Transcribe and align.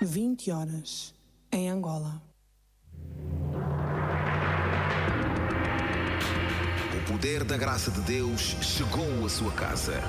20 0.00 0.50
horas, 0.50 1.14
em 1.50 1.70
Angola. 1.70 2.20
O 6.92 7.10
poder 7.10 7.44
da 7.44 7.56
graça 7.56 7.90
de 7.90 8.00
Deus 8.02 8.40
chegou 8.60 9.24
à 9.24 9.28
sua 9.28 9.50
casa. 9.52 10.02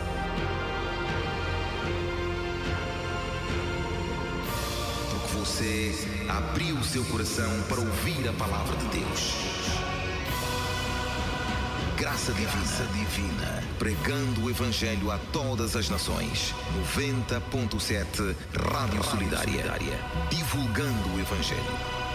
Porque 5.10 5.38
você 5.38 5.94
abriu 6.28 6.76
o 6.76 6.84
seu 6.84 7.06
coração 7.06 7.50
para 7.70 7.80
ouvir 7.80 8.28
a 8.28 8.34
palavra 8.34 8.76
de 8.76 9.00
Deus. 9.00 9.87
Graça 11.98 12.32
divina, 12.32 12.86
divina, 12.94 13.64
pregando 13.80 14.46
o 14.46 14.50
Evangelho 14.52 15.10
a 15.10 15.18
todas 15.34 15.76
as 15.76 15.90
nações. 15.90 16.54
90.7 16.94 18.36
Rádio 18.72 19.04
Solidária, 19.04 19.64
divulgando 20.30 21.10
o 21.16 21.20
Evangelho. 21.20 22.07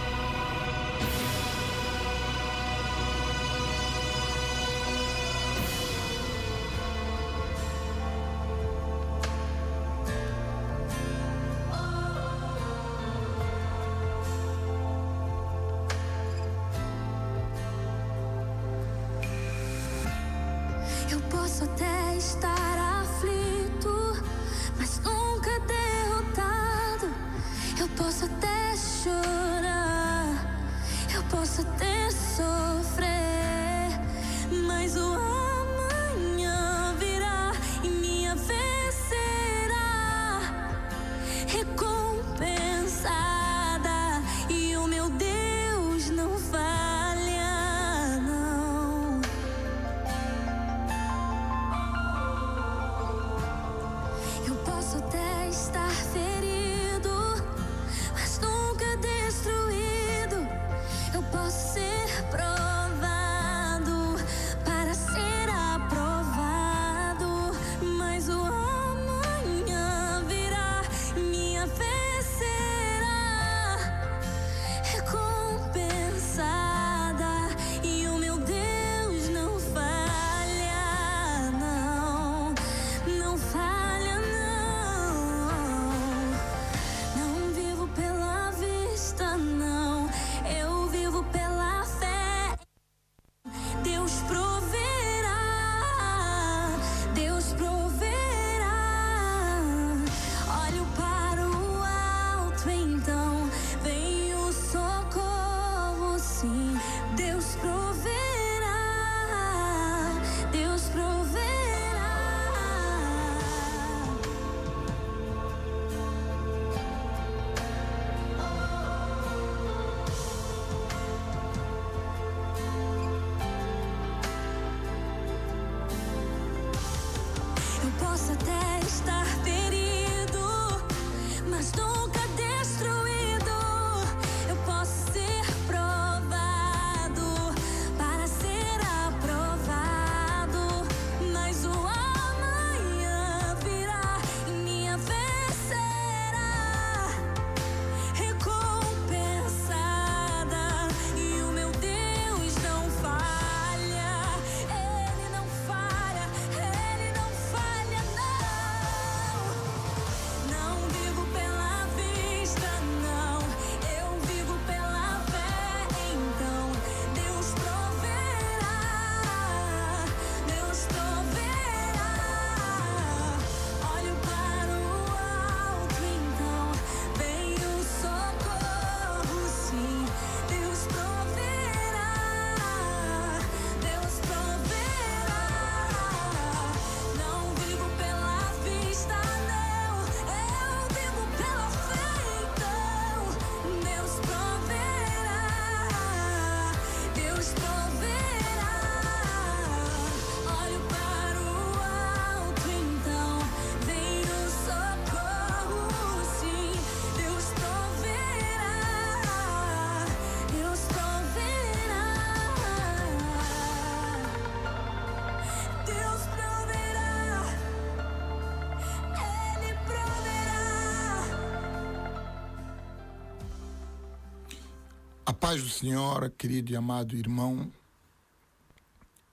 Paz 225.43 225.61
do 225.61 225.69
Senhor, 225.69 226.31
querido 226.39 226.71
e 226.71 226.77
amado 226.77 227.17
irmão. 227.17 227.69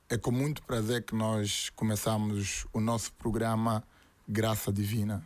É 0.10 0.18
com 0.18 0.32
muito 0.32 0.64
prazer 0.64 1.04
que 1.04 1.14
nós 1.14 1.70
começamos 1.76 2.66
o 2.74 2.80
nosso 2.80 3.14
programa 3.14 3.84
Graça 4.28 4.74
Divina. 4.74 5.24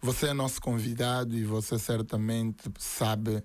Você 0.00 0.28
é 0.28 0.32
nosso 0.32 0.60
convidado 0.60 1.36
e 1.36 1.42
você 1.42 1.76
certamente 1.76 2.70
sabe 2.78 3.42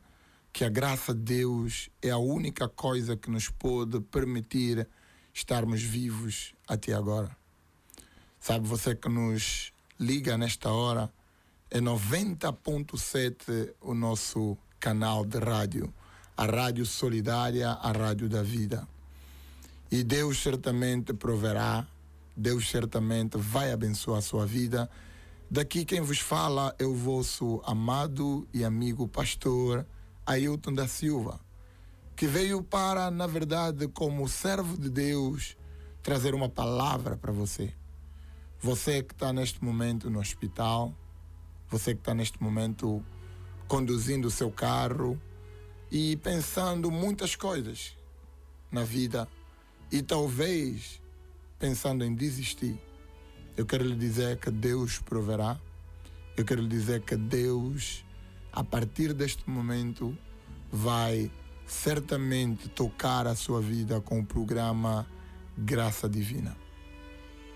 que 0.53 0.63
a 0.63 0.69
graça 0.69 1.15
de 1.15 1.21
Deus 1.21 1.89
é 1.99 2.11
a 2.11 2.19
única 2.19 2.69
coisa 2.69 3.17
que 3.17 3.31
nos 3.31 3.49
pode 3.49 3.99
permitir 3.99 4.87
estarmos 5.33 5.81
vivos 5.81 6.53
até 6.67 6.93
agora. 6.93 7.35
Sabe, 8.39 8.67
você 8.67 8.93
que 8.93 9.09
nos 9.09 9.73
liga 9.99 10.37
nesta 10.37 10.69
hora, 10.69 11.11
é 11.71 11.81
90.7 11.81 13.73
o 13.81 13.95
nosso 13.95 14.55
canal 14.79 15.25
de 15.25 15.39
rádio, 15.39 15.91
a 16.39 16.45
Rádio 16.45 16.85
Solidária, 16.85 17.69
a 17.69 17.91
Rádio 17.91 18.29
da 18.29 18.41
Vida. 18.41 18.87
E 19.91 20.03
Deus 20.03 20.41
certamente 20.41 21.13
proverá, 21.13 21.85
Deus 22.35 22.69
certamente 22.69 23.37
vai 23.37 23.71
abençoar 23.71 24.19
a 24.19 24.21
sua 24.21 24.45
vida 24.45 24.89
Daqui 25.51 25.83
quem 25.83 25.99
vos 25.99 26.19
fala 26.19 26.75
é 26.77 26.85
o 26.85 26.93
vosso 26.93 27.59
amado 27.65 28.47
e 28.53 28.63
amigo 28.63 29.07
pastor 29.07 29.83
Ailton 30.23 30.71
da 30.71 30.87
Silva, 30.87 31.39
que 32.15 32.27
veio 32.27 32.61
para, 32.61 33.09
na 33.09 33.25
verdade, 33.25 33.87
como 33.87 34.29
servo 34.29 34.77
de 34.77 34.91
Deus, 34.91 35.57
trazer 36.03 36.35
uma 36.35 36.47
palavra 36.47 37.17
para 37.17 37.31
você. 37.31 37.73
Você 38.61 39.01
que 39.01 39.11
está 39.11 39.33
neste 39.33 39.63
momento 39.63 40.07
no 40.07 40.19
hospital, 40.19 40.93
você 41.67 41.95
que 41.95 42.01
está 42.01 42.13
neste 42.13 42.43
momento 42.43 43.03
conduzindo 43.67 44.27
o 44.27 44.31
seu 44.31 44.51
carro 44.51 45.19
e 45.91 46.15
pensando 46.17 46.91
muitas 46.91 47.35
coisas 47.35 47.97
na 48.71 48.83
vida 48.83 49.27
e 49.91 50.01
talvez 50.01 51.01
pensando 51.57 52.03
em 52.05 52.13
desistir. 52.13 52.79
Eu 53.57 53.65
quero 53.65 53.83
lhe 53.83 53.95
dizer 53.95 54.37
que 54.37 54.51
Deus 54.51 54.99
proverá. 54.99 55.59
Eu 56.37 56.45
quero 56.45 56.61
lhe 56.61 56.67
dizer 56.67 57.01
que 57.01 57.17
Deus, 57.17 58.05
a 58.53 58.63
partir 58.63 59.13
deste 59.13 59.49
momento, 59.49 60.17
vai 60.71 61.31
certamente 61.65 62.69
tocar 62.69 63.27
a 63.27 63.35
sua 63.35 63.59
vida 63.61 63.99
com 63.99 64.19
o 64.19 64.25
programa 64.25 65.05
Graça 65.57 66.07
Divina. 66.07 66.55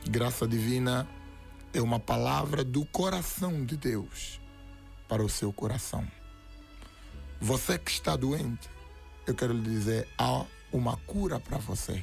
Graça 0.10 0.48
Divina 0.48 1.08
é 1.74 1.82
uma 1.82 2.00
palavra 2.00 2.64
do 2.64 2.86
coração 2.86 3.64
de 3.64 3.78
Deus 3.78 4.42
para 5.08 5.24
o 5.24 5.30
seu 5.30 5.54
coração. 5.54 6.06
Você 7.44 7.78
que 7.78 7.92
está 7.92 8.16
doente, 8.16 8.70
eu 9.28 9.36
quero 9.36 9.52
lhe 9.52 9.70
dizer, 9.70 10.08
há 10.18 10.46
uma 10.72 10.96
cura 10.96 11.42
para 11.42 11.58
você. 11.58 12.02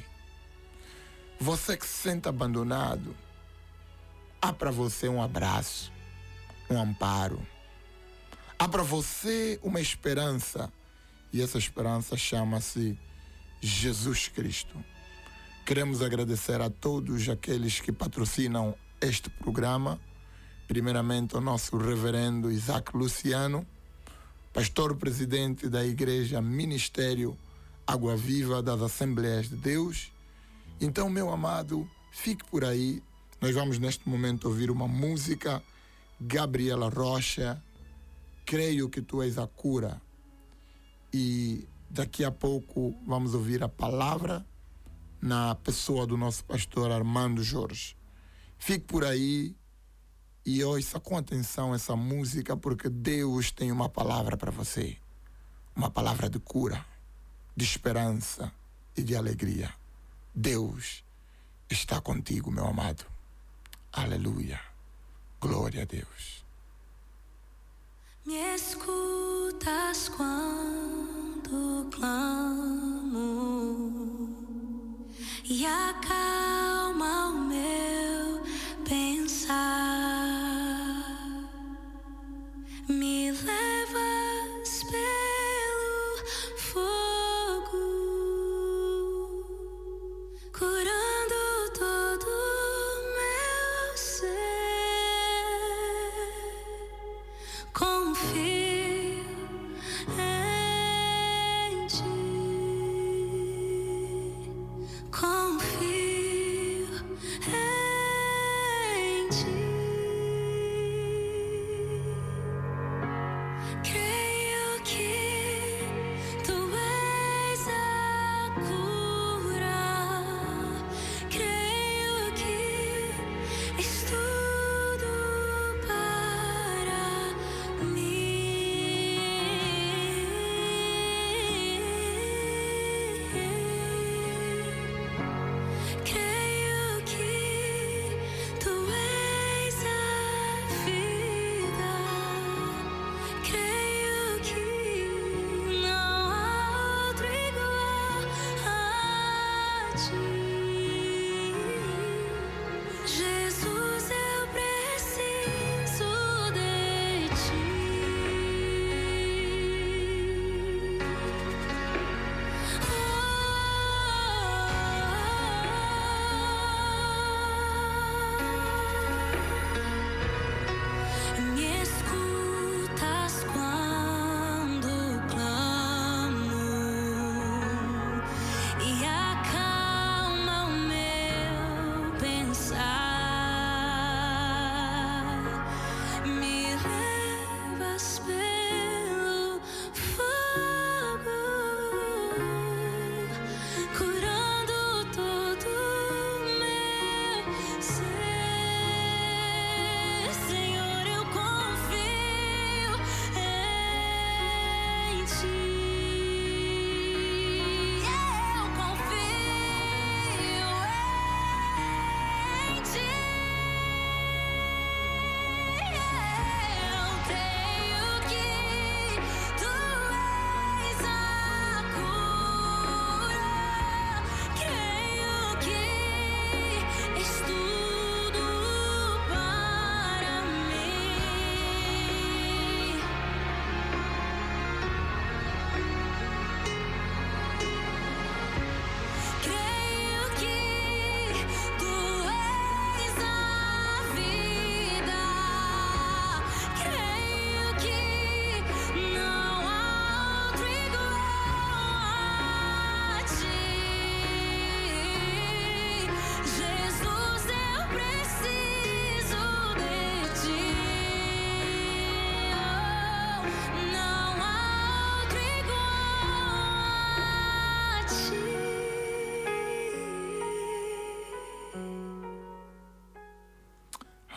Você 1.39 1.75
que 1.75 1.87
se 1.87 2.09
sente 2.09 2.29
abandonado, 2.29 3.15
há 4.39 4.53
para 4.53 4.69
você 4.69 5.09
um 5.09 5.19
abraço, 5.19 5.91
um 6.69 6.79
amparo. 6.79 7.41
Há 8.59 8.67
para 8.67 8.83
você 8.83 9.59
uma 9.63 9.81
esperança, 9.81 10.71
e 11.33 11.41
essa 11.41 11.57
esperança 11.57 12.15
chama-se 12.15 12.95
Jesus 13.59 14.27
Cristo. 14.27 14.77
Queremos 15.65 16.03
agradecer 16.03 16.61
a 16.61 16.69
todos 16.69 17.27
aqueles 17.27 17.79
que 17.79 17.91
patrocinam 17.91 18.75
este 19.01 19.27
programa. 19.27 19.99
Primeiramente, 20.67 21.33
ao 21.33 21.41
nosso 21.41 21.75
reverendo 21.77 22.51
Isaac 22.51 22.95
Luciano, 22.95 23.65
pastor 24.53 24.95
presidente 24.95 25.69
da 25.69 25.85
Igreja 25.85 26.41
Ministério 26.41 27.37
Água 27.87 28.15
Viva 28.17 28.61
das 28.61 28.81
Assembleias 28.81 29.49
de 29.49 29.55
Deus. 29.55 30.11
Então, 30.79 31.09
meu 31.09 31.29
amado, 31.31 31.89
fique 32.11 32.43
por 32.45 32.65
aí. 32.65 33.01
Nós 33.39 33.55
vamos 33.55 33.79
neste 33.79 34.07
momento 34.07 34.45
ouvir 34.47 34.69
uma 34.69 34.87
música, 34.87 35.63
Gabriela 36.19 36.89
Rocha, 36.89 37.61
Creio 38.45 38.89
que 38.89 39.01
tu 39.01 39.21
és 39.21 39.37
a 39.37 39.47
cura. 39.47 40.01
E 41.13 41.65
daqui 41.89 42.23
a 42.23 42.31
pouco 42.31 42.93
vamos 43.05 43.33
ouvir 43.33 43.63
a 43.63 43.69
palavra 43.69 44.45
na 45.21 45.55
pessoa 45.55 46.05
do 46.05 46.17
nosso 46.17 46.43
pastor 46.43 46.91
Armando 46.91 47.43
Jorge. 47.43 47.95
Fique 48.57 48.85
por 48.85 49.05
aí 49.05 49.55
e 50.45 50.63
ouça 50.63 50.99
com 50.99 51.17
atenção 51.17 51.73
essa 51.73 51.95
música, 51.95 52.57
porque 52.57 52.89
Deus 52.89 53.51
tem 53.51 53.71
uma 53.71 53.87
palavra 53.87 54.35
para 54.35 54.51
você. 54.51 54.97
Uma 55.75 55.89
palavra 55.89 56.29
de 56.29 56.39
cura, 56.39 56.85
de 57.55 57.63
esperança 57.63 58.51
e 58.95 59.03
de 59.03 59.15
alegria. 59.15 59.73
Deus 60.33 61.03
está 61.69 62.01
contigo, 62.01 62.51
meu 62.51 62.65
amado. 62.65 63.05
Aleluia. 63.91 64.59
Glória 65.39 65.83
a 65.83 65.85
Deus. 65.85 66.43
Me 68.25 68.55
escutas 68.55 70.09
quando 70.09 71.89
clamo 71.89 73.11
e 75.43 75.65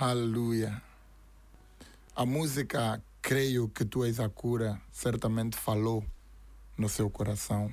Aleluia. 0.06 0.82
A 2.14 2.26
música 2.26 3.02
Creio 3.22 3.70
que 3.70 3.86
tu 3.86 4.04
és 4.04 4.20
a 4.20 4.28
cura 4.28 4.78
certamente 4.92 5.56
falou 5.56 6.04
no 6.76 6.90
seu 6.90 7.08
coração. 7.08 7.72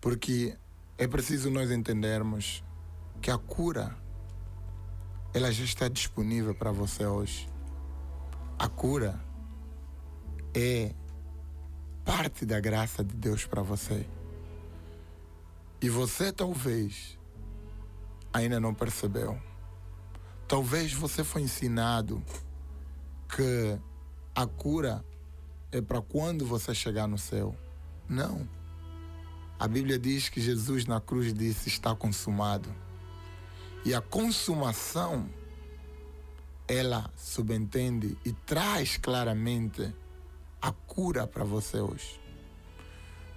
Porque 0.00 0.56
é 0.96 1.06
preciso 1.06 1.50
nós 1.50 1.70
entendermos 1.70 2.64
que 3.20 3.30
a 3.30 3.36
cura 3.36 3.94
ela 5.34 5.52
já 5.52 5.64
está 5.64 5.88
disponível 5.88 6.54
para 6.54 6.72
você 6.72 7.04
hoje. 7.04 7.50
A 8.58 8.66
cura 8.66 9.20
é 10.54 10.94
parte 12.02 12.46
da 12.46 12.58
graça 12.60 13.04
de 13.04 13.14
Deus 13.14 13.44
para 13.44 13.60
você. 13.60 14.08
E 15.82 15.90
você 15.90 16.32
talvez 16.32 17.18
ainda 18.32 18.58
não 18.58 18.72
percebeu. 18.72 19.38
Talvez 20.54 20.92
você 20.92 21.24
foi 21.24 21.42
ensinado 21.42 22.22
que 23.28 23.76
a 24.32 24.46
cura 24.46 25.04
é 25.72 25.80
para 25.80 26.00
quando 26.00 26.46
você 26.46 26.72
chegar 26.72 27.08
no 27.08 27.18
céu. 27.18 27.56
Não. 28.08 28.48
A 29.58 29.66
Bíblia 29.66 29.98
diz 29.98 30.28
que 30.28 30.40
Jesus 30.40 30.86
na 30.86 31.00
cruz 31.00 31.34
disse: 31.34 31.68
está 31.68 31.92
consumado. 31.92 32.72
E 33.84 33.92
a 33.92 34.00
consumação, 34.00 35.28
ela 36.68 37.10
subentende 37.16 38.16
e 38.24 38.32
traz 38.32 38.96
claramente 38.96 39.92
a 40.62 40.70
cura 40.70 41.26
para 41.26 41.42
você 41.42 41.80
hoje. 41.80 42.20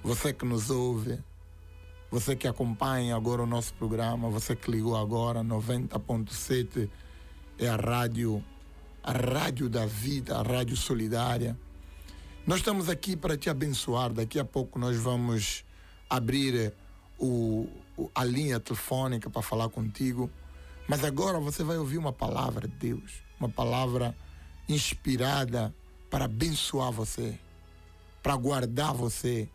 Você 0.03 0.31
que 0.31 0.45
nos 0.45 0.69
ouve, 0.69 1.17
você 2.11 2.35
que 2.35 2.47
acompanha 2.47 3.15
agora 3.15 3.41
o 3.41 3.47
nosso 3.47 3.73
programa, 3.73 4.29
você 4.29 4.55
que 4.55 4.69
ligou 4.69 4.95
agora, 4.95 5.43
90.7 5.43 6.87
é 7.59 7.67
a 7.67 7.75
rádio 7.75 8.43
a 9.07 9.13
Rádio 9.13 9.69
da 9.69 9.85
Vida, 9.85 10.37
a 10.37 10.41
Rádio 10.41 10.75
Solidária. 10.75 11.57
Nós 12.45 12.57
estamos 12.57 12.89
aqui 12.89 13.15
para 13.15 13.37
te 13.37 13.49
abençoar. 13.49 14.11
Daqui 14.11 14.37
a 14.37 14.43
pouco 14.43 14.77
nós 14.77 14.97
vamos 14.97 15.63
abrir 16.09 16.73
o, 17.17 17.69
a 18.13 18.25
linha 18.25 18.59
telefônica 18.59 19.29
para 19.29 19.41
falar 19.41 19.69
contigo. 19.69 20.29
Mas 20.89 21.05
agora 21.05 21.39
você 21.39 21.63
vai 21.63 21.77
ouvir 21.77 21.97
uma 21.97 22.11
palavra 22.11 22.67
de 22.67 22.75
Deus, 22.75 23.23
uma 23.39 23.47
palavra 23.47 24.13
inspirada 24.67 25.73
para 26.09 26.25
abençoar 26.25 26.91
você, 26.91 27.39
para 28.21 28.35
guardar 28.35 28.93
você. 28.93 29.49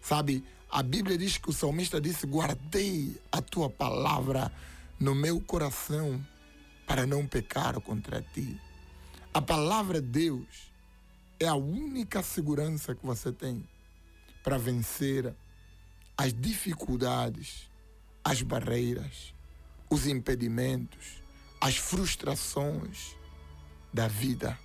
Sabe, 0.00 0.42
a 0.70 0.82
Bíblia 0.82 1.18
diz 1.18 1.36
que 1.36 1.50
o 1.50 1.52
salmista 1.52 2.00
disse: 2.00 2.26
Guardei 2.26 3.20
a 3.30 3.42
tua 3.42 3.68
palavra 3.68 4.50
no 4.98 5.14
meu 5.14 5.42
coração 5.42 6.24
para 6.86 7.06
não 7.06 7.26
pecar 7.26 7.80
contra 7.80 8.22
ti. 8.22 8.60
A 9.32 9.42
palavra 9.42 10.00
de 10.00 10.08
Deus 10.08 10.72
é 11.40 11.46
a 11.46 11.54
única 11.54 12.22
segurança 12.22 12.94
que 12.94 13.04
você 13.04 13.32
tem 13.32 13.68
para 14.42 14.58
vencer 14.58 15.34
as 16.16 16.32
dificuldades, 16.32 17.70
as 18.22 18.42
barreiras, 18.42 19.34
os 19.90 20.06
impedimentos, 20.06 21.22
as 21.60 21.76
frustrações 21.76 23.16
da 23.92 24.06
vida. 24.06 24.58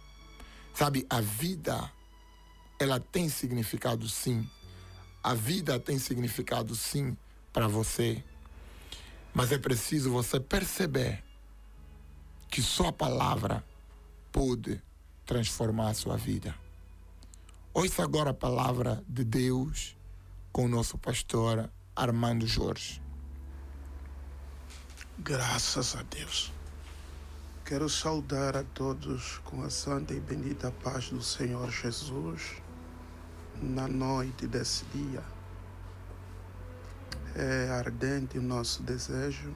Sabe, 0.73 1.05
a 1.09 1.19
vida, 1.19 1.91
ela 2.79 2.99
tem 2.99 3.27
significado 3.27 4.07
sim. 4.07 4.49
A 5.23 5.33
vida 5.33 5.79
tem 5.79 5.97
significado 5.97 6.75
sim 6.75 7.17
para 7.51 7.67
você. 7.67 8.23
Mas 9.33 9.51
é 9.51 9.57
preciso 9.57 10.11
você 10.11 10.39
perceber 10.39 11.23
que 12.49 12.61
só 12.61 12.87
a 12.87 12.93
palavra 12.93 13.63
pôde 14.31 14.81
transformar 15.25 15.89
a 15.89 15.93
sua 15.93 16.17
vida. 16.17 16.55
Ouça 17.73 18.03
agora 18.03 18.31
a 18.31 18.33
palavra 18.33 19.03
de 19.07 19.23
Deus 19.23 19.95
com 20.51 20.65
o 20.65 20.67
nosso 20.67 20.97
pastor 20.97 21.69
Armando 21.95 22.47
Jorge. 22.47 23.01
Graças 25.19 25.95
a 25.95 26.01
Deus. 26.03 26.51
Quero 27.63 27.87
saudar 27.87 28.57
a 28.57 28.63
todos 28.63 29.37
com 29.43 29.61
a 29.61 29.69
santa 29.69 30.13
e 30.13 30.19
bendita 30.19 30.71
paz 30.83 31.09
do 31.09 31.21
Senhor 31.21 31.69
Jesus 31.69 32.55
na 33.61 33.87
noite 33.87 34.47
desse 34.47 34.85
dia. 34.85 35.23
É 37.35 37.69
ardente 37.69 38.39
o 38.39 38.41
nosso 38.41 38.81
desejo 38.81 39.55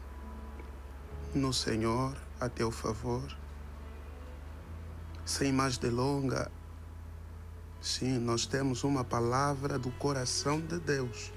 no 1.33 1.51
Senhor 1.51 2.15
a 2.43 2.49
teu 2.49 2.69
favor 2.69 3.33
sem 5.25 5.53
mais 5.53 5.77
delonga, 5.77 6.51
sim, 7.79 8.19
nós 8.19 8.45
temos 8.45 8.83
uma 8.83 9.01
palavra 9.01 9.79
do 9.79 9.89
coração 9.91 10.59
de 10.59 10.77
Deus 10.77 11.31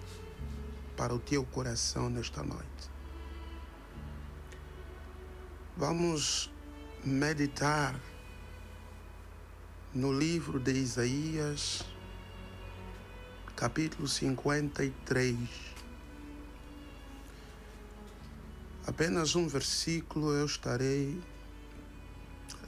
para 0.97 1.15
o 1.15 1.21
teu 1.21 1.45
coração 1.45 2.11
nesta 2.11 2.43
noite. 2.43 2.91
Vamos 5.77 6.53
meditar 7.05 7.95
no 9.95 10.13
livro 10.13 10.59
de 10.59 10.73
Isaías, 10.73 11.85
capítulo 13.55 14.09
53. 14.09 15.76
Apenas 18.87 19.35
um 19.35 19.49
versículo 19.49 20.33
eu 20.33 20.47
estarei 20.47 21.21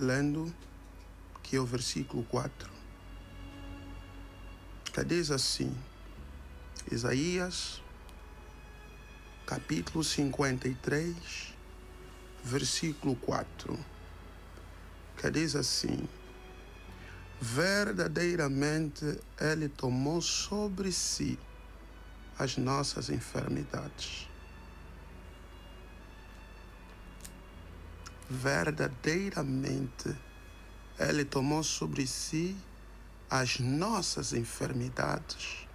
lendo 0.01 0.53
que 1.45 1.55
é 1.55 1.61
o 1.61 1.65
versículo 1.65 2.25
4, 2.25 2.69
que 4.93 5.05
diz 5.05 5.31
assim, 5.31 5.73
Isaías, 6.91 7.81
capítulo 9.47 10.03
53, 10.03 11.55
versículo 12.43 13.15
4, 13.15 13.79
que 15.17 15.31
diz 15.31 15.55
assim, 15.55 16.09
verdadeiramente 17.41 19.21
Ele 19.41 19.69
tomou 19.69 20.21
sobre 20.21 20.91
si 20.91 21.39
as 22.37 22.57
nossas 22.57 23.09
enfermidades. 23.09 24.28
Verdadeiramente 28.31 30.15
ele 30.99 31.25
tomou 31.25 31.63
sobre 31.63 32.07
si 32.07 32.57
as 33.31 33.59
nossas 33.59 34.33
enfermidades 34.33 35.67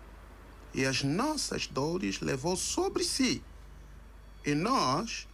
e 0.74 0.86
as 0.86 1.04
nossas 1.04 1.68
dores 1.68 2.20
levou 2.20 2.56
sobre 2.56 3.04
si. 3.04 3.44
E 4.46 4.54
nós 4.54 5.28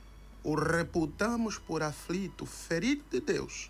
o 0.43 0.55
reputamos 0.55 1.57
por 1.57 1.81
aflito, 1.81 2.45
ferido 2.45 3.03
de 3.09 3.19
Deus 3.19 3.69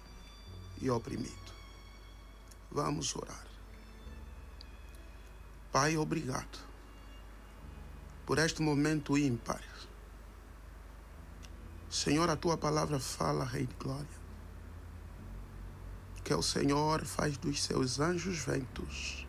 e 0.82 0.89
oprimido. 0.89 1.53
Vamos 2.72 3.15
orar. 3.15 3.48
Pai, 5.72 5.98
obrigado 5.98 6.60
por 8.25 8.38
este 8.38 8.62
momento 8.62 9.18
ímpar. 9.18 9.68
Senhor, 11.89 12.29
a 12.29 12.36
tua 12.36 12.58
palavra 12.58 13.00
fala, 13.00 13.43
Rei 13.43 13.65
de 13.65 13.75
Glória 13.75 14.19
que 16.29 16.34
o 16.36 16.43
Senhor 16.43 17.05
faz 17.05 17.38
dos 17.38 17.63
seus 17.63 18.00
anjos 18.00 18.38
ventos 18.38 19.27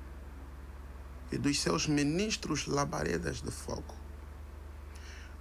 e 1.32 1.38
dos 1.38 1.58
seus 1.58 1.86
ministros 1.86 2.66
labaredas 2.66 3.40
de 3.40 3.50
fogo. 3.50 3.94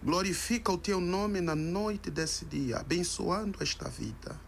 Glorifica 0.02 0.72
o 0.72 0.78
teu 0.78 1.02
nome 1.02 1.42
na 1.42 1.56
noite 1.56 2.10
desse 2.10 2.46
dia, 2.46 2.78
abençoando 2.78 3.62
esta 3.62 3.90
vida, 3.90 4.40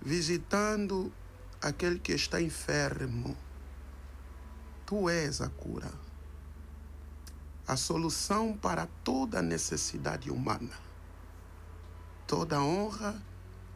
visitando 0.00 1.12
aquele 1.60 1.98
que 1.98 2.12
está 2.12 2.40
enfermo. 2.40 3.36
Tu 4.86 5.08
és 5.08 5.40
a 5.40 5.48
cura, 5.48 5.90
a 7.70 7.76
solução 7.76 8.56
para 8.56 8.88
toda 9.04 9.40
necessidade 9.40 10.28
humana. 10.28 10.76
Toda 12.26 12.60
honra 12.60 13.22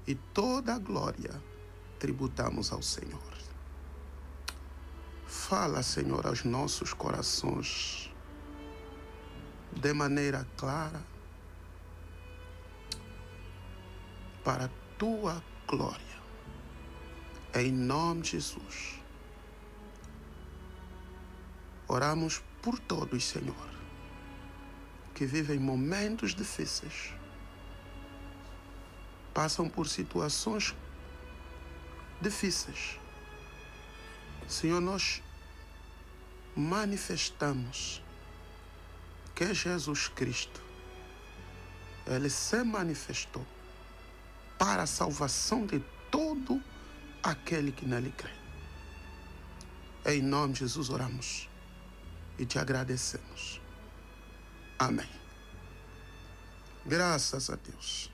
e 0.04 0.16
toda 0.16 0.76
glória 0.80 1.40
tributamos 2.00 2.72
ao 2.72 2.82
Senhor. 2.82 3.22
Fala, 5.28 5.80
Senhor, 5.84 6.26
aos 6.26 6.42
nossos 6.42 6.92
corações 6.92 8.12
de 9.70 9.92
maneira 9.92 10.44
clara 10.56 11.00
para 14.42 14.68
tua 14.98 15.40
glória. 15.68 16.20
Em 17.54 17.70
nome 17.70 18.22
de 18.22 18.30
Jesus. 18.30 19.00
Oramos 21.86 22.42
por 22.60 22.76
todos, 22.80 23.22
Senhor, 23.24 23.73
que 25.14 25.25
vivem 25.25 25.59
momentos 25.59 26.35
difíceis 26.35 27.14
passam 29.33 29.68
por 29.68 29.88
situações 29.88 30.75
difíceis. 32.21 32.99
Senhor, 34.49 34.80
nós 34.80 35.21
manifestamos 36.54 38.02
que 39.35 39.52
Jesus 39.52 40.06
Cristo, 40.06 40.62
Ele 42.06 42.30
se 42.30 42.62
manifestou 42.62 43.44
para 44.56 44.85
a 44.85 44.87
salvação 44.87 45.66
de 45.66 45.80
todo 46.11 46.62
aquele 47.23 47.73
que 47.73 47.85
nele 47.85 48.12
crê. 48.16 48.30
Em 50.06 50.23
nome 50.23 50.52
de 50.52 50.61
Jesus 50.61 50.90
oramos 50.90 51.49
e 52.38 52.47
te 52.47 52.59
agradecemos. 52.59 53.63
Amém. 54.78 55.08
Graças 56.86 57.48
a 57.48 57.56
Deus. 57.56 58.10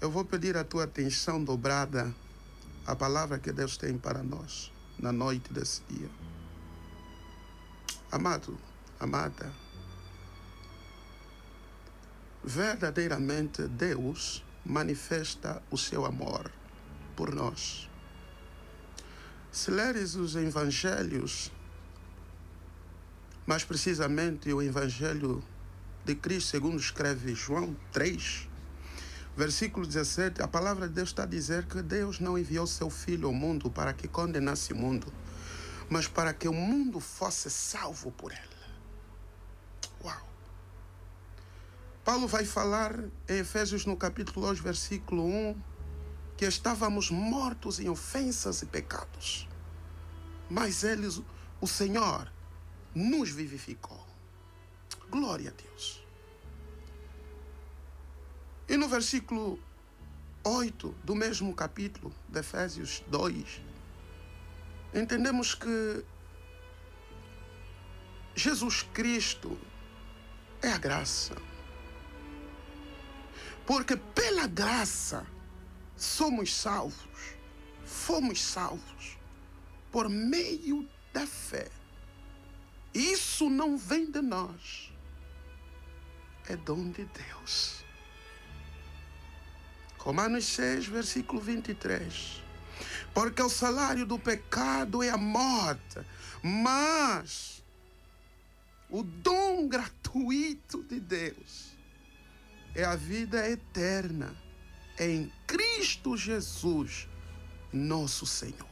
Eu 0.00 0.10
vou 0.10 0.24
pedir 0.24 0.56
a 0.56 0.64
tua 0.64 0.84
atenção 0.84 1.42
dobrada 1.42 2.12
à 2.86 2.96
palavra 2.96 3.38
que 3.38 3.52
Deus 3.52 3.76
tem 3.76 3.96
para 3.96 4.22
nós 4.22 4.72
na 4.98 5.12
noite 5.12 5.52
desse 5.52 5.82
dia. 5.88 6.10
Amado, 8.10 8.58
amada, 8.98 9.52
verdadeiramente 12.42 13.62
Deus 13.68 14.44
manifesta 14.64 15.62
o 15.70 15.78
seu 15.78 16.04
amor 16.04 16.50
por 17.14 17.32
nós. 17.34 17.88
Se 19.50 19.70
leres 19.70 20.14
os 20.14 20.34
evangelhos, 20.34 21.52
mais 23.46 23.64
precisamente 23.64 24.52
o 24.52 24.62
evangelho 24.62 25.42
de 26.04 26.14
Cristo, 26.14 26.50
segundo 26.50 26.78
escreve 26.78 27.34
João 27.34 27.76
3, 27.92 28.48
versículo 29.36 29.86
17, 29.86 30.42
a 30.42 30.48
palavra 30.48 30.86
de 30.88 30.94
Deus 30.94 31.08
está 31.08 31.24
a 31.24 31.26
dizer 31.26 31.66
que 31.66 31.82
Deus 31.82 32.20
não 32.20 32.38
enviou 32.38 32.66
seu 32.66 32.90
Filho 32.90 33.26
ao 33.28 33.32
mundo 33.32 33.70
para 33.70 33.92
que 33.92 34.06
condenasse 34.06 34.72
o 34.72 34.76
mundo, 34.76 35.12
mas 35.88 36.06
para 36.06 36.32
que 36.32 36.48
o 36.48 36.52
mundo 36.52 37.00
fosse 37.00 37.50
salvo 37.50 38.12
por 38.12 38.30
ele. 38.32 38.40
Uau! 40.04 40.28
Paulo 42.04 42.26
vai 42.26 42.44
falar 42.44 42.98
em 43.28 43.38
Efésios 43.38 43.86
no 43.86 43.96
capítulo 43.96 44.46
2, 44.46 44.60
versículo 44.60 45.24
1, 45.24 45.56
que 46.36 46.44
estávamos 46.44 47.10
mortos 47.10 47.78
em 47.78 47.88
ofensas 47.88 48.62
e 48.62 48.66
pecados, 48.66 49.48
mas 50.50 50.82
eles, 50.82 51.20
o 51.60 51.66
Senhor, 51.66 52.30
nos 52.94 53.30
vivificou. 53.30 54.06
Glória 55.10 55.50
a 55.50 55.52
Deus. 55.52 56.02
E 58.68 58.76
no 58.76 58.88
versículo 58.88 59.58
8 60.44 60.94
do 61.04 61.14
mesmo 61.14 61.54
capítulo 61.54 62.12
de 62.28 62.40
Efésios 62.40 63.02
2, 63.08 63.60
entendemos 64.94 65.54
que 65.54 66.04
Jesus 68.34 68.82
Cristo 68.94 69.58
é 70.62 70.68
a 70.68 70.78
graça. 70.78 71.36
Porque 73.66 73.96
pela 73.96 74.46
graça 74.46 75.26
somos 75.96 76.54
salvos, 76.54 77.36
fomos 77.84 78.42
salvos 78.42 79.18
por 79.90 80.08
meio 80.08 80.88
da 81.12 81.26
fé. 81.26 81.70
Isso 82.94 83.48
não 83.48 83.76
vem 83.76 84.10
de 84.10 84.20
nós, 84.20 84.92
é 86.48 86.56
dom 86.56 86.90
de 86.90 87.04
Deus. 87.04 87.82
Romanos 89.98 90.44
6, 90.46 90.86
versículo 90.86 91.40
23. 91.40 92.42
Porque 93.14 93.40
o 93.40 93.48
salário 93.48 94.04
do 94.04 94.18
pecado 94.18 95.02
é 95.02 95.10
a 95.10 95.16
morte, 95.16 96.00
mas 96.42 97.62
o 98.90 99.02
dom 99.02 99.68
gratuito 99.68 100.82
de 100.82 100.98
Deus 100.98 101.72
é 102.74 102.84
a 102.84 102.96
vida 102.96 103.48
eterna 103.48 104.34
em 104.98 105.32
Cristo 105.46 106.16
Jesus, 106.16 107.08
nosso 107.72 108.26
Senhor. 108.26 108.71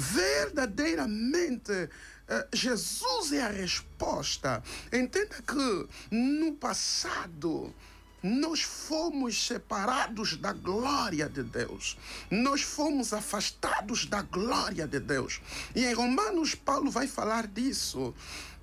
Verdadeiramente, 0.00 1.90
eh, 2.26 2.48
Jesus 2.54 3.32
é 3.32 3.42
a 3.42 3.50
resposta. 3.50 4.62
Entenda 4.90 5.42
que 5.42 5.88
no 6.10 6.54
passado, 6.54 7.74
nós 8.22 8.62
fomos 8.62 9.46
separados 9.46 10.38
da 10.38 10.54
glória 10.54 11.28
de 11.28 11.42
Deus. 11.42 11.98
Nós 12.30 12.62
fomos 12.62 13.12
afastados 13.12 14.06
da 14.06 14.22
glória 14.22 14.88
de 14.88 15.00
Deus. 15.00 15.42
E 15.74 15.84
em 15.84 15.92
Romanos, 15.92 16.54
Paulo 16.54 16.90
vai 16.90 17.06
falar 17.06 17.46
disso. 17.46 18.14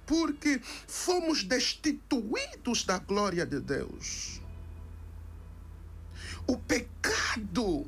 Porque 0.08 0.60
fomos 0.88 1.44
destituídos 1.44 2.84
da 2.84 2.98
glória 2.98 3.46
de 3.46 3.60
Deus. 3.60 4.42
O 6.48 6.58
pecado 6.58 7.88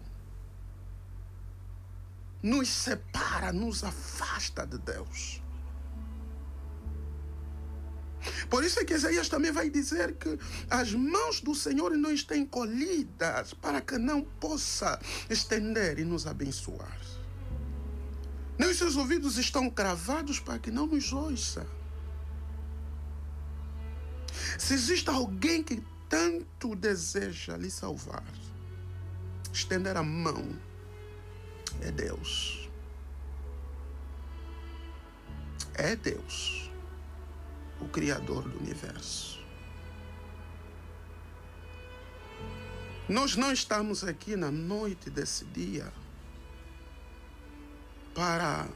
nos 2.41 2.69
separa, 2.69 3.51
nos 3.51 3.83
afasta 3.83 4.65
de 4.65 4.77
Deus. 4.77 5.41
Por 8.49 8.63
isso 8.63 8.79
é 8.79 8.85
que 8.85 8.93
Isaías 8.93 9.29
também 9.29 9.51
vai 9.51 9.69
dizer 9.69 10.15
que 10.15 10.37
as 10.69 10.93
mãos 10.93 11.39
do 11.41 11.55
Senhor 11.55 11.91
não 11.91 12.11
estão 12.11 12.35
encolhidas 12.35 13.53
para 13.53 13.81
que 13.81 13.97
não 13.97 14.21
possa 14.21 14.99
estender 15.29 15.99
e 15.99 16.03
nos 16.03 16.27
abençoar. 16.27 16.99
Nem 18.57 18.69
os 18.69 18.77
seus 18.77 18.97
ouvidos 18.97 19.37
estão 19.37 19.69
cravados 19.69 20.39
para 20.39 20.59
que 20.59 20.69
não 20.69 20.85
nos 20.85 21.13
ouça. 21.13 21.65
Se 24.57 24.73
existe 24.73 25.09
alguém 25.09 25.63
que 25.63 25.81
tanto 26.09 26.75
deseja 26.75 27.55
lhe 27.55 27.71
salvar, 27.71 28.25
estender 29.53 29.95
a 29.95 30.03
mão, 30.03 30.59
é 31.81 31.91
Deus. 31.91 32.69
É 35.73 35.95
Deus 35.95 36.69
o 37.79 37.87
Criador 37.87 38.47
do 38.47 38.59
universo. 38.59 39.39
Nós 43.07 43.35
não 43.35 43.51
estamos 43.51 44.03
aqui 44.03 44.35
na 44.35 44.51
noite 44.51 45.09
desse 45.09 45.45
dia 45.45 45.91
para 48.13 48.67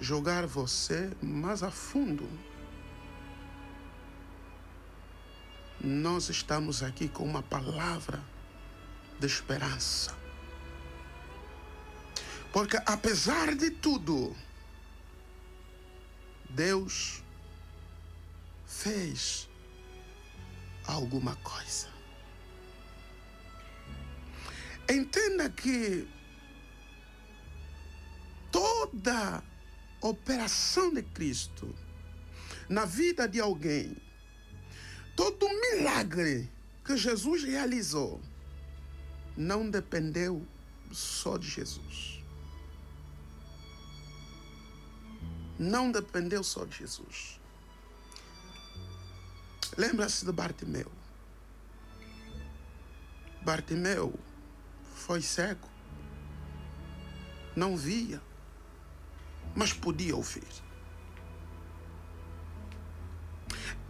jogar 0.00 0.46
você 0.46 1.12
mais 1.22 1.62
a 1.62 1.70
fundo. 1.70 2.28
Nós 5.80 6.28
estamos 6.28 6.82
aqui 6.82 7.08
com 7.08 7.24
uma 7.24 7.42
palavra 7.42 8.20
de 9.20 9.26
esperança. 9.26 10.17
Porque 12.58 12.76
apesar 12.86 13.54
de 13.54 13.70
tudo, 13.70 14.34
Deus 16.50 17.22
fez 18.66 19.48
alguma 20.84 21.36
coisa. 21.36 21.86
Entenda 24.90 25.48
que 25.48 26.08
toda 28.50 29.40
operação 30.00 30.92
de 30.92 31.04
Cristo 31.04 31.72
na 32.68 32.84
vida 32.84 33.28
de 33.28 33.38
alguém, 33.38 33.96
todo 35.14 35.48
milagre 35.48 36.50
que 36.84 36.96
Jesus 36.96 37.44
realizou, 37.44 38.20
não 39.36 39.70
dependeu 39.70 40.44
só 40.90 41.38
de 41.38 41.48
Jesus. 41.48 42.17
Não 45.58 45.90
dependeu 45.90 46.44
só 46.44 46.64
de 46.64 46.78
Jesus. 46.78 47.40
Lembra-se 49.76 50.24
de 50.24 50.32
Bartimeu. 50.32 50.90
Bartimeu 53.42 54.18
foi 54.94 55.22
cego, 55.22 55.68
não 57.56 57.76
via, 57.76 58.20
mas 59.54 59.72
podia 59.72 60.14
ouvir. 60.14 60.48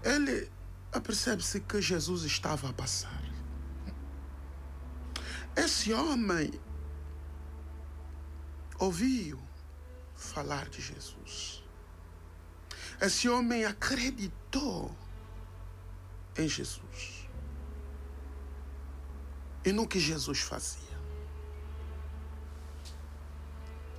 Ele 0.02 0.50
apercebe-se 0.92 1.60
que 1.60 1.80
Jesus 1.82 2.22
estava 2.22 2.70
a 2.70 2.72
passar. 2.72 3.22
Esse 5.56 5.92
homem 5.92 6.52
ouviu 8.78 9.40
falar 10.14 10.68
de 10.68 10.80
Jesus. 10.80 11.57
Esse 13.00 13.28
homem 13.28 13.64
acreditou 13.64 14.94
em 16.36 16.48
Jesus 16.48 17.28
e 19.64 19.72
no 19.72 19.86
que 19.86 20.00
Jesus 20.00 20.40
fazia. 20.40 20.98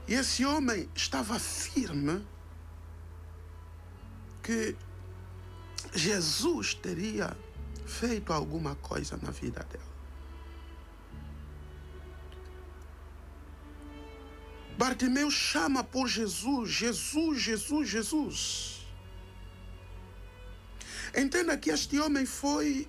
E 0.08 0.14
esse 0.16 0.44
homem 0.44 0.90
estava 0.96 1.38
firme 1.38 2.26
que 4.42 4.76
Jesus 5.94 6.74
teria 6.74 7.38
feito 7.86 8.34
alguma 8.34 8.76
coisa 8.76 9.18
na 9.22 9.30
vida 9.32 9.64
dela. 9.64 9.90
Bartimeu 14.78 15.30
chama 15.30 15.84
por 15.84 16.08
Jesus, 16.08 16.70
Jesus, 16.70 17.42
Jesus, 17.42 17.88
Jesus. 17.88 18.79
Entenda 21.20 21.58
que 21.58 21.70
este 21.70 22.00
homem 22.00 22.26
foi 22.26 22.88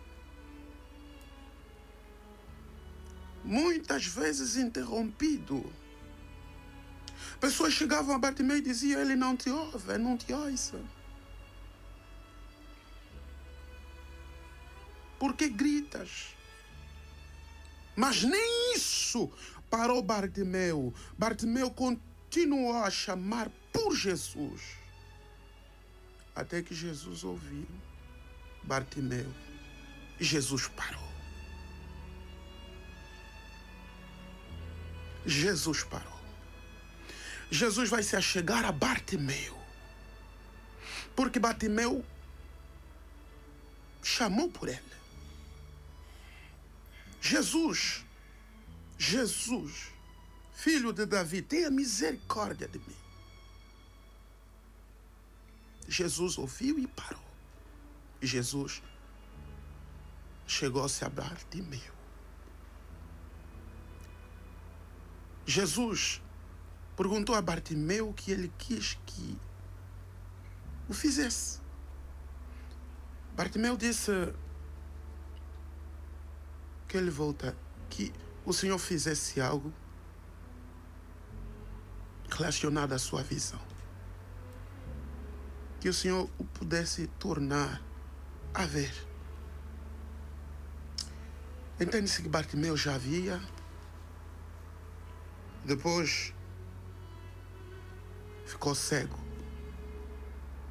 muitas 3.42 4.06
vezes 4.06 4.54
interrompido. 4.54 5.72
Pessoas 7.40 7.72
chegavam 7.72 8.14
a 8.14 8.18
Bartimeu 8.20 8.58
e 8.58 8.60
diziam: 8.60 9.00
Ele 9.00 9.16
não 9.16 9.36
te 9.36 9.50
ouve, 9.50 9.98
não 9.98 10.16
te 10.16 10.32
ouça. 10.32 10.80
Por 15.18 15.34
que 15.34 15.48
gritas? 15.48 16.36
Mas 17.96 18.22
nem 18.22 18.74
isso 18.76 19.28
parou 19.68 20.00
Bartimeu. 20.00 20.94
Bartimeu 21.18 21.68
continuou 21.72 22.76
a 22.76 22.90
chamar 22.92 23.50
por 23.72 23.92
Jesus. 23.96 24.62
Até 26.32 26.62
que 26.62 26.72
Jesus 26.72 27.24
ouviu 27.24 27.66
Bartimeu. 28.62 29.32
Jesus 30.18 30.68
parou. 30.68 31.10
Jesus 35.24 35.82
parou. 35.84 36.20
Jesus 37.50 37.88
vai 37.88 38.02
se 38.02 38.16
achegar 38.16 38.64
a 38.64 38.72
Bartimeu. 38.72 39.58
Porque 41.16 41.38
Bartimeu 41.38 42.04
chamou 44.02 44.48
por 44.50 44.68
ele. 44.68 44.80
Jesus, 47.20 48.04
Jesus, 48.98 49.88
filho 50.54 50.92
de 50.92 51.04
Davi, 51.04 51.42
tenha 51.42 51.70
misericórdia 51.70 52.66
de 52.66 52.78
mim. 52.78 52.96
Jesus 55.88 56.38
ouviu 56.38 56.78
e 56.78 56.86
parou. 56.86 57.29
Jesus 58.20 58.82
chegou-se 60.46 61.04
a 61.04 61.08
Bartimeu. 61.08 61.92
Jesus 65.46 66.22
perguntou 66.96 67.34
a 67.34 67.40
Bartimeu 67.42 68.10
o 68.10 68.14
que 68.14 68.30
ele 68.30 68.52
quis 68.58 68.98
que 69.06 69.38
o 70.88 70.92
fizesse. 70.92 71.60
Bartimeu 73.34 73.76
disse 73.76 74.12
que 76.86 76.96
ele 76.96 77.10
volta, 77.10 77.56
que 77.88 78.12
o 78.44 78.52
Senhor 78.52 78.78
fizesse 78.78 79.40
algo 79.40 79.72
relacionado 82.30 82.92
à 82.92 82.98
sua 82.98 83.22
visão. 83.22 83.60
Que 85.80 85.88
o 85.88 85.94
Senhor 85.94 86.28
o 86.38 86.44
pudesse 86.44 87.06
tornar 87.18 87.80
a 88.54 88.66
ver. 88.66 88.92
Entende-se 91.80 92.22
que 92.22 92.28
Bartimeu 92.28 92.76
já 92.76 92.98
via, 92.98 93.40
depois 95.64 96.34
ficou 98.44 98.74
cego. 98.74 99.18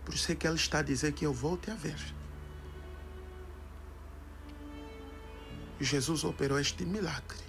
Por 0.06 0.14
isso 0.14 0.32
é 0.32 0.36
que 0.36 0.48
ele 0.48 0.56
está 0.56 0.80
a 0.80 0.84
dizer 0.84 1.14
que 1.14 1.26
eu 1.26 1.34
volte 1.34 1.72
a 1.72 1.76
ver. 1.76 2.00
E 5.80 5.84
Jesus 5.84 6.24
operou 6.24 6.60
este 6.60 6.86
milagre 6.86 7.40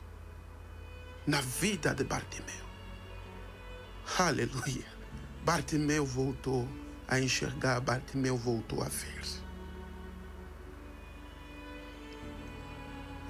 na 1.26 1.40
vida 1.40 1.94
de 1.94 2.04
Bartimeu. 2.04 2.64
Aleluia. 4.18 4.86
Bartimeu 5.44 6.06
voltou 6.06 6.68
a 7.08 7.18
enxergar, 7.18 7.80
Bartimeu 7.80 8.36
voltou 8.36 8.82
a 8.82 8.88
ver. 8.88 9.49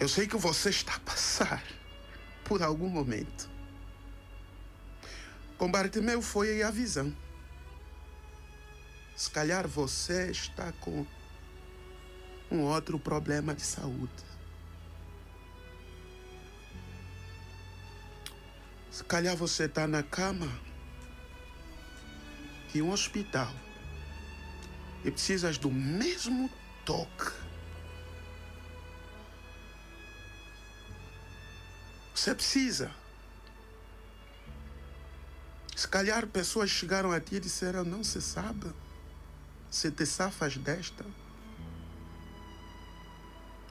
Eu 0.00 0.08
sei 0.08 0.26
que 0.26 0.36
você 0.38 0.70
está 0.70 0.94
a 0.94 1.00
passar 1.00 1.62
por 2.42 2.62
algum 2.62 2.88
momento. 2.88 3.50
Com 5.58 5.70
Bartimeu 5.70 6.22
foi 6.22 6.62
a 6.62 6.70
visão. 6.70 7.14
Se 9.14 9.30
calhar 9.30 9.68
você 9.68 10.30
está 10.30 10.72
com 10.80 11.06
um 12.50 12.62
outro 12.62 12.98
problema 12.98 13.54
de 13.54 13.60
saúde. 13.60 14.24
Se 18.90 19.04
calhar 19.04 19.36
você 19.36 19.64
está 19.64 19.86
na 19.86 20.02
cama 20.02 20.50
de 22.72 22.80
um 22.80 22.90
hospital 22.90 23.52
e 25.04 25.10
precisas 25.10 25.58
do 25.58 25.70
mesmo 25.70 26.48
toque. 26.86 27.49
Você 32.20 32.35
precisa. 32.35 32.90
Se 35.74 35.88
calhar 35.88 36.26
pessoas 36.26 36.68
chegaram 36.68 37.12
a 37.12 37.18
ti 37.18 37.37
e 37.37 37.40
disseram: 37.40 37.83
Não 37.83 38.04
se 38.04 38.20
sabe 38.20 38.70
se 39.70 39.90
te 39.90 40.04
safas 40.04 40.59
desta. 40.59 41.02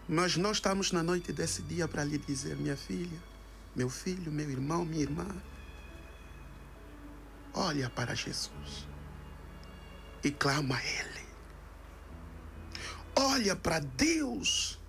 Mas 0.08 0.36
nós 0.36 0.58
estamos 0.58 0.92
na 0.92 1.04
noite 1.04 1.32
desse 1.32 1.62
dia 1.62 1.88
para 1.88 2.04
lhe 2.04 2.18
dizer, 2.18 2.56
minha 2.56 2.76
filha, 2.76 3.20
meu 3.76 3.88
filho, 3.88 4.32
meu 4.32 4.50
irmão, 4.50 4.84
minha 4.84 5.04
irmã, 5.04 5.28
olha 7.54 7.88
para 7.92 8.16
Jesus 8.16 8.88
e 10.24 10.32
clama 10.32 10.76
a 10.76 10.84
Ele. 10.84 11.28
Olha 13.16 13.56
para 13.56 13.78
Deus 13.78 14.80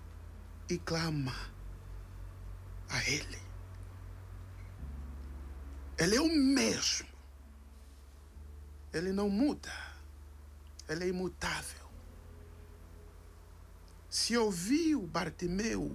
e 0.67 0.79
clama 0.79 1.37
a 2.89 3.05
Ele. 3.07 3.40
Ele 6.01 6.17
é 6.17 6.21
o 6.21 6.35
mesmo. 6.35 7.07
Ele 8.91 9.13
não 9.13 9.29
muda. 9.29 9.71
Ele 10.89 11.05
é 11.05 11.09
imutável. 11.09 11.87
Se 14.09 14.35
ouviu 14.37 15.07
Bartimeu 15.07 15.95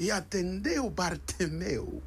e 0.00 0.10
atendeu 0.10 0.88
Bartimeu, 0.88 2.02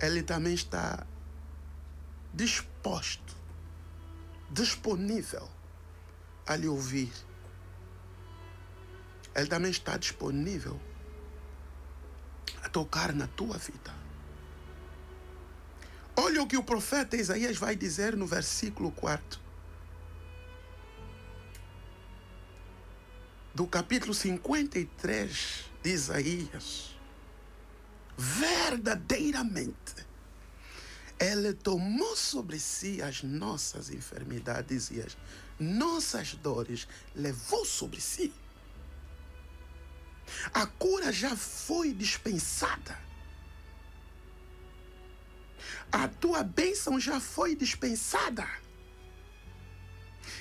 ele 0.00 0.22
também 0.22 0.52
está 0.52 1.04
disposto, 2.32 3.34
disponível 4.50 5.48
a 6.46 6.54
lhe 6.54 6.68
ouvir. 6.68 7.12
Ele 9.34 9.48
também 9.48 9.70
está 9.70 9.96
disponível 9.96 10.78
tocar 12.68 13.12
na 13.12 13.26
tua 13.26 13.58
vida. 13.58 13.94
Olha 16.16 16.42
o 16.42 16.46
que 16.46 16.56
o 16.56 16.62
profeta 16.62 17.16
Isaías 17.16 17.56
vai 17.56 17.76
dizer 17.76 18.16
no 18.16 18.26
versículo 18.26 18.90
4. 18.92 19.40
Do 23.54 23.66
capítulo 23.66 24.12
53 24.12 25.64
de 25.82 25.90
Isaías. 25.90 26.96
Verdadeiramente, 28.16 30.06
Ele 31.20 31.52
tomou 31.52 32.16
sobre 32.16 32.58
si 32.58 33.00
as 33.00 33.22
nossas 33.22 33.90
enfermidades 33.90 34.90
e 34.90 35.00
as 35.00 35.16
nossas 35.58 36.34
dores, 36.34 36.86
levou 37.14 37.64
sobre 37.64 38.00
si. 38.00 38.32
A 40.52 40.66
cura 40.66 41.12
já 41.12 41.36
foi 41.36 41.92
dispensada. 41.92 42.98
A 45.90 46.08
tua 46.08 46.42
bênção 46.42 47.00
já 47.00 47.18
foi 47.20 47.56
dispensada. 47.56 48.46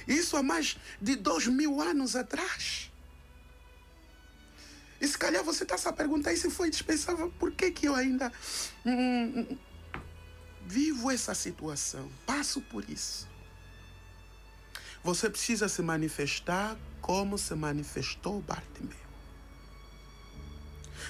Isso 0.08 0.36
há 0.38 0.44
mais 0.44 0.78
de 1.02 1.16
dois 1.16 1.48
mil 1.48 1.82
anos 1.82 2.16
atrás. 2.16 2.92
E 5.00 5.08
se 5.08 5.18
calhar 5.18 5.44
você 5.44 5.64
está 5.64 5.78
se 5.78 5.88
a 5.88 5.94
perguntar, 5.94 6.36
se 6.36 6.50
foi 6.50 6.70
dispensável, 6.70 7.32
por 7.40 7.52
que, 7.52 7.72
que 7.72 7.88
eu 7.88 7.96
ainda 7.96 8.32
hum, 8.86 9.58
vivo 10.66 11.12
essa 11.12 11.36
situação? 11.36 12.10
Passo 12.26 12.62
por 12.62 12.90
isso. 12.90 13.28
Você 15.04 15.30
precisa 15.30 15.70
se 15.70 15.82
manifestar 15.82 16.76
como 17.00 17.38
se 17.38 17.54
manifestou 17.56 18.42
Bartimeu. 18.42 19.07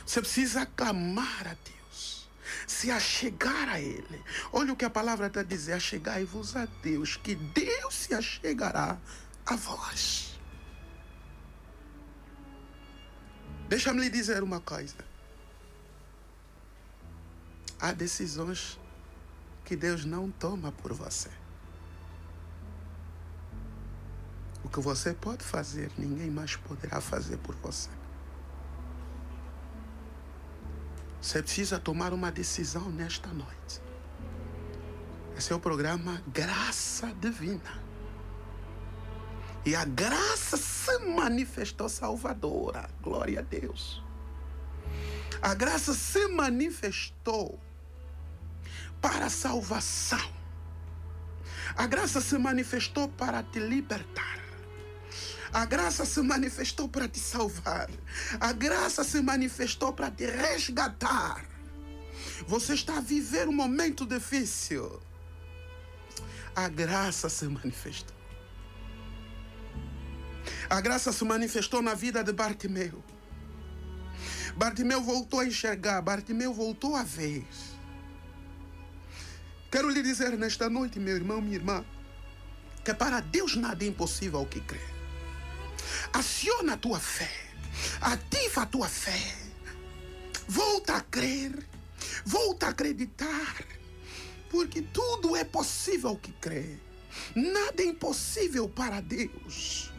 Você 0.07 0.21
precisa 0.21 0.65
clamar 0.65 1.45
a 1.45 1.53
Deus, 1.53 2.29
se 2.65 2.89
achegar 2.89 3.67
a 3.67 3.81
Ele. 3.81 4.23
Olha 4.53 4.71
o 4.71 4.75
que 4.75 4.85
a 4.85 4.89
palavra 4.89 5.27
está 5.27 5.43
dizer: 5.43 5.73
achegai-vos 5.73 6.55
a 6.55 6.65
Deus, 6.81 7.17
que 7.17 7.35
Deus 7.35 7.93
se 7.93 8.13
achegará 8.13 8.97
a 9.45 9.55
vós. 9.57 10.39
Deixa-me 13.67 13.99
lhe 13.99 14.09
dizer 14.09 14.41
uma 14.41 14.61
coisa. 14.61 14.95
Há 17.77 17.91
decisões 17.91 18.79
que 19.65 19.75
Deus 19.75 20.05
não 20.05 20.31
toma 20.31 20.71
por 20.71 20.93
você. 20.93 21.29
O 24.63 24.69
que 24.69 24.79
você 24.79 25.13
pode 25.13 25.43
fazer, 25.43 25.91
ninguém 25.97 26.31
mais 26.31 26.55
poderá 26.55 27.01
fazer 27.01 27.37
por 27.39 27.55
você. 27.55 27.89
Você 31.27 31.43
precisa 31.43 31.77
tomar 31.77 32.13
uma 32.13 32.31
decisão 32.31 32.89
nesta 32.89 33.27
noite. 33.27 33.81
Esse 35.37 35.51
é 35.51 35.55
o 35.57 35.59
programa 35.59 36.23
Graça 36.27 37.13
Divina. 37.19 37.83
E 39.65 39.75
a 39.75 39.83
graça 39.83 40.55
se 40.55 40.97
manifestou 40.99 41.89
salvadora. 41.89 42.89
Glória 43.01 43.39
a 43.39 43.41
Deus. 43.41 44.01
A 45.41 45.53
graça 45.53 45.93
se 45.93 46.29
manifestou 46.29 47.59
para 49.01 49.25
a 49.25 49.29
salvação. 49.29 50.31
A 51.75 51.85
graça 51.87 52.21
se 52.21 52.37
manifestou 52.37 53.09
para 53.09 53.43
te 53.43 53.59
libertar. 53.59 54.46
A 55.53 55.65
graça 55.65 56.05
se 56.05 56.21
manifestou 56.21 56.89
para 56.89 57.07
te 57.07 57.19
salvar. 57.19 57.89
A 58.39 58.51
graça 58.51 59.03
se 59.03 59.21
manifestou 59.21 59.93
para 59.93 60.11
te 60.11 60.25
resgatar. 60.25 61.45
Você 62.47 62.73
está 62.73 62.97
a 62.97 63.01
viver 63.01 63.47
um 63.47 63.53
momento 63.53 64.05
difícil. 64.05 65.01
A 66.55 66.67
graça 66.67 67.29
se 67.29 67.45
manifestou. 67.47 68.15
A 70.69 70.81
graça 70.81 71.11
se 71.11 71.23
manifestou 71.23 71.81
na 71.81 71.93
vida 71.93 72.23
de 72.23 72.33
Bartimeu. 72.33 73.03
Bartimeu 74.55 75.01
voltou 75.01 75.39
a 75.39 75.45
enxergar, 75.45 76.01
Bartimeu 76.01 76.53
voltou 76.53 76.95
a 76.95 77.03
ver. 77.03 77.45
Quero 79.71 79.89
lhe 79.89 80.01
dizer 80.01 80.37
nesta 80.37 80.69
noite, 80.69 80.99
meu 80.99 81.15
irmão, 81.15 81.41
minha 81.41 81.55
irmã, 81.55 81.85
que 82.83 82.93
para 82.93 83.19
Deus 83.19 83.55
nada 83.55 83.83
é 83.83 83.87
impossível 83.87 84.39
ao 84.39 84.45
que 84.45 84.59
crê. 84.61 84.96
Aciona 86.13 86.73
a 86.73 86.77
tua 86.77 86.99
fé, 86.99 87.31
ativa 88.01 88.63
a 88.63 88.65
tua 88.65 88.87
fé, 88.87 89.35
volta 90.47 90.95
a 90.95 91.01
crer, 91.01 91.67
volta 92.25 92.67
a 92.67 92.69
acreditar, 92.69 93.63
porque 94.49 94.81
tudo 94.81 95.35
é 95.35 95.43
possível 95.43 96.15
que 96.15 96.31
crê. 96.33 96.77
Nada 97.35 97.81
é 97.81 97.85
impossível 97.85 98.69
para 98.69 99.01
Deus. 99.01 99.91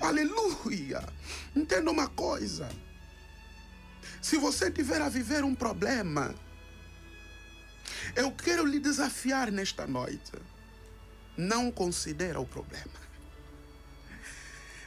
Aleluia! 0.00 1.06
Entenda 1.54 1.90
uma 1.90 2.08
coisa. 2.08 2.68
Se 4.22 4.36
você 4.36 4.70
tiver 4.70 5.00
a 5.00 5.08
viver 5.08 5.44
um 5.44 5.54
problema, 5.54 6.34
eu 8.14 8.30
quero 8.32 8.64
lhe 8.64 8.78
desafiar 8.78 9.50
nesta 9.50 9.86
noite. 9.86 10.32
Não 11.36 11.70
considera 11.70 12.40
o 12.40 12.46
problema. 12.46 13.07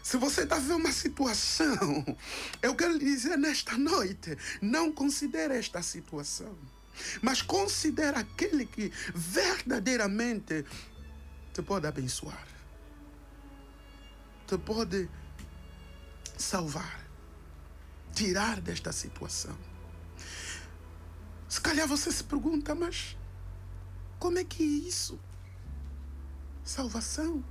Se 0.04 0.18
você 0.18 0.44
está 0.44 0.58
vendo 0.58 0.78
uma 0.78 0.92
situação, 0.92 2.04
eu 2.62 2.76
quero 2.76 2.94
lhe 2.94 3.06
dizer 3.06 3.38
nesta 3.38 3.78
noite, 3.78 4.38
não 4.62 4.92
considere 4.92 5.58
esta 5.58 5.82
situação, 5.82 6.58
mas 7.22 7.42
considere 7.42 8.18
aquele 8.18 8.66
que 8.66 8.92
verdadeiramente 9.14 10.66
te 11.54 11.62
pode 11.62 11.86
abençoar, 11.88 12.48
te 14.48 14.58
pode 14.58 15.10
salvar, 16.38 17.08
tirar 18.14 18.60
desta 18.60 18.92
situação. 18.92 19.58
Se 21.48 21.60
calhar 21.62 21.88
você 21.88 22.12
se 22.12 22.24
pergunta, 22.24 22.74
mas 22.74 23.18
como 24.18 24.40
é 24.40 24.44
que 24.44 24.64
é 24.64 24.88
isso? 24.88 25.20
Salvação? 26.64 27.44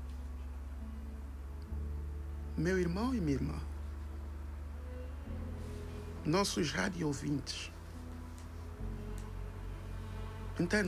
Meu 2.61 2.79
irmão 2.79 3.15
e 3.15 3.21
minha 3.23 3.37
irmã, 3.37 3.59
nossos 6.27 6.73
rádio 6.73 7.07
ouvintes, 7.07 7.73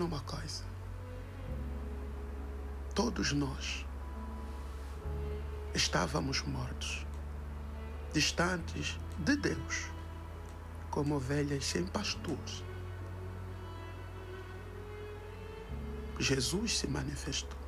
uma 0.05 0.21
coisa. 0.21 0.65
Todos 2.95 3.33
nós 3.33 3.87
estávamos 5.73 6.43
mortos, 6.43 7.07
distantes 8.13 8.99
de 9.21 9.35
Deus, 9.37 9.91
como 10.91 11.15
ovelhas 11.15 11.65
sem 11.65 11.87
pastores. 11.87 12.63
Jesus 16.19 16.81
se 16.81 16.87
manifestou. 16.87 17.59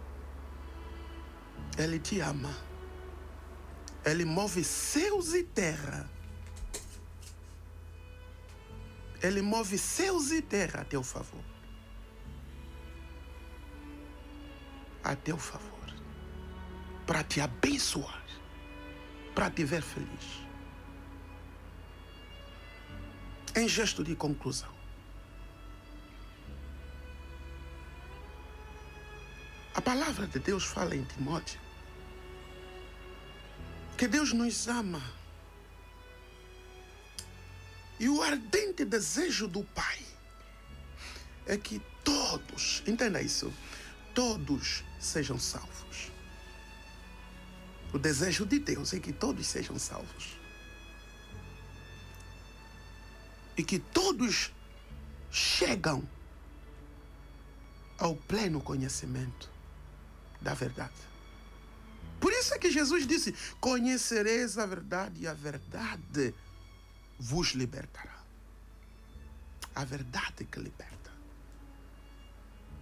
Ele 1.79 1.99
te 1.99 2.21
ama. 2.21 2.74
Ele 4.05 4.25
move 4.25 4.63
céus 4.63 5.33
e 5.33 5.43
terra. 5.43 6.09
Ele 9.23 9.41
move 9.41 9.79
céus 9.79 10.31
e 10.31 10.43
terra 10.43 10.83
a 10.83 10.85
teu 10.85 11.03
favor. 11.03 11.45
A 15.03 15.17
teu 15.17 15.39
favor. 15.39 15.95
Para 17.07 17.25
te 17.25 17.41
abençoar. 17.41 18.23
Para 19.35 19.51
te 19.51 19.65
ver 19.65 19.81
feliz. 19.83 20.45
Em 23.57 23.67
gesto 23.67 24.05
de 24.05 24.15
conclusão. 24.15 24.73
A 29.75 29.81
palavra 29.81 30.27
de 30.27 30.39
Deus 30.39 30.65
fala 30.65 30.95
em 30.95 31.05
Timóteo 31.05 31.64
que 34.05 34.09
Deus 34.09 34.35
nos 34.35 34.69
ama. 34.69 35.03
E 37.99 38.07
o 38.07 38.21
ardente 38.21 38.85
desejo 38.85 39.49
do 39.49 39.65
Pai 39.65 39.99
é 41.47 41.57
que 41.57 41.81
todos, 42.05 42.83
entenda 42.87 43.23
isso, 43.23 43.51
todos 44.15 44.85
sejam 45.01 45.39
salvos. 45.39 46.13
O 47.95 47.99
desejo 47.99 48.45
de 48.45 48.59
Deus 48.59 48.93
é 48.93 49.01
que 49.01 49.11
todos 49.11 49.47
sejam 49.47 49.79
salvos. 49.79 50.37
E 53.57 53.65
que 53.65 53.79
todos 53.79 54.53
chegam 55.31 56.07
ao 57.97 58.15
pleno 58.15 58.61
conhecimento 58.61 59.51
da 60.43 60.53
verdade. 60.53 61.14
Por 62.21 62.33
isso 62.33 62.55
é 62.55 62.59
que 62.59 62.71
Jesus 62.71 63.07
disse: 63.07 63.35
Conhecereis 63.61 64.59
a 64.59 64.67
verdade 64.67 65.23
e 65.23 65.29
a 65.29 65.35
verdade 65.35 66.35
vos 67.19 67.49
libertará. 67.49 68.23
A 69.75 69.85
verdade 69.85 70.45
que 70.45 70.59
liberta. 70.59 71.11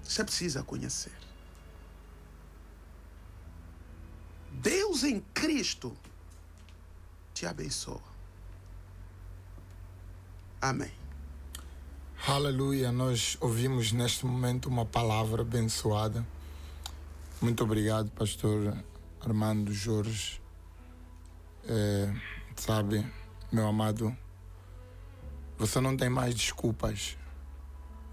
Você 0.03 0.23
precisa 0.25 0.63
conhecer. 0.63 1.13
Deus 4.53 5.03
em 5.03 5.21
Cristo 5.33 5.97
te 7.33 7.47
abençoa. 7.47 8.03
Amém. 10.61 10.93
Aleluia, 12.27 12.93
nós 12.93 13.37
ouvimos 13.41 13.91
neste 13.91 14.25
momento 14.25 14.69
uma 14.69 14.87
palavra 14.87 15.43
abençoada. 15.43 16.25
Muito 17.41 17.65
obrigado, 17.65 18.11
pastor 18.13 18.77
Armando 19.25 19.73
Jorge. 19.73 20.43
É, 21.65 22.13
sabe, 22.57 23.07
meu 23.53 23.67
amado, 23.69 24.17
você 25.57 25.81
não 25.81 25.97
tem 25.97 26.09
mais 26.09 26.35
desculpas 26.35 27.17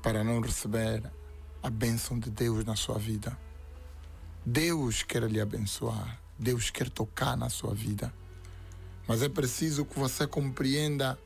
para 0.04 0.24
não 0.24 0.40
receber 0.40 1.12
a 1.64 1.70
bênção 1.70 2.20
de 2.20 2.30
Deus 2.30 2.64
na 2.64 2.76
sua 2.76 3.00
vida. 3.00 3.38
Deus 4.46 5.02
quer 5.02 5.24
lhe 5.24 5.42
abençoar, 5.42 6.22
Deus 6.38 6.70
quer 6.70 6.90
tocar 6.90 7.36
na 7.36 7.50
sua 7.50 7.74
vida. 7.74 8.14
Mas 9.08 9.24
é 9.24 9.30
preciso 9.30 9.84
que 9.86 9.98
você 9.98 10.28
compreenda 10.28 11.18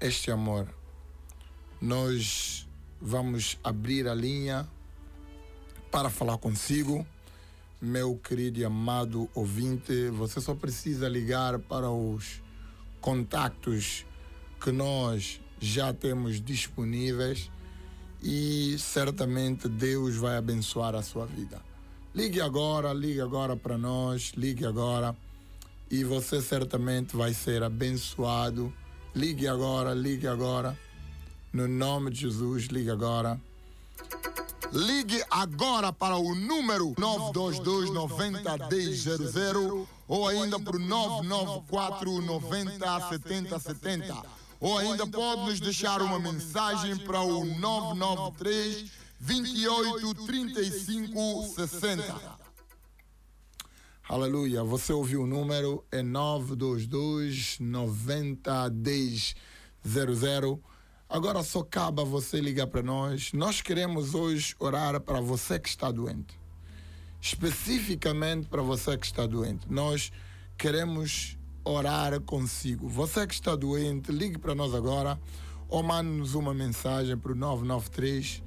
este 0.00 0.30
amor. 0.30 0.72
Nós 1.80 2.68
vamos 3.00 3.58
abrir 3.64 4.06
a 4.06 4.14
linha 4.14 4.68
para 5.90 6.08
falar 6.08 6.38
consigo. 6.38 7.04
Meu 7.80 8.16
querido 8.16 8.60
e 8.60 8.64
amado 8.64 9.28
ouvinte, 9.34 10.08
você 10.10 10.40
só 10.40 10.54
precisa 10.54 11.08
ligar 11.08 11.58
para 11.58 11.90
os 11.90 12.42
contactos 13.00 14.04
que 14.60 14.70
nós 14.70 15.40
já 15.58 15.92
temos 15.92 16.40
disponíveis 16.40 17.50
e 18.22 18.76
certamente 18.78 19.68
Deus 19.68 20.16
vai 20.16 20.36
abençoar 20.36 20.94
a 20.94 21.02
sua 21.02 21.24
vida. 21.24 21.60
Ligue 22.14 22.40
agora, 22.40 22.92
ligue 22.92 23.20
agora 23.20 23.56
para 23.56 23.78
nós, 23.78 24.32
ligue 24.36 24.66
agora 24.66 25.16
e 25.90 26.04
você 26.04 26.42
certamente 26.42 27.16
vai 27.16 27.32
ser 27.32 27.62
abençoado. 27.62 28.72
Ligue 29.14 29.48
agora, 29.48 29.94
ligue 29.94 30.26
agora. 30.26 30.78
No 31.52 31.66
nome 31.66 32.10
de 32.10 32.20
Jesus, 32.20 32.66
ligue 32.66 32.90
agora. 32.90 33.40
Ligue 34.72 35.20
agora 35.28 35.92
para 35.92 36.16
o 36.16 36.32
número 36.32 36.94
922 36.96 37.90
90 37.90 38.68
1000 38.68 39.88
ou 40.06 40.28
ainda 40.28 40.60
para 40.60 40.76
o 40.76 40.78
994 40.78 42.22
90 42.22 43.08
70 43.08 43.58
70. 43.58 44.22
Ou 44.60 44.78
ainda 44.78 45.06
pode 45.06 45.42
nos 45.42 45.58
deixar 45.58 46.00
uma 46.02 46.20
mensagem 46.20 46.96
para 46.96 47.20
o 47.20 47.44
993 47.44 48.92
28 49.18 50.26
35 50.26 51.52
60. 51.54 52.40
Aleluia. 54.08 54.62
Você 54.62 54.92
ouviu 54.92 55.22
o 55.22 55.26
número? 55.26 55.84
É 55.90 56.00
922 56.00 57.56
90 57.58 58.68
10 58.68 59.34
00. 59.84 60.62
Agora 61.10 61.42
só 61.42 61.62
cabe 61.64 62.02
a 62.02 62.04
você 62.04 62.40
ligar 62.40 62.68
para 62.68 62.84
nós. 62.84 63.32
Nós 63.32 63.60
queremos 63.60 64.14
hoje 64.14 64.54
orar 64.60 65.00
para 65.00 65.20
você 65.20 65.58
que 65.58 65.68
está 65.68 65.90
doente. 65.90 66.38
Especificamente 67.20 68.46
para 68.46 68.62
você 68.62 68.96
que 68.96 69.06
está 69.06 69.26
doente. 69.26 69.66
Nós 69.68 70.12
queremos 70.56 71.36
orar 71.64 72.20
consigo. 72.20 72.88
Você 72.88 73.26
que 73.26 73.34
está 73.34 73.56
doente, 73.56 74.12
ligue 74.12 74.38
para 74.38 74.54
nós 74.54 74.72
agora 74.72 75.18
ou 75.68 75.82
mande-nos 75.82 76.36
uma 76.36 76.54
mensagem 76.54 77.18
para 77.18 77.32
o 77.32 77.34
993 77.34 78.40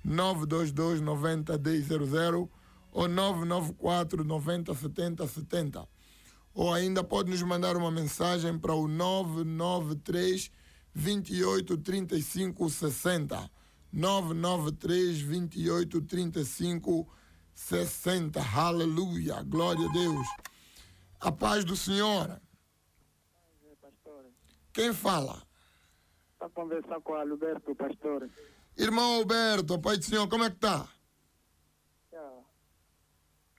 922 0.05 1.01
90 1.01 1.59
1000 1.59 2.51
ou 2.93 3.09
994 3.09 4.25
90 4.25 4.75
70 4.75 5.27
70. 5.27 5.89
Ou 6.55 6.73
ainda 6.73 7.03
pode 7.03 7.31
nos 7.31 7.43
mandar 7.43 7.77
uma 7.77 7.91
mensagem 7.91 8.59
para 8.59 8.75
o 8.75 8.87
993 8.87 10.51
28 10.95 11.79
35 11.79 12.69
60. 12.69 13.51
993 13.93 15.21
28 15.21 16.01
35 16.03 17.09
60. 17.55 18.41
Aleluia. 18.55 19.43
Glória 19.43 19.89
a 19.89 19.93
Deus. 19.93 20.27
A 21.21 21.33
paz 21.33 21.65
do 21.65 21.77
Senhor. 21.77 22.41
Quem 24.73 24.93
fala? 24.93 25.43
para 26.43 26.51
conversar 26.51 27.01
com 27.03 27.13
o 27.13 27.15
Alberto, 27.15 27.73
pastor. 27.77 28.29
Irmão 28.83 29.19
Alberto, 29.19 29.79
Pai 29.79 29.97
do 29.97 30.05
Senhor, 30.05 30.29
como 30.29 30.43
é 30.45 30.51
que 30.51 30.57
tá? 30.57 30.89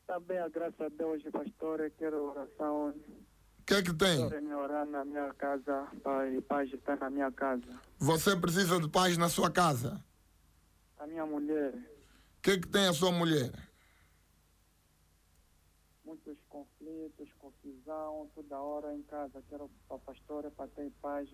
Está 0.02 0.20
bem, 0.20 0.38
a 0.38 0.50
graça 0.50 0.86
a 0.86 0.90
Deus, 0.90 1.24
pastor. 1.32 1.80
Eu 1.80 1.92
quero 1.92 2.30
oração. 2.32 2.90
O 2.90 3.64
que 3.66 3.74
é 3.76 3.82
que 3.82 3.94
tem? 3.94 4.20
Pastor, 4.20 4.42
me 4.42 4.54
orar 4.54 4.86
na 4.86 5.06
minha 5.06 5.34
casa. 5.36 5.88
Pai, 6.04 6.42
paz 6.42 6.72
está 6.74 6.98
na 6.98 7.10
minha 7.10 7.32
casa. 7.32 7.64
Você 8.00 8.36
precisa 8.36 8.80
de 8.82 8.90
paz 8.90 9.18
na 9.18 9.30
sua 9.30 9.50
casa. 9.50 10.04
A 11.00 11.08
minha 11.08 11.26
mulher, 11.26 11.74
O 11.74 12.42
que 12.42 12.52
é 12.52 12.60
que 12.60 12.68
tem 12.68 12.88
a 12.88 12.94
sua 12.94 13.12
mulher? 13.12 13.52
muitos 16.06 16.38
conflitos, 16.50 17.30
confusão, 17.40 18.30
toda 18.36 18.60
hora 18.60 18.94
em 18.94 19.02
casa. 19.04 19.42
Quero 19.50 19.72
para 19.88 19.98
pastor, 20.00 20.52
para 20.52 20.68
ter 20.68 20.92
paz 21.02 21.28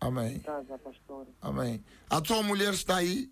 Amém. 0.00 0.40
casa, 0.40 0.78
pastor. 0.78 1.26
Amém. 1.40 1.82
A 2.10 2.24
sua 2.24 2.42
mulher 2.42 2.72
está 2.74 2.96
aí? 2.96 3.30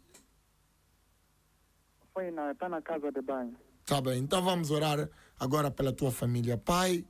Foi 2.12 2.30
na, 2.30 2.52
está 2.52 2.68
na 2.68 2.80
casa 2.80 3.10
de 3.10 3.20
banho. 3.20 3.54
Tá 3.84 4.00
bem. 4.00 4.18
Então 4.18 4.42
vamos 4.42 4.70
orar 4.70 5.08
agora 5.38 5.70
pela 5.70 5.92
tua 5.92 6.10
família. 6.10 6.56
Pai, 6.56 7.04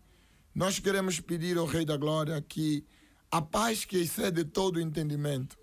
nós 0.55 0.79
queremos 0.79 1.21
pedir 1.21 1.57
ao 1.57 1.67
Rei 1.67 1.85
da 1.85 1.97
Glória 1.97 2.41
que 2.41 2.85
a 3.31 3.41
paz 3.41 3.85
que 3.85 3.99
excede 3.99 4.45
todo 4.45 4.77
o 4.77 4.81
entendimento 4.81 5.57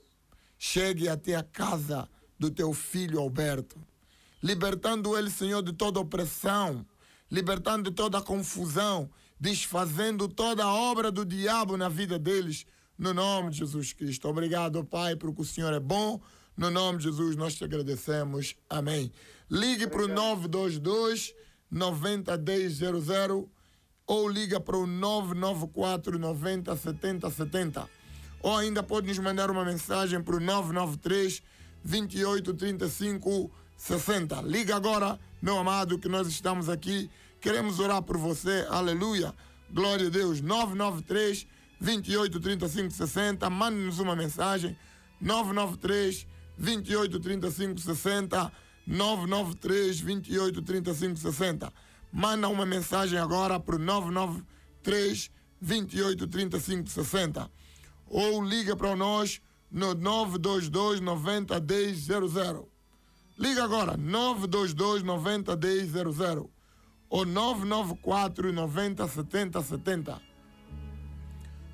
chegue 0.58 1.10
até 1.10 1.36
a 1.36 1.44
casa 1.44 2.08
do 2.38 2.52
teu 2.52 2.74
filho 2.74 3.20
Alberto, 3.20 3.80
libertando 4.44 5.18
ele, 5.18 5.30
Senhor, 5.30 5.62
de 5.62 5.74
toda 5.74 6.00
opressão, 6.00 6.86
libertando 7.30 7.90
de 7.90 7.96
toda 7.96 8.22
confusão, 8.22 9.10
desfazendo 9.40 10.28
toda 10.28 10.64
a 10.64 10.74
obra 10.74 11.12
do 11.12 11.26
diabo 11.26 11.78
na 11.78 11.90
vida 11.90 12.20
deles, 12.20 12.66
no 13.02 13.16
nome 13.16 13.50
de 13.50 13.58
Jesus 13.58 13.94
Cristo. 13.94 14.28
Obrigado, 14.28 14.86
Pai, 14.86 15.16
porque 15.16 15.42
o 15.42 15.46
Senhor 15.46 15.74
é 15.74 15.80
bom. 15.80 16.22
No 16.56 16.70
nome 16.70 17.00
de 17.00 17.06
Jesus, 17.06 17.36
nós 17.36 17.56
te 17.56 17.64
agradecemos. 17.64 18.56
Amém. 18.70 19.12
Ligue 19.50 19.88
para 19.88 20.04
o 20.04 20.08
922 20.08 21.34
90 21.72 22.38
1000 22.38 23.50
ou 24.06 24.30
liga 24.30 24.60
para 24.60 24.78
o 24.78 24.86
994 24.86 26.20
90 26.20 26.76
70 26.76 27.32
70. 27.32 27.90
Ou 28.44 28.58
ainda 28.58 28.84
pode 28.84 29.08
nos 29.08 29.18
mandar 29.18 29.50
uma 29.50 29.66
mensagem 29.66 30.22
para 30.22 30.36
o 30.36 30.40
993 30.40 31.42
28 31.84 32.54
35 32.54 33.52
60. 33.76 34.42
Liga 34.44 34.76
agora, 34.76 35.20
meu 35.42 35.58
amado, 35.58 35.98
que 35.98 36.08
nós 36.08 36.28
estamos 36.28 36.70
aqui. 36.70 37.10
Queremos 37.40 37.80
orar 37.80 38.04
por 38.04 38.18
você. 38.18 38.68
Aleluia. 38.70 39.34
Glória 39.72 40.06
a 40.06 40.12
Deus. 40.12 40.40
993 40.40 41.48
28 41.82 42.40
35 42.40 42.92
60. 42.92 43.50
Mande-nos 43.50 44.00
uma 44.00 44.16
mensagem. 44.16 44.78
993 45.20 46.28
28 46.58 47.20
35 47.20 47.80
60. 47.80 48.52
993 48.86 50.00
28 50.00 50.62
35 50.62 51.18
60. 51.18 51.74
Manda 52.14 52.48
uma 52.48 52.66
mensagem 52.66 53.18
agora 53.18 53.60
para 53.60 53.76
o 53.76 53.80
993 53.80 55.32
28 55.60 56.28
35 56.28 56.90
60. 56.90 57.50
Ou 58.08 58.44
liga 58.44 58.76
para 58.76 58.96
nós 58.96 59.42
no 59.72 59.96
922 59.96 61.00
90 61.00 61.60
10 61.60 61.98
00. 61.98 62.70
Liga 63.40 63.64
agora, 63.64 63.98
922 63.98 65.02
90 65.02 65.56
10 65.56 65.90
00 65.90 66.52
ou 67.10 67.26
994 67.26 68.54
90 68.54 69.08
70 69.08 69.62
70. 69.62 70.31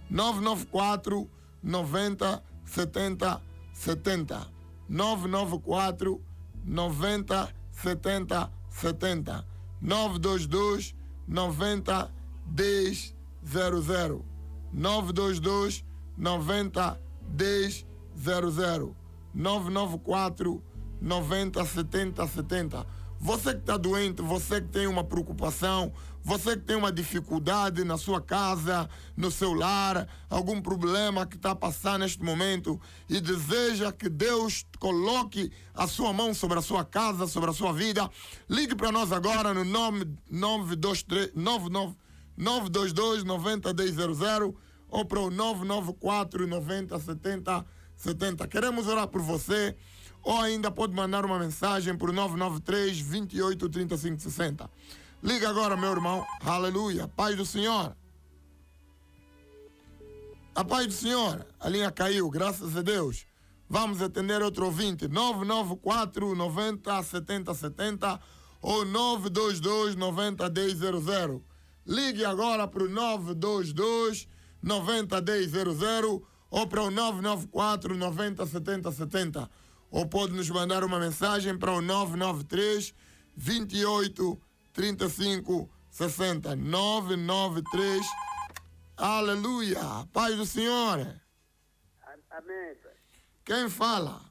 994 0.09 1.29
90 1.63 2.43
70 2.65 3.41
70. 3.73 4.47
994 4.89 6.21
90 6.65 7.53
70 7.71 8.51
70. 8.69 9.45
922 9.81 10.95
90 11.27 12.11
10 12.45 13.15
00. 13.43 14.25
922 14.73 15.85
90 16.17 16.99
10 17.35 17.85
994 19.33 20.63
90 21.01 21.65
70 21.65 22.27
70. 22.27 22.85
Você 23.19 23.53
que 23.53 23.59
está 23.59 23.77
doente, 23.77 24.21
você 24.21 24.61
que 24.61 24.67
tem 24.67 24.87
uma 24.87 25.03
preocupação, 25.03 25.91
você 26.27 26.57
que 26.57 26.63
tem 26.63 26.75
uma 26.75 26.91
dificuldade 26.91 27.85
na 27.85 27.97
sua 27.97 28.19
casa, 28.19 28.89
no 29.15 29.31
seu 29.31 29.53
lar, 29.53 30.05
algum 30.29 30.61
problema 30.61 31.25
que 31.25 31.37
está 31.37 31.51
a 31.51 31.55
passar 31.55 31.97
neste 31.97 32.21
momento 32.21 32.77
e 33.07 33.21
deseja 33.21 33.93
que 33.93 34.09
Deus 34.09 34.65
coloque 34.77 35.49
a 35.73 35.87
sua 35.87 36.11
mão 36.11 36.33
sobre 36.33 36.59
a 36.59 36.61
sua 36.61 36.83
casa, 36.83 37.27
sobre 37.27 37.49
a 37.49 37.53
sua 37.53 37.71
vida, 37.71 38.11
ligue 38.49 38.75
para 38.75 38.91
nós 38.91 39.13
agora 39.13 39.53
no 39.53 39.63
nome 39.63 40.03
923 40.29 41.31
99 41.33 41.95
922 42.35 43.23
90 43.23 43.73
1000 43.73 44.57
ou 44.89 45.05
para 45.05 45.21
o 45.21 45.31
994 45.31 46.45
90 46.45 46.99
70 46.99 47.65
70. 47.95 48.47
Queremos 48.49 48.85
orar 48.85 49.07
por 49.07 49.21
você 49.21 49.77
ou 50.21 50.41
ainda 50.41 50.69
pode 50.69 50.93
mandar 50.93 51.23
uma 51.23 51.39
mensagem 51.39 51.97
para 51.97 52.09
o 52.09 52.13
993 52.13 52.99
28 52.99 53.69
35 53.69 54.21
60. 54.21 54.69
Liga 55.27 55.49
agora, 55.49 55.75
meu 55.75 55.91
irmão. 55.91 56.25
Aleluia. 56.39 57.05
Paz 57.05 57.35
do 57.35 57.45
Senhor. 57.45 57.93
A 60.55 60.63
paz 60.63 60.87
do 60.87 60.93
Senhor. 60.93 61.45
A 61.59 61.67
linha 61.67 61.91
caiu, 61.91 62.29
graças 62.29 62.77
a 62.77 62.81
Deus. 62.81 63.25
Vamos 63.69 64.01
atender 64.01 64.41
outro 64.41 64.63
ouvinte. 64.63 65.05
994 65.09 66.33
90 66.33 67.03
70 67.03 67.53
70 67.53 68.21
ou 68.61 68.85
922 68.85 69.97
90 69.97 70.49
1000. 70.49 71.43
Ligue 71.85 72.23
agora 72.23 72.65
para 72.65 72.85
o 72.85 72.89
922 72.89 74.29
90 74.63 75.21
1000 75.21 76.25
ou 76.49 76.67
para 76.67 76.83
o 76.83 76.89
994 76.89 77.97
90 77.97 78.45
70 78.45 78.91
70 78.93 79.49
ou 79.91 80.07
pode 80.07 80.31
nos 80.31 80.49
mandar 80.49 80.85
uma 80.85 80.97
mensagem 80.97 81.57
para 81.57 81.73
o 81.73 81.81
993 81.81 82.93
28 83.35 84.46
35 84.77 85.67
60 85.89 86.55
993 86.55 88.05
Aleluia! 88.95 89.81
Paz 90.13 90.37
do 90.37 90.45
Senhor! 90.45 90.99
Amém. 92.29 92.75
pai. 92.83 92.93
Quem 93.43 93.69
fala? 93.71 94.21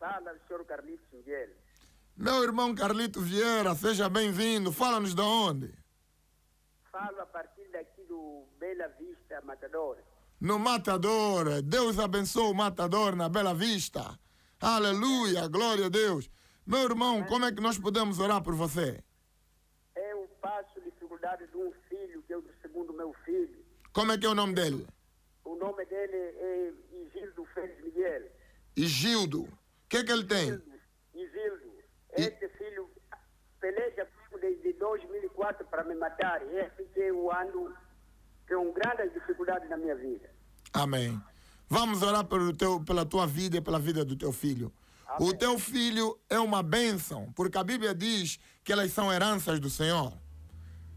Fala, 0.00 0.34
senhor 0.48 0.64
Carlitos 0.64 1.24
Vieira. 1.24 1.52
Meu 2.16 2.42
irmão 2.42 2.74
Carlito 2.74 3.20
Vieira, 3.20 3.72
seja 3.76 4.08
bem-vindo. 4.08 4.72
Fala-nos 4.72 5.14
de 5.14 5.22
onde? 5.22 5.72
Falo 6.90 7.20
a 7.20 7.26
partir 7.26 7.68
daqui 7.72 8.02
do 8.08 8.44
Bela 8.58 8.88
Vista 8.98 9.40
Matador. 9.44 9.98
No 10.40 10.58
Matador. 10.58 11.62
Deus 11.62 12.00
abençoe 12.00 12.50
o 12.50 12.54
Matador 12.54 13.14
na 13.14 13.28
Bela 13.28 13.54
Vista. 13.54 14.18
Aleluia, 14.60 15.46
glória 15.46 15.86
a 15.86 15.88
Deus. 15.88 16.28
Meu 16.66 16.82
irmão, 16.82 17.22
como 17.24 17.44
é 17.44 17.52
que 17.52 17.60
nós 17.60 17.78
podemos 17.78 18.18
orar 18.18 18.42
por 18.42 18.56
você? 18.56 19.04
De 21.36 21.56
um 21.56 21.72
filho, 21.88 22.22
que 22.26 22.32
é 22.32 22.36
o 22.36 22.42
do 22.42 22.52
segundo 22.60 22.92
meu 22.92 23.14
filho. 23.24 23.64
Como 23.92 24.12
é 24.12 24.18
que 24.18 24.26
é 24.26 24.28
o 24.28 24.34
nome 24.34 24.54
dele? 24.54 24.86
O 25.44 25.56
nome 25.56 25.84
dele 25.86 26.14
é 26.14 26.72
Isildo 26.92 27.44
Félix 27.54 27.82
Miguel. 27.82 28.22
Gildo. 28.76 29.42
O 29.44 29.48
que 29.88 29.96
é 29.96 30.04
que 30.04 30.12
ele 30.12 30.24
tem? 30.24 30.48
Isildo. 30.48 30.72
Isildo. 31.14 31.72
Este 32.12 32.48
filho 32.50 32.90
peleja 33.60 34.04
comigo 34.04 34.38
desde 34.40 34.72
2004 34.74 35.66
para 35.66 35.84
me 35.84 35.94
matar. 35.94 36.42
Esse 36.52 36.84
que 36.92 37.00
eu 37.00 37.32
ando 37.34 37.74
com 38.46 38.72
grandes 38.72 39.14
dificuldades 39.14 39.70
na 39.70 39.78
minha 39.78 39.94
vida. 39.96 40.30
Amém. 40.74 41.20
Vamos 41.68 42.02
orar 42.02 42.24
pelo 42.26 42.54
teu, 42.54 42.84
pela 42.84 43.06
tua 43.06 43.26
vida 43.26 43.56
e 43.56 43.60
pela 43.60 43.78
vida 43.78 44.04
do 44.04 44.16
teu 44.16 44.32
filho. 44.32 44.70
O 45.18 45.34
teu 45.34 45.58
filho 45.58 46.18
é 46.28 46.38
uma 46.38 46.62
bênção, 46.62 47.32
porque 47.34 47.58
a 47.58 47.64
Bíblia 47.64 47.94
diz 47.94 48.38
que 48.64 48.72
elas 48.72 48.92
são 48.92 49.12
heranças 49.12 49.60
do 49.60 49.68
Senhor. 49.68 50.12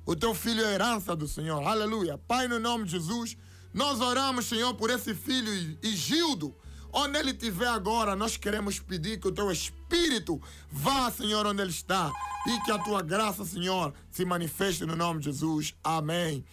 O 0.05 0.15
teu 0.15 0.33
filho 0.35 0.63
é 0.63 0.73
herança 0.73 1.15
do 1.15 1.27
Senhor. 1.27 1.65
Aleluia. 1.65 2.17
Pai, 2.17 2.47
no 2.47 2.59
nome 2.59 2.85
de 2.85 2.91
Jesus, 2.91 3.35
nós 3.73 3.99
oramos, 4.01 4.45
Senhor, 4.45 4.73
por 4.75 4.89
esse 4.89 5.13
filho 5.15 5.51
e 5.81 5.95
Gildo. 5.95 6.55
Onde 6.93 7.17
ele 7.17 7.31
estiver 7.31 7.67
agora, 7.67 8.15
nós 8.15 8.37
queremos 8.37 8.79
pedir 8.79 9.19
que 9.19 9.27
o 9.27 9.31
teu 9.31 9.51
Espírito 9.51 10.41
vá, 10.71 11.11
Senhor, 11.11 11.45
onde 11.45 11.61
ele 11.61 11.71
está. 11.71 12.11
E 12.47 12.61
que 12.61 12.71
a 12.71 12.79
tua 12.79 13.01
graça, 13.01 13.43
Senhor, 13.43 13.93
se 14.09 14.23
manifeste 14.23 14.85
no 14.85 14.95
nome 14.95 15.19
de 15.19 15.25
Jesus. 15.25 15.75
Amém. 15.83 16.45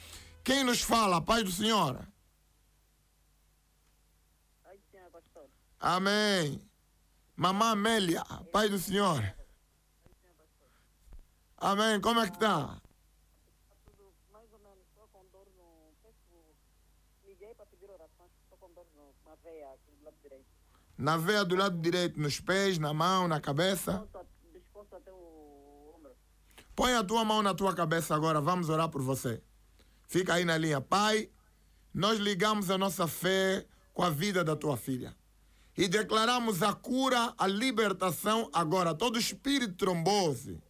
Quem 0.43 0.65
nos 0.65 0.81
fala? 0.81 1.21
Pai 1.21 1.45
do 1.45 1.53
Senhor. 1.53 2.05
Amém. 5.79 6.61
Mamã 7.37 7.73
Amélia, 7.73 8.25
Pai 8.53 8.69
do 8.69 8.79
Senhor. 8.79 9.35
Amém. 11.59 12.01
Como 12.01 12.21
é 12.21 12.27
que 12.29 12.35
está? 12.35 12.81
mais 14.33 14.53
ou 14.53 14.59
menos, 14.61 14.79
estou 14.89 15.09
com 15.09 15.25
dor 15.33 15.47
no 15.57 15.93
peito. 16.03 16.55
Liguei 17.25 17.55
para 17.55 17.67
pedir 17.67 17.91
oração, 17.91 18.27
estou 18.43 18.59
com 18.59 18.73
dor 18.75 18.87
no- 18.95 19.15
na 19.27 19.35
veia 19.43 19.73
aqui 19.73 19.91
do 19.99 20.05
lado 20.05 20.17
direito. 20.23 20.47
Na 21.03 21.17
veia 21.17 21.45
do 21.45 21.57
lado 21.57 21.77
direito, 21.81 22.21
nos 22.21 22.39
pés, 22.39 22.79
na 22.79 22.95
mão, 22.95 23.27
na 23.27 23.41
cabeça. 23.41 24.09
Disposto, 24.55 24.95
até 24.95 25.11
o 25.11 25.97
ombro. 25.97 26.13
Põe 26.77 26.95
a 26.95 27.03
tua 27.03 27.25
mão 27.25 27.43
na 27.43 27.53
tua 27.53 27.75
cabeça 27.75 28.15
agora, 28.15 28.41
vamos 28.41 28.69
orar 28.69 28.89
por 28.89 29.03
você. 29.03 29.43
Fica 30.07 30.35
aí 30.35 30.45
na 30.45 30.57
linha. 30.57 30.81
Pai, 30.81 31.29
nós 31.93 32.21
ligamos 32.21 32.71
a 32.71 32.79
nossa 32.79 33.09
fé 33.09 33.67
com 33.93 34.05
a 34.05 34.11
vida 34.11 34.45
da 34.45 34.55
tua 34.55 34.77
filha. 34.77 35.13
E 35.77 35.89
declaramos 35.89 36.63
a 36.63 36.73
cura, 36.73 37.35
a 37.37 37.49
libertação 37.49 38.49
agora. 38.53 38.95
Todo 38.95 39.19
espírito 39.19 39.75
trombose, 39.75 40.63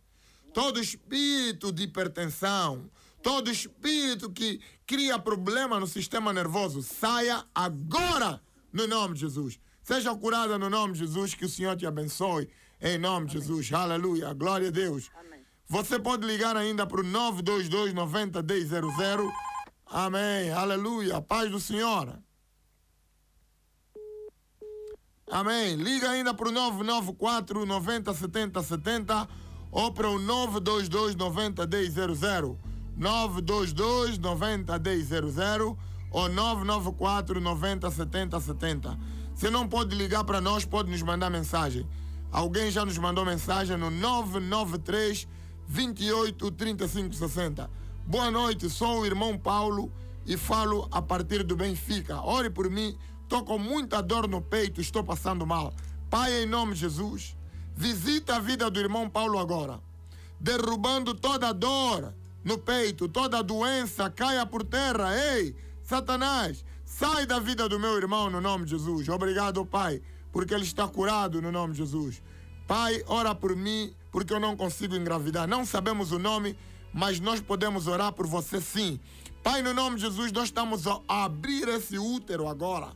todo 0.55 0.81
espírito 0.81 1.71
de 1.71 1.83
hipertensão, 1.83 2.91
todo 3.23 3.51
espírito 3.51 4.31
que 4.31 4.63
cria 4.87 5.19
problema 5.19 5.79
no 5.79 5.87
sistema 5.87 6.33
nervoso, 6.33 6.83
saia 6.83 7.45
agora 7.55 8.41
no 8.73 8.87
nome 8.87 9.13
de 9.13 9.21
Jesus. 9.21 9.61
Seja 9.83 10.15
curada 10.15 10.59
no 10.59 10.71
nome 10.71 10.93
de 10.93 11.01
Jesus, 11.01 11.35
que 11.35 11.45
o 11.45 11.49
Senhor 11.49 11.77
te 11.77 11.87
abençoe. 11.87 12.49
Em 12.81 12.99
nome 12.99 13.27
de 13.27 13.35
Jesus. 13.35 13.73
Aleluia. 13.73 14.33
Glória 14.33 14.69
a 14.69 14.71
Deus. 14.71 15.11
Amém. 15.15 15.41
Você 15.69 15.99
pode 15.99 16.27
ligar 16.27 16.57
ainda 16.57 16.87
para 16.87 17.01
o 17.01 17.05
922 17.05 17.93
90 17.93 18.43
1000. 18.43 19.33
Amém. 19.87 20.51
Aleluia. 20.51 21.21
Paz 21.21 21.51
do 21.51 21.59
Senhor. 21.59 22.19
Amém. 25.31 25.77
Liga 25.77 26.11
ainda 26.11 26.35
para 26.35 26.49
o 26.49 26.53
994 26.53 27.65
90 27.65 28.15
70 28.15 28.63
70 28.63 29.29
ou 29.71 29.93
para 29.93 30.09
o 30.09 30.19
922 30.19 31.17
90 31.17 31.67
1000. 31.67 32.59
922 32.97 34.19
90 34.19 34.79
1000 34.79 35.79
ou 36.11 36.29
994 36.29 37.41
90 37.41 37.91
70 37.91 38.41
70. 38.41 38.99
Se 39.35 39.51
não 39.51 39.67
pode 39.67 39.97
ligar 39.97 40.25
para 40.25 40.41
nós, 40.41 40.65
pode 40.65 40.91
nos 40.91 41.03
mandar 41.03 41.31
mensagem. 41.31 41.87
Alguém 42.31 42.71
já 42.71 42.85
nos 42.85 42.97
mandou 42.99 43.25
mensagem 43.25 43.77
no 43.77 43.91
993 43.91 45.29
28 45.67 46.51
35 46.51 47.15
60. 47.15 47.71
Boa 48.07 48.31
noite, 48.31 48.69
sou 48.69 49.01
o 49.01 49.07
irmão 49.07 49.39
Paulo 49.39 49.93
e 50.27 50.37
falo 50.37 50.89
a 50.91 51.01
partir 51.01 51.43
do 51.43 51.57
Benfica. 51.57 52.21
Ore 52.21 52.51
por 52.51 52.71
mim, 52.71 52.97
estou 53.23 53.45
com 53.45 53.59
muita 53.59 54.03
dor 54.03 54.29
no 54.29 54.41
peito, 54.41 54.81
estou 54.81 55.03
passando 55.03 55.47
mal. 55.47 55.73
Pai, 56.11 56.43
em 56.43 56.47
nome 56.47 56.75
de 56.75 56.81
Jesus, 56.81 57.37
visita 57.75 58.37
a 58.37 58.41
vida 58.41 58.71
do 58.71 58.79
irmão 58.79 59.09
Paulo 59.09 59.39
agora, 59.39 59.81
derrubando 60.39 61.15
toda 61.15 61.49
a 61.49 61.53
dor 61.53 62.15
no 62.45 62.59
peito, 62.59 63.09
toda 63.09 63.39
a 63.39 63.43
doença 63.43 64.11
caia 64.11 64.45
por 64.45 64.65
terra. 64.65 65.17
Ei, 65.17 65.55
Satanás, 65.83 66.65
sai 67.05 67.27
da 67.27 67.41
vida 67.41 67.69
do 67.69 67.81
meu 67.81 67.97
irmão 67.97 68.31
no 68.31 68.41
nome 68.41 68.65
de 68.65 68.71
Jesus. 68.71 69.09
Obrigado, 69.09 69.67
Pai, 69.67 70.01
porque 70.31 70.55
ele 70.55 70.63
está 70.63 70.87
curado 70.87 71.43
no 71.43 71.51
nome 71.51 71.73
de 71.73 71.79
Jesus. 71.79 72.23
Pai, 72.65 73.03
ora 73.09 73.35
por 73.35 73.57
mim, 73.57 73.93
porque 74.13 74.33
eu 74.33 74.39
não 74.39 74.57
consigo 74.57 74.95
engravidar. 74.95 75.49
Não 75.49 75.67
sabemos 75.67 76.13
o 76.13 76.19
nome, 76.21 76.57
mas 76.95 77.19
nós 77.19 77.41
podemos 77.41 77.89
orar 77.89 78.13
por 78.13 78.29
você 78.29 78.61
sim. 78.61 79.01
Pai, 79.43 79.63
no 79.63 79.75
nome 79.75 79.97
de 79.97 80.03
Jesus, 80.03 80.31
nós 80.31 80.45
estamos 80.45 80.87
a 80.87 81.01
abrir 81.09 81.67
esse 81.71 81.99
útero 81.99 82.47
agora. 82.47 82.93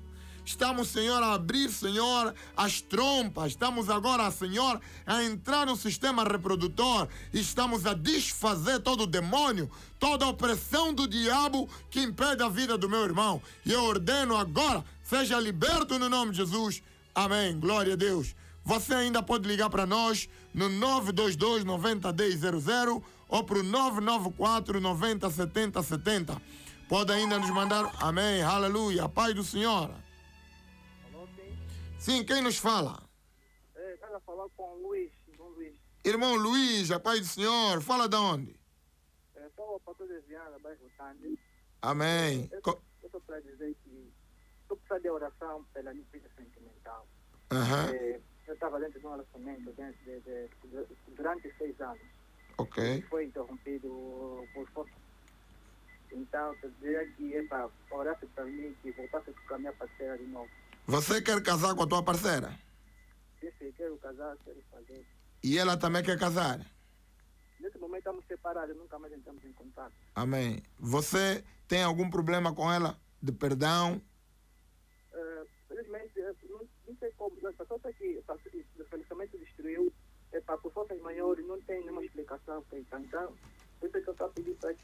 Estamos, 0.46 0.90
Senhor, 0.90 1.20
a 1.24 1.34
abrir, 1.34 1.68
Senhor, 1.72 2.32
as 2.56 2.80
trompas. 2.80 3.48
Estamos 3.48 3.90
agora, 3.90 4.30
Senhor, 4.30 4.80
a 5.04 5.24
entrar 5.24 5.66
no 5.66 5.74
sistema 5.76 6.22
reprodutor. 6.22 7.08
Estamos 7.34 7.84
a 7.84 7.94
desfazer 7.94 8.78
todo 8.78 9.02
o 9.02 9.06
demônio, 9.08 9.68
toda 9.98 10.24
a 10.24 10.28
opressão 10.28 10.94
do 10.94 11.08
diabo 11.08 11.68
que 11.90 12.00
impede 12.00 12.44
a 12.44 12.48
vida 12.48 12.78
do 12.78 12.88
meu 12.88 13.02
irmão. 13.02 13.42
E 13.64 13.72
eu 13.72 13.82
ordeno 13.82 14.36
agora, 14.36 14.84
seja 15.02 15.40
liberto 15.40 15.98
no 15.98 16.08
nome 16.08 16.30
de 16.30 16.36
Jesus. 16.36 16.80
Amém. 17.12 17.58
Glória 17.58 17.94
a 17.94 17.96
Deus. 17.96 18.32
Você 18.64 18.94
ainda 18.94 19.24
pode 19.24 19.48
ligar 19.48 19.68
para 19.68 19.84
nós 19.84 20.28
no 20.54 20.68
922 20.68 21.64
90 21.64 22.12
1000 22.12 23.04
ou 23.28 23.42
para 23.42 23.58
o 23.58 23.64
994 23.64 24.80
90 24.80 25.28
70 25.28 25.82
70. 25.82 26.42
Pode 26.88 27.12
ainda 27.12 27.36
nos 27.36 27.50
mandar. 27.50 27.92
Amém. 27.98 28.42
Aleluia. 28.42 29.08
Paz 29.08 29.34
do 29.34 29.42
Senhor. 29.42 30.05
Sim, 32.06 32.24
quem 32.24 32.40
nos 32.40 32.56
fala? 32.56 33.02
É, 33.74 33.94
estava 33.94 34.18
a 34.18 34.20
falar 34.20 34.48
com 34.50 34.62
o 34.62 34.76
Luiz, 34.86 35.10
Dom 35.36 35.48
Luiz. 35.48 35.74
Irmão 36.04 36.36
Luiz, 36.36 36.92
a 36.92 37.00
paz 37.00 37.18
do 37.18 37.26
Senhor, 37.26 37.82
fala 37.82 38.08
de 38.08 38.14
onde? 38.14 38.54
É, 39.34 39.44
Estou 39.48 39.80
para 39.80 39.92
toda 39.94 40.20
Viana, 40.20 40.56
bairro 40.60 40.88
Tande. 40.96 41.36
Amém. 41.82 42.48
Eu 42.52 42.62
Co- 42.62 42.80
estou 43.02 43.20
para 43.22 43.40
dizer 43.40 43.74
que 43.82 44.14
estou 44.62 44.76
precisando 44.76 45.02
de 45.02 45.10
oração 45.10 45.64
pela 45.74 45.92
minha 45.92 46.06
vida 46.12 46.30
sentimental. 46.38 47.08
Aham, 47.50 47.90
É, 47.90 48.20
eu 48.46 48.54
estava 48.54 48.78
dentro 48.78 49.00
de 49.00 49.06
um 49.08 49.10
relacionamento 49.10 49.72
dentro 49.72 50.04
de, 50.04 50.20
de- 50.20 50.48
de- 50.68 50.96
durante 51.16 51.52
seis 51.58 51.80
anos. 51.80 52.06
ok. 52.56 53.02
Foi 53.10 53.24
interrompido 53.24 54.46
por 54.54 54.68
força. 54.68 54.92
Então, 56.12 56.54
eu 56.62 56.70
diria 56.70 57.04
que 57.16 57.34
é 57.34 57.42
para 57.48 57.68
orar 57.90 58.16
para 58.32 58.44
mim 58.44 58.76
que 58.80 58.92
voltasse 58.92 59.32
com 59.48 59.54
a 59.54 59.58
minha 59.58 59.72
parceira 59.72 60.16
de 60.16 60.24
novo. 60.26 60.48
Você 60.86 61.20
quer 61.20 61.42
casar 61.42 61.74
com 61.74 61.82
a 61.82 61.86
tua 61.86 62.02
parceira? 62.02 62.56
Se 63.40 63.52
eu 63.60 63.72
quero 63.72 63.96
casar, 63.98 64.36
quero 64.44 64.62
fazer. 64.70 65.04
E 65.42 65.58
ela 65.58 65.76
também 65.76 66.02
quer 66.02 66.16
casar? 66.16 66.60
Nesse 67.58 67.76
momento 67.78 67.98
estamos 67.98 68.24
separados, 68.26 68.76
nunca 68.76 68.96
mais 68.96 69.12
entramos 69.12 69.44
em 69.44 69.52
contato. 69.52 69.92
Amém. 70.14 70.62
Você 70.78 71.42
tem 71.66 71.82
algum 71.82 72.08
problema 72.08 72.54
com 72.54 72.72
ela? 72.72 72.96
De 73.20 73.32
perdão? 73.32 74.00
Eh, 75.12 75.44
felizmente, 75.66 76.20
eh, 76.20 76.34
não, 76.48 76.60
não 76.86 76.96
sei 77.00 77.10
como, 77.16 77.36
a 77.36 77.52
pessoa 77.52 77.80
tá 77.80 77.92
que 77.92 78.22
o 78.78 78.84
relacionamento 78.88 79.38
destruiu, 79.38 79.92
é 80.32 80.40
para 80.40 80.56
por 80.58 80.72
forças 80.72 81.00
maiores, 81.00 81.44
não 81.46 81.60
tem 81.62 81.80
nenhuma 81.80 82.04
explicação 82.04 82.62
feita. 82.70 82.96
Então, 83.00 83.34
por 83.80 83.88
isso 83.88 83.96
é 83.96 84.00
que 84.00 84.08
eu 84.08 84.12
estou 84.12 84.28
pedir 84.28 84.54
para 84.54 84.74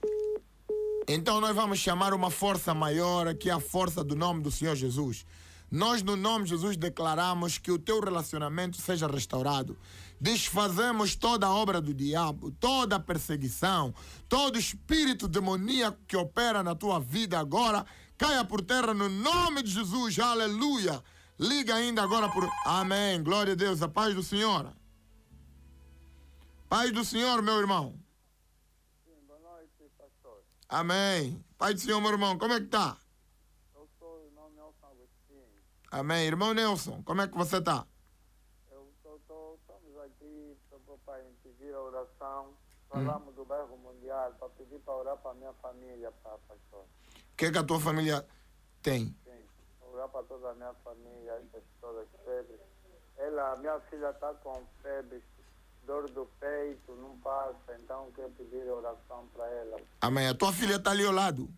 Então 1.06 1.40
nós 1.40 1.54
vamos 1.54 1.78
chamar 1.78 2.12
uma 2.12 2.30
força 2.30 2.74
maior, 2.74 3.32
que 3.36 3.48
é 3.48 3.52
a 3.52 3.60
força 3.60 4.02
do 4.02 4.16
nome 4.16 4.42
do 4.42 4.50
Senhor 4.50 4.74
Jesus. 4.74 5.24
Nós, 5.72 6.02
no 6.02 6.14
nome 6.14 6.44
de 6.44 6.50
Jesus, 6.50 6.76
declaramos 6.76 7.56
que 7.56 7.72
o 7.72 7.78
teu 7.78 7.98
relacionamento 7.98 8.76
seja 8.76 9.06
restaurado. 9.06 9.78
Desfazemos 10.20 11.16
toda 11.16 11.46
a 11.46 11.54
obra 11.54 11.80
do 11.80 11.94
diabo, 11.94 12.52
toda 12.52 12.96
a 12.96 13.00
perseguição, 13.00 13.94
todo 14.28 14.58
espírito 14.58 15.26
demoníaco 15.26 15.98
que 16.06 16.16
opera 16.16 16.62
na 16.62 16.74
tua 16.74 17.00
vida 17.00 17.40
agora, 17.40 17.86
caia 18.18 18.44
por 18.44 18.60
terra 18.60 18.92
no 18.92 19.08
nome 19.08 19.62
de 19.62 19.70
Jesus. 19.70 20.18
Aleluia. 20.18 21.02
Liga 21.40 21.74
ainda 21.74 22.02
agora 22.02 22.28
por. 22.28 22.48
Amém. 22.66 23.22
Glória 23.22 23.54
a 23.54 23.56
Deus. 23.56 23.82
A 23.82 23.88
paz 23.88 24.14
do 24.14 24.22
Senhor. 24.22 24.72
Paz 26.68 26.92
do 26.92 27.04
Senhor, 27.04 27.42
meu 27.42 27.58
irmão. 27.58 27.98
Boa 29.26 29.38
noite, 29.40 29.90
pastor. 29.98 30.44
Amém. 30.68 31.42
Pai 31.58 31.74
do 31.74 31.80
Senhor, 31.80 32.00
meu 32.00 32.10
irmão, 32.10 32.38
como 32.38 32.52
é 32.52 32.60
que 32.60 32.66
tá? 32.66 32.96
Eu 33.74 33.88
sou 33.98 34.20
o 34.20 34.24
irmão 34.24 34.50
Nelson 34.50 34.86
Agostinho. 34.86 35.48
Amém. 35.92 36.26
Irmão 36.26 36.54
Nelson, 36.54 37.02
como 37.04 37.20
é 37.20 37.28
que 37.28 37.36
você 37.36 37.60
tá? 37.60 37.86
Tô, 39.02 39.58
estamos 39.60 39.98
aqui 40.06 40.56
para 41.04 41.22
pedir 41.42 41.74
a 41.74 41.80
oração. 41.82 42.54
Falamos 42.88 43.34
do 43.34 43.44
bairro 43.44 43.76
mundial 43.76 44.34
para 44.38 44.48
pedir 44.48 44.78
para 44.80 44.94
orar 44.94 45.16
para 45.18 45.34
minha 45.34 45.52
família, 45.60 46.10
para 46.22 46.38
pastor. 46.48 46.80
O 46.80 47.36
que, 47.36 47.52
que 47.52 47.58
a 47.58 47.62
tua 47.62 47.78
família 47.78 48.26
tem? 48.82 49.14
Sim, 49.22 49.44
orar 49.82 50.08
para 50.08 50.22
toda 50.22 50.52
a 50.52 50.54
minha 50.54 50.72
família, 50.82 51.42
todas 51.78 52.08
febres. 52.24 52.60
Ela, 53.18 53.56
minha 53.56 53.78
filha 53.90 54.08
está 54.08 54.32
com 54.32 54.64
febre, 54.82 55.22
dor 55.84 56.08
do 56.10 56.24
peito, 56.40 56.96
não 56.96 57.18
passa, 57.18 57.78
então 57.78 58.10
quero 58.12 58.30
pedir 58.30 58.66
oração 58.66 59.28
para 59.34 59.46
ela. 59.46 59.78
Amém. 60.00 60.26
A 60.26 60.34
tua 60.34 60.54
filha 60.54 60.78
tá 60.78 60.90
ali 60.90 61.04
ao 61.04 61.12
lado. 61.12 61.50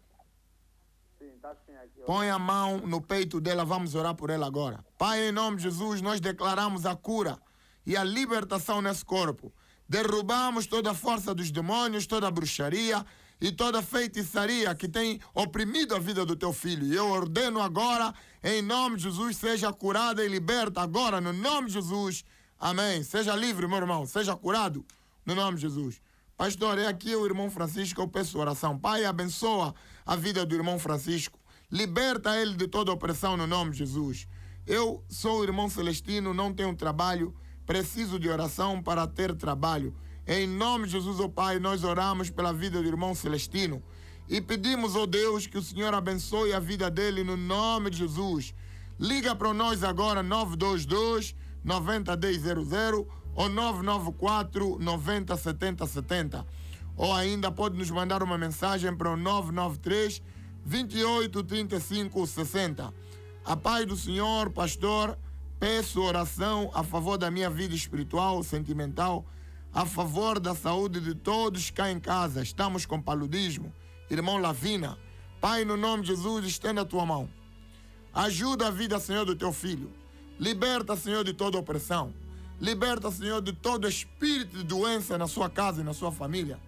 Põe 2.07 2.31
a 2.31 2.39
mão 2.39 2.79
no 2.79 3.01
peito 3.01 3.41
dela, 3.41 3.65
vamos 3.65 3.95
orar 3.95 4.15
por 4.15 4.31
ela 4.31 4.47
agora. 4.47 4.85
Pai, 4.99 5.29
em 5.29 5.33
nome 5.33 5.57
de 5.59 5.65
Jesus, 5.65 6.01
nós 6.01 6.21
declaramos 6.21 6.87
a 6.87 6.95
cura 6.95 7.39
e 7.87 7.97
a 7.97 8.05
libertação 8.05 8.81
nesse 8.83 9.05
corpo. 9.05 9.53
Derrubamos 9.89 10.67
toda 10.67 10.91
a 10.91 10.95
força 10.95 11.35
dos 11.35 11.51
demônios, 11.51 12.07
toda 12.07 12.27
a 12.27 12.31
bruxaria 12.31 13.05
e 13.41 13.53
toda 13.53 13.81
a 13.81 13.83
feitiçaria 13.83 14.75
que 14.75 14.89
tem 14.89 15.21
oprimido 15.35 15.95
a 15.95 15.99
vida 15.99 16.25
do 16.25 16.35
teu 16.35 16.53
filho. 16.53 16.87
E 16.87 16.95
eu 16.95 17.09
ordeno 17.09 17.61
agora, 17.61 18.15
em 18.43 18.63
nome 18.63 18.97
de 18.97 19.03
Jesus, 19.03 19.37
seja 19.37 19.73
curada 19.73 20.25
e 20.25 20.29
liberta 20.29 20.81
agora, 20.81 21.21
no 21.21 21.33
nome 21.33 21.69
de 21.69 21.75
Jesus. 21.75 22.25
Amém. 22.59 23.03
Seja 23.03 23.35
livre, 23.35 23.67
meu 23.67 23.77
irmão, 23.77 24.07
seja 24.07 24.35
curado, 24.37 24.85
no 25.27 25.35
nome 25.35 25.57
de 25.57 25.63
Jesus. 25.63 26.01
Pastor, 26.37 26.79
é 26.79 26.87
aqui 26.87 27.15
o 27.15 27.27
irmão 27.27 27.51
Francisco, 27.51 28.01
eu 28.01 28.09
peço 28.09 28.39
oração. 28.39 28.79
Pai, 28.79 29.05
abençoa 29.05 29.75
a 30.05 30.17
vida 30.17 30.45
do 30.45 30.55
irmão 30.55 30.79
Francisco. 30.79 31.39
Liberta 31.71 32.37
ele 32.37 32.55
de 32.55 32.69
toda 32.69 32.93
opressão 32.93 33.37
no 33.37 33.47
nome 33.47 33.73
de 33.73 33.79
Jesus. 33.79 34.29
Eu 34.67 35.05
sou 35.09 35.41
o 35.41 35.45
irmão 35.45 35.69
Celestino, 35.69 36.33
não 36.33 36.53
tenho 36.53 36.75
trabalho, 36.75 37.35
preciso 37.67 38.19
de 38.19 38.29
oração 38.29 38.83
para 38.83 39.07
ter 39.07 39.35
trabalho. 39.35 39.95
Em 40.27 40.47
nome 40.47 40.87
de 40.87 40.93
Jesus, 40.93 41.21
ó 41.21 41.29
Pai, 41.29 41.59
nós 41.59 41.85
oramos 41.85 42.31
pela 42.31 42.53
vida 42.53 42.81
do 42.81 42.89
irmão 42.89 43.15
Celestino 43.15 43.83
e 44.29 44.41
pedimos, 44.41 44.97
ó 44.97 45.05
Deus, 45.05 45.47
que 45.47 45.59
o 45.59 45.63
Senhor 45.63 45.93
abençoe 45.93 46.55
a 46.55 46.61
vida 46.61 46.91
dele 46.91 47.23
no 47.23 47.37
nome 47.37 47.91
de 47.91 47.99
Jesus. 47.99 48.55
Liga 48.99 49.35
para 49.35 49.53
nós 49.53 49.85
agora, 49.85 50.23
922 50.23 51.35
901000 51.63 53.09
ou 53.35 53.49
994 53.49 54.79
90 54.79 55.37
70 55.37 55.87
70. 55.87 56.47
Ou 56.97 57.13
ainda 57.13 57.51
pode 57.51 57.77
nos 57.77 57.91
mandar 57.91 58.23
uma 58.23 58.39
mensagem 58.39 58.95
para 58.95 59.11
o 59.11 59.17
993 59.17 60.23
28 60.65 61.43
35 61.43 62.27
60. 62.27 62.95
A 63.45 63.57
paz 63.57 63.87
do 63.87 63.97
Senhor, 63.97 64.51
pastor, 64.51 65.19
peço 65.59 66.01
oração 66.01 66.71
a 66.75 66.83
favor 66.83 67.19
da 67.19 67.31
minha 67.31 67.51
vida 67.51 67.75
espiritual, 67.75 68.43
sentimental, 68.43 69.25
a 69.73 69.85
favor 69.85 70.39
da 70.39 70.55
saúde 70.55 71.01
de 71.01 71.15
todos 71.15 71.71
cá 71.71 71.91
em 71.91 72.01
casa. 72.01 72.43
Estamos 72.43 72.87
com 72.87 73.01
paludismo. 73.03 73.73
Irmão 74.09 74.39
Lavina, 74.39 74.97
Pai, 75.41 75.63
no 75.63 75.77
nome 75.77 76.05
de 76.05 76.09
Jesus, 76.09 76.47
estenda 76.47 76.81
a 76.81 76.85
tua 76.87 77.05
mão. 77.05 77.29
Ajuda 78.15 78.69
a 78.69 78.71
vida, 78.71 78.99
Senhor, 78.99 79.27
do 79.27 79.37
teu 79.37 79.53
filho. 79.53 79.93
Liberta, 80.41 80.97
Senhor, 80.97 81.23
de 81.23 81.35
toda 81.35 81.59
opressão. 81.59 82.15
Liberta, 82.59 83.11
Senhor, 83.11 83.43
de 83.43 83.53
todo 83.53 83.87
espírito 83.87 84.57
de 84.57 84.65
doença 84.65 85.19
na 85.19 85.27
sua 85.27 85.51
casa 85.51 85.83
e 85.83 85.85
na 85.85 85.93
sua 85.93 86.11
família. 86.11 86.59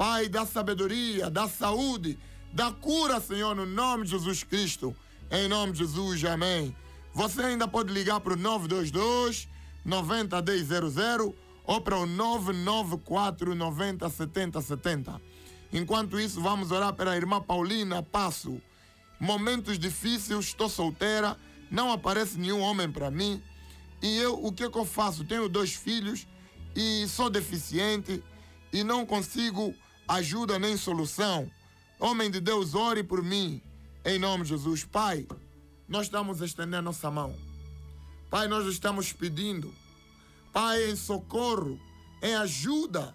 Pai, 0.00 0.30
dá 0.30 0.46
sabedoria, 0.46 1.28
dá 1.28 1.46
saúde, 1.46 2.18
dá 2.50 2.72
cura, 2.72 3.20
Senhor, 3.20 3.54
no 3.54 3.66
nome 3.66 4.04
de 4.04 4.12
Jesus 4.12 4.42
Cristo. 4.42 4.96
Em 5.30 5.46
nome 5.46 5.74
de 5.74 5.80
Jesus, 5.80 6.24
amém. 6.24 6.74
Você 7.12 7.42
ainda 7.42 7.68
pode 7.68 7.92
ligar 7.92 8.18
para 8.20 8.32
o 8.32 8.36
922 8.36 9.46
901000 9.84 11.36
ou 11.66 11.80
para 11.82 11.98
o 11.98 12.06
994 12.06 13.54
90 13.54 14.08
70 14.08 14.62
70. 14.62 15.20
Enquanto 15.70 16.18
isso, 16.18 16.40
vamos 16.40 16.70
orar 16.70 16.94
pela 16.94 17.14
irmã 17.14 17.38
Paulina 17.38 18.02
Passo. 18.02 18.58
Momentos 19.20 19.78
difíceis, 19.78 20.46
estou 20.46 20.70
solteira, 20.70 21.36
não 21.70 21.92
aparece 21.92 22.38
nenhum 22.38 22.60
homem 22.60 22.90
para 22.90 23.10
mim. 23.10 23.42
E 24.00 24.16
eu, 24.16 24.42
o 24.46 24.50
que, 24.50 24.66
que 24.70 24.78
eu 24.78 24.86
faço? 24.86 25.26
Tenho 25.26 25.46
dois 25.46 25.74
filhos 25.74 26.26
e 26.74 27.06
sou 27.06 27.28
deficiente 27.28 28.24
e 28.72 28.82
não 28.82 29.04
consigo 29.04 29.74
ajuda 30.10 30.58
nem 30.58 30.76
solução. 30.76 31.48
Homem 31.98 32.30
de 32.30 32.40
Deus, 32.40 32.74
ore 32.74 33.02
por 33.02 33.22
mim, 33.22 33.62
em 34.04 34.18
nome 34.18 34.42
de 34.42 34.50
Jesus. 34.50 34.84
Pai, 34.84 35.26
nós 35.88 36.06
estamos 36.06 36.40
estendendo 36.40 36.82
nossa 36.82 37.10
mão. 37.10 37.34
Pai, 38.28 38.48
nós 38.48 38.66
estamos 38.66 39.12
pedindo. 39.12 39.72
Pai, 40.52 40.90
em 40.90 40.96
socorro, 40.96 41.80
em 42.20 42.34
ajuda, 42.34 43.14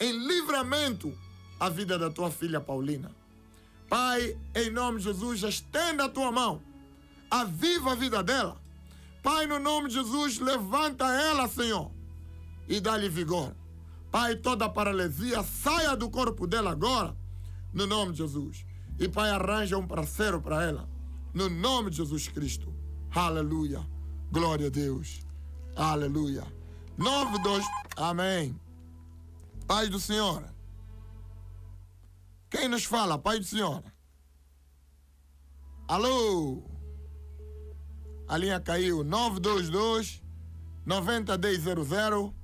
em 0.00 0.12
livramento, 0.26 1.16
a 1.60 1.68
vida 1.68 1.96
da 1.96 2.10
tua 2.10 2.30
filha 2.30 2.60
Paulina. 2.60 3.14
Pai, 3.88 4.36
em 4.54 4.70
nome 4.70 4.98
de 4.98 5.04
Jesus, 5.04 5.42
estenda 5.44 6.06
a 6.06 6.08
tua 6.08 6.32
mão. 6.32 6.60
Aviva 7.30 7.92
a 7.92 7.94
vida 7.94 8.22
dela. 8.22 8.60
Pai, 9.22 9.46
no 9.46 9.60
nome 9.60 9.88
de 9.88 9.94
Jesus, 9.94 10.38
levanta 10.40 11.04
ela, 11.06 11.46
Senhor, 11.46 11.90
e 12.68 12.80
dá-lhe 12.80 13.08
vigor. 13.08 13.54
Pai, 14.12 14.36
toda 14.36 14.68
paralisia 14.68 15.42
saia 15.42 15.96
do 15.96 16.10
corpo 16.10 16.46
dela 16.46 16.70
agora, 16.70 17.16
no 17.72 17.86
nome 17.86 18.12
de 18.12 18.18
Jesus. 18.18 18.66
E 18.98 19.08
Pai, 19.08 19.30
arranja 19.30 19.78
um 19.78 19.86
parceiro 19.86 20.38
para 20.38 20.62
ela, 20.62 20.86
no 21.32 21.48
nome 21.48 21.88
de 21.88 21.96
Jesus 21.96 22.28
Cristo. 22.28 22.74
Aleluia. 23.10 23.80
Glória 24.30 24.66
a 24.66 24.70
Deus. 24.70 25.26
Aleluia. 25.74 26.44
92. 26.98 27.64
Amém. 27.96 28.54
Paz 29.66 29.88
do 29.88 29.98
Senhor. 29.98 30.44
Quem 32.50 32.68
nos 32.68 32.84
fala? 32.84 33.16
Pai 33.18 33.38
do 33.38 33.46
Senhor. 33.46 33.82
Alô? 35.88 36.62
A 38.28 38.36
linha 38.36 38.60
caiu. 38.60 39.02
922 39.02 40.22
901000 40.84 42.41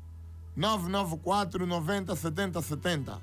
994 0.59 1.65
90 1.65 2.17
70 2.17 2.61
70. 2.61 3.23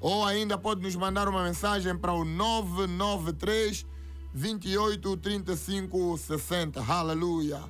Ou 0.00 0.24
ainda 0.24 0.56
pode 0.56 0.80
nos 0.80 0.94
mandar 0.94 1.28
uma 1.28 1.42
mensagem 1.42 1.98
para 1.98 2.12
o 2.12 2.24
993 2.24 3.84
28 4.32 5.16
35 5.16 6.16
60. 6.16 6.80
Aleluia. 6.80 7.60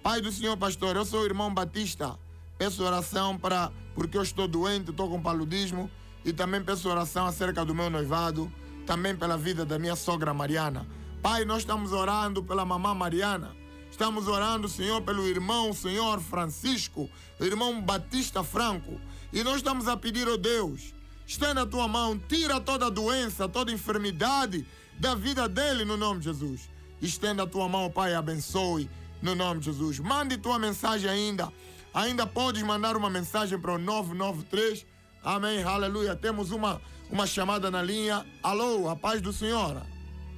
Pai 0.00 0.20
do 0.20 0.30
Senhor, 0.30 0.56
pastor, 0.56 0.94
eu 0.94 1.04
sou 1.04 1.22
o 1.22 1.24
irmão 1.24 1.52
Batista. 1.52 2.16
Peço 2.56 2.84
oração 2.84 3.36
para 3.36 3.72
porque 3.96 4.16
eu 4.16 4.22
estou 4.22 4.46
doente, 4.46 4.90
estou 4.90 5.10
com 5.10 5.20
paludismo 5.20 5.90
e 6.24 6.32
também 6.32 6.62
peço 6.62 6.88
oração 6.88 7.26
acerca 7.26 7.64
do 7.64 7.74
meu 7.74 7.90
noivado, 7.90 8.50
também 8.86 9.16
pela 9.16 9.36
vida 9.36 9.66
da 9.66 9.76
minha 9.76 9.96
sogra 9.96 10.32
Mariana. 10.32 10.86
Pai, 11.20 11.44
nós 11.44 11.58
estamos 11.58 11.92
orando 11.92 12.44
pela 12.44 12.64
mamã 12.64 12.94
Mariana. 12.94 13.61
Estamos 14.02 14.26
orando, 14.26 14.68
Senhor, 14.68 15.00
pelo 15.02 15.28
irmão, 15.28 15.72
Senhor 15.72 16.20
Francisco, 16.20 17.08
irmão 17.38 17.80
Batista 17.80 18.42
Franco. 18.42 19.00
E 19.32 19.44
nós 19.44 19.58
estamos 19.58 19.86
a 19.86 19.96
pedir, 19.96 20.28
ó 20.28 20.36
Deus, 20.36 20.92
estenda 21.24 21.62
a 21.62 21.66
tua 21.66 21.86
mão, 21.86 22.18
tira 22.18 22.60
toda 22.60 22.90
doença, 22.90 23.48
toda 23.48 23.70
enfermidade 23.70 24.66
da 24.98 25.14
vida 25.14 25.48
dele 25.48 25.84
no 25.84 25.96
nome 25.96 26.18
de 26.18 26.24
Jesus. 26.24 26.68
Estenda 27.00 27.44
a 27.44 27.46
tua 27.46 27.68
mão, 27.68 27.88
Pai, 27.88 28.12
abençoe 28.12 28.90
no 29.22 29.36
nome 29.36 29.60
de 29.60 29.66
Jesus. 29.66 30.00
Mande 30.00 30.36
tua 30.36 30.58
mensagem 30.58 31.08
ainda. 31.08 31.52
Ainda 31.94 32.26
podes 32.26 32.64
mandar 32.64 32.96
uma 32.96 33.08
mensagem 33.08 33.56
para 33.56 33.74
o 33.74 33.78
993. 33.78 34.84
Amém, 35.22 35.62
aleluia. 35.62 36.16
Temos 36.16 36.50
uma, 36.50 36.82
uma 37.08 37.24
chamada 37.24 37.70
na 37.70 37.80
linha. 37.80 38.26
Alô, 38.42 38.88
a 38.88 38.96
paz 38.96 39.22
do 39.22 39.32
Senhor. 39.32 39.80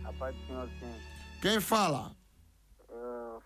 A 0.05 0.13
paz 0.13 0.37
do 0.37 0.47
Senhor, 0.49 0.69
sim. 0.79 1.41
Quem 1.41 1.61
fala? 1.63 2.15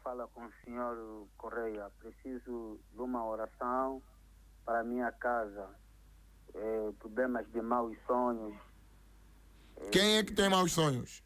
Fala 0.08 0.26
com 0.28 0.40
o 0.40 0.52
senhor 0.64 1.28
Correia. 1.36 1.92
Preciso 1.98 2.80
de 2.94 2.98
uma 2.98 3.26
oração 3.26 4.02
para 4.64 4.80
a 4.80 4.82
minha 4.82 5.12
casa. 5.12 5.68
Eh, 6.54 6.92
problemas 6.98 7.46
de 7.52 7.60
maus 7.60 7.94
sonhos. 8.06 8.56
Quem 9.92 10.16
é 10.16 10.24
que 10.24 10.32
tem 10.32 10.48
maus 10.48 10.72
sonhos? 10.72 11.22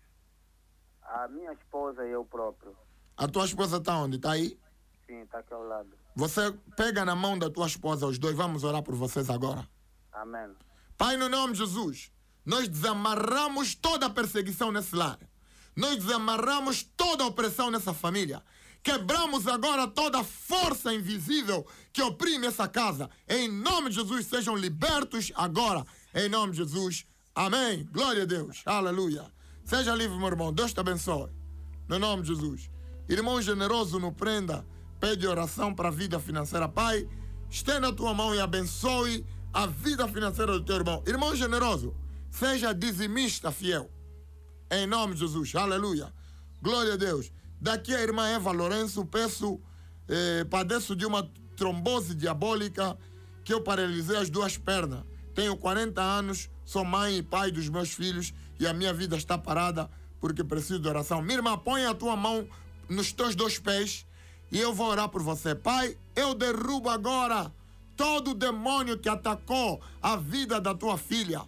A 1.00 1.28
minha 1.28 1.52
esposa 1.52 2.04
e 2.04 2.10
eu 2.10 2.24
próprio. 2.24 2.76
A 3.16 3.28
tua 3.28 3.44
esposa 3.44 3.76
está 3.76 3.98
onde? 3.98 4.16
Está 4.16 4.32
aí? 4.32 4.58
Sim, 5.06 5.20
está 5.20 5.38
aqui 5.38 5.54
ao 5.54 5.62
lado. 5.62 5.96
Você 6.16 6.50
pega 6.76 7.04
na 7.04 7.14
mão 7.14 7.38
da 7.38 7.48
tua 7.48 7.68
esposa, 7.68 8.08
os 8.08 8.18
dois, 8.18 8.34
vamos 8.34 8.64
orar 8.64 8.82
por 8.82 8.96
vocês 8.96 9.30
agora. 9.30 9.64
Amém. 10.10 10.56
Pai, 10.98 11.16
no 11.16 11.28
nome 11.28 11.52
de 11.52 11.60
Jesus, 11.60 12.12
nós 12.44 12.66
desamarramos 12.66 13.76
toda 13.76 14.06
a 14.06 14.10
perseguição 14.10 14.72
nesse 14.72 14.96
lar. 14.96 15.20
Nós 15.76 15.98
desamarramos 15.98 16.82
toda 16.82 17.22
a 17.22 17.28
opressão 17.28 17.70
nessa 17.70 17.94
família. 17.94 18.42
Quebramos 18.82 19.46
agora 19.46 19.86
toda 19.86 20.24
força 20.24 20.92
invisível 20.92 21.64
que 21.92 22.02
oprime 22.02 22.48
essa 22.48 22.66
casa. 22.66 23.08
Em 23.28 23.48
nome 23.48 23.90
de 23.90 23.96
Jesus, 23.96 24.26
sejam 24.26 24.56
libertos 24.56 25.30
agora. 25.36 25.84
Em 26.12 26.28
nome 26.28 26.52
de 26.52 26.58
Jesus. 26.58 27.06
Amém. 27.34 27.88
Glória 27.92 28.24
a 28.24 28.26
Deus. 28.26 28.62
Aleluia. 28.66 29.24
Seja 29.64 29.94
livre, 29.94 30.18
meu 30.18 30.26
irmão. 30.26 30.52
Deus 30.52 30.72
te 30.72 30.80
abençoe. 30.80 31.30
No 31.88 31.98
nome 31.98 32.22
de 32.22 32.28
Jesus. 32.28 32.70
Irmão 33.08 33.40
generoso, 33.40 34.00
no 34.00 34.12
prenda, 34.12 34.66
pede 34.98 35.26
oração 35.26 35.72
para 35.74 35.88
a 35.88 35.92
vida 35.92 36.18
financeira. 36.18 36.68
Pai, 36.68 37.08
estenda 37.48 37.88
a 37.88 37.92
tua 37.92 38.12
mão 38.12 38.34
e 38.34 38.40
abençoe 38.40 39.24
a 39.52 39.66
vida 39.66 40.08
financeira 40.08 40.52
do 40.52 40.64
teu 40.64 40.76
irmão. 40.76 41.02
Irmão 41.06 41.36
generoso, 41.36 41.94
seja 42.30 42.72
dizimista 42.72 43.52
fiel. 43.52 43.90
Em 44.70 44.86
nome 44.86 45.14
de 45.14 45.20
Jesus. 45.20 45.54
Aleluia. 45.54 46.12
Glória 46.60 46.94
a 46.94 46.96
Deus. 46.96 47.30
Daqui 47.62 47.94
a 47.94 48.00
irmã 48.00 48.26
Eva 48.26 48.50
Lourenço, 48.50 49.04
peço, 49.04 49.60
eh, 50.08 50.44
padeço 50.50 50.96
de 50.96 51.06
uma 51.06 51.30
trombose 51.56 52.12
diabólica 52.12 52.98
que 53.44 53.54
eu 53.54 53.60
paralisei 53.60 54.16
as 54.16 54.28
duas 54.28 54.58
pernas. 54.58 55.04
Tenho 55.32 55.56
40 55.56 56.02
anos, 56.02 56.50
sou 56.64 56.84
mãe 56.84 57.18
e 57.18 57.22
pai 57.22 57.52
dos 57.52 57.68
meus 57.68 57.92
filhos 57.92 58.34
e 58.58 58.66
a 58.66 58.74
minha 58.74 58.92
vida 58.92 59.16
está 59.16 59.38
parada 59.38 59.88
porque 60.20 60.42
preciso 60.42 60.80
de 60.80 60.88
oração. 60.88 61.22
Minha 61.22 61.36
irmã, 61.36 61.56
põe 61.56 61.86
a 61.86 61.94
tua 61.94 62.16
mão 62.16 62.48
nos 62.88 63.12
teus 63.12 63.36
dois 63.36 63.60
pés 63.60 64.04
e 64.50 64.58
eu 64.58 64.74
vou 64.74 64.88
orar 64.88 65.08
por 65.08 65.22
você. 65.22 65.54
Pai, 65.54 65.96
eu 66.16 66.34
derrubo 66.34 66.90
agora 66.90 67.52
todo 67.96 68.34
demônio 68.34 68.98
que 68.98 69.08
atacou 69.08 69.80
a 70.02 70.16
vida 70.16 70.60
da 70.60 70.74
tua 70.74 70.98
filha. 70.98 71.42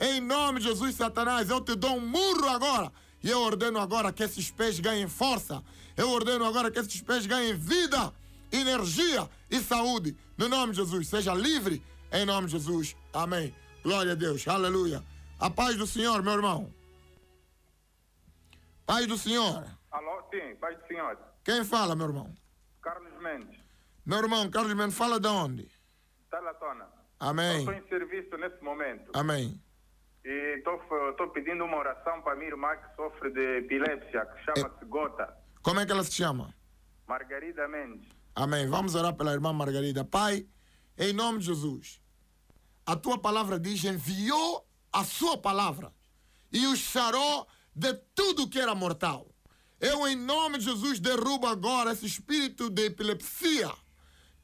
Em 0.00 0.18
nome 0.18 0.60
de 0.60 0.68
Jesus, 0.68 0.94
Satanás, 0.94 1.50
eu 1.50 1.60
te 1.60 1.74
dou 1.74 1.94
um 1.98 2.08
murro 2.08 2.48
agora. 2.48 2.90
E 3.22 3.30
eu 3.30 3.40
ordeno 3.40 3.78
agora 3.78 4.12
que 4.12 4.22
esses 4.22 4.50
pés 4.50 4.78
ganhem 4.78 5.08
força. 5.08 5.62
Eu 5.96 6.10
ordeno 6.10 6.44
agora 6.44 6.70
que 6.70 6.78
esses 6.78 7.00
pés 7.00 7.26
ganhem 7.26 7.54
vida, 7.54 8.12
energia 8.52 9.28
e 9.50 9.58
saúde. 9.60 10.16
No 10.36 10.48
nome 10.48 10.72
de 10.72 10.78
Jesus, 10.78 11.08
seja 11.08 11.34
livre. 11.34 11.82
Em 12.12 12.24
nome 12.24 12.46
de 12.46 12.52
Jesus. 12.52 12.96
Amém. 13.12 13.54
Glória 13.82 14.12
a 14.12 14.14
Deus. 14.14 14.46
Aleluia. 14.46 15.02
A 15.38 15.50
paz 15.50 15.76
do 15.76 15.86
Senhor, 15.86 16.22
meu 16.22 16.34
irmão. 16.34 16.72
Paz 18.86 19.06
do 19.06 19.18
Senhor. 19.18 19.64
Alô, 19.90 20.22
sim, 20.30 20.54
Pai 20.60 20.74
do 20.74 20.86
Senhor. 20.86 21.18
Quem 21.44 21.64
fala, 21.64 21.94
meu 21.94 22.06
irmão? 22.06 22.34
Carlos 22.80 23.12
Mendes, 23.20 23.58
Meu 24.06 24.18
irmão, 24.18 24.48
Carlos 24.50 24.72
Mendes, 24.74 24.96
fala 24.96 25.20
de 25.20 25.28
onde? 25.28 25.68
Talatona. 26.30 26.86
Amém. 27.20 27.58
Estou 27.58 27.74
em 27.74 27.88
serviço 27.88 28.36
nesse 28.36 28.62
momento. 28.62 29.10
Amém. 29.12 29.60
E 30.28 30.58
estou 30.58 31.30
pedindo 31.30 31.64
uma 31.64 31.78
oração 31.78 32.20
para 32.20 32.36
minha 32.36 32.50
irmã 32.50 32.68
que 32.76 32.94
sofre 32.96 33.30
de 33.30 33.60
epilepsia, 33.60 34.26
que 34.26 34.44
chama-se 34.44 34.84
Gota. 34.84 35.26
Como 35.62 35.80
é 35.80 35.86
que 35.86 35.92
ela 35.92 36.04
se 36.04 36.12
chama? 36.12 36.54
Margarida 37.06 37.66
Mendes. 37.66 38.06
Amém. 38.34 38.68
Vamos 38.68 38.94
orar 38.94 39.14
pela 39.14 39.32
irmã 39.32 39.54
Margarida. 39.54 40.04
Pai, 40.04 40.46
em 40.98 41.14
nome 41.14 41.38
de 41.38 41.46
Jesus, 41.46 42.02
a 42.84 42.94
tua 42.94 43.18
palavra 43.18 43.58
diz: 43.58 43.82
enviou 43.84 44.68
a 44.92 45.02
sua 45.02 45.38
palavra 45.38 45.90
e 46.52 46.66
os 46.66 46.78
sarou 46.78 47.48
de 47.74 47.94
tudo 48.14 48.50
que 48.50 48.60
era 48.60 48.74
mortal. 48.74 49.34
Eu, 49.80 50.06
em 50.06 50.14
nome 50.14 50.58
de 50.58 50.66
Jesus, 50.66 51.00
derrubo 51.00 51.46
agora 51.46 51.92
esse 51.92 52.04
espírito 52.04 52.68
de 52.68 52.84
epilepsia 52.84 53.72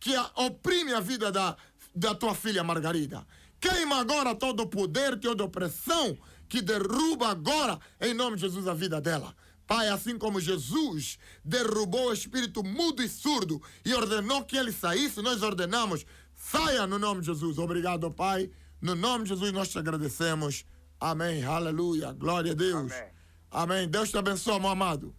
que 0.00 0.16
oprime 0.34 0.94
a 0.94 1.00
vida 1.00 1.30
da, 1.30 1.54
da 1.94 2.14
tua 2.14 2.34
filha 2.34 2.64
Margarida. 2.64 3.26
Queima 3.64 3.96
agora 3.98 4.34
todo 4.34 4.64
o 4.64 4.66
poder, 4.66 5.18
toda 5.18 5.42
opressão 5.42 6.18
que 6.50 6.60
derruba 6.60 7.28
agora, 7.28 7.80
em 7.98 8.12
nome 8.12 8.36
de 8.36 8.42
Jesus, 8.42 8.68
a 8.68 8.74
vida 8.74 9.00
dela. 9.00 9.34
Pai, 9.66 9.88
assim 9.88 10.18
como 10.18 10.38
Jesus 10.38 11.18
derrubou 11.42 12.10
o 12.10 12.12
espírito 12.12 12.62
mudo 12.62 13.02
e 13.02 13.08
surdo 13.08 13.62
e 13.82 13.94
ordenou 13.94 14.44
que 14.44 14.54
ele 14.54 14.70
saísse, 14.70 15.22
nós 15.22 15.42
ordenamos, 15.42 16.04
saia 16.34 16.86
no 16.86 16.98
nome 16.98 17.22
de 17.22 17.28
Jesus. 17.28 17.56
Obrigado, 17.56 18.10
Pai. 18.10 18.50
No 18.82 18.94
nome 18.94 19.24
de 19.24 19.30
Jesus 19.30 19.50
nós 19.50 19.70
te 19.70 19.78
agradecemos. 19.78 20.66
Amém. 21.00 21.42
Aleluia. 21.42 22.12
Glória 22.12 22.52
a 22.52 22.54
Deus. 22.54 22.92
Amém. 22.92 23.10
Amém. 23.50 23.88
Deus 23.88 24.10
te 24.10 24.18
abençoe, 24.18 24.60
meu 24.60 24.68
amado. 24.68 25.14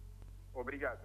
Obrigado. 0.54 1.00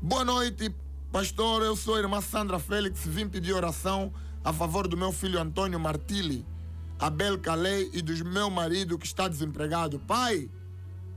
Boa 0.00 0.24
noite, 0.24 0.74
pastor. 1.12 1.62
Eu 1.62 1.76
sou 1.76 1.96
a 1.96 1.98
irmã 1.98 2.22
Sandra 2.22 2.58
Félix. 2.58 3.04
Vim 3.04 3.28
pedir 3.28 3.52
oração 3.52 4.10
a 4.44 4.52
favor 4.52 4.88
do 4.88 4.96
meu 4.96 5.12
filho 5.12 5.40
Antônio 5.40 5.78
Martili, 5.78 6.46
Abel 6.98 7.38
Calei 7.38 7.90
e 7.92 8.02
do 8.02 8.12
meu 8.24 8.50
marido 8.50 8.98
que 8.98 9.06
está 9.06 9.28
desempregado. 9.28 9.98
Pai, 9.98 10.50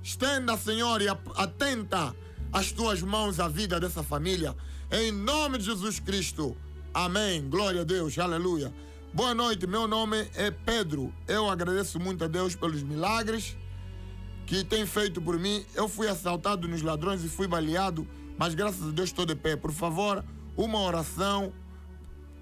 estenda, 0.01 0.57
Senhor, 0.57 1.01
e 1.01 1.07
atenta 1.07 2.15
as 2.51 2.71
tuas 2.71 3.01
mãos 3.01 3.39
à 3.39 3.47
vida 3.47 3.80
dessa 3.80 4.03
família. 4.03 4.55
Em 4.91 5.11
nome 5.11 5.57
de 5.57 5.65
Jesus 5.65 5.99
Cristo. 5.99 6.55
Amém. 6.93 7.49
Glória 7.49 7.82
a 7.82 7.84
Deus. 7.84 8.17
Aleluia. 8.19 8.74
Boa 9.13 9.34
noite. 9.34 9.65
Meu 9.65 9.88
nome 9.88 10.28
é 10.36 10.51
Pedro. 10.51 11.13
Eu 11.28 11.49
agradeço 11.49 11.99
muito 11.99 12.24
a 12.24 12.28
Deus 12.28 12.55
pelos 12.55 12.84
milagres 12.84 13.55
que 14.45 14.63
tem 14.63 14.86
feito 14.86 15.21
por 15.21 15.39
mim. 15.39 15.65
Eu 15.74 15.88
fui 15.89 16.07
assaltado 16.07 16.67
nos 16.67 16.82
ladrões 16.82 17.24
e 17.24 17.30
fui 17.30 17.47
baleado, 17.47 18.07
mas 18.38 18.53
graças 18.53 18.88
a 18.88 18.91
Deus 18.91 19.09
estou 19.09 19.26
de 19.26 19.36
pé. 19.36 19.55
Por 19.55 19.71
favor, 19.71 20.24
uma 20.55 20.80
oração, 20.80 21.51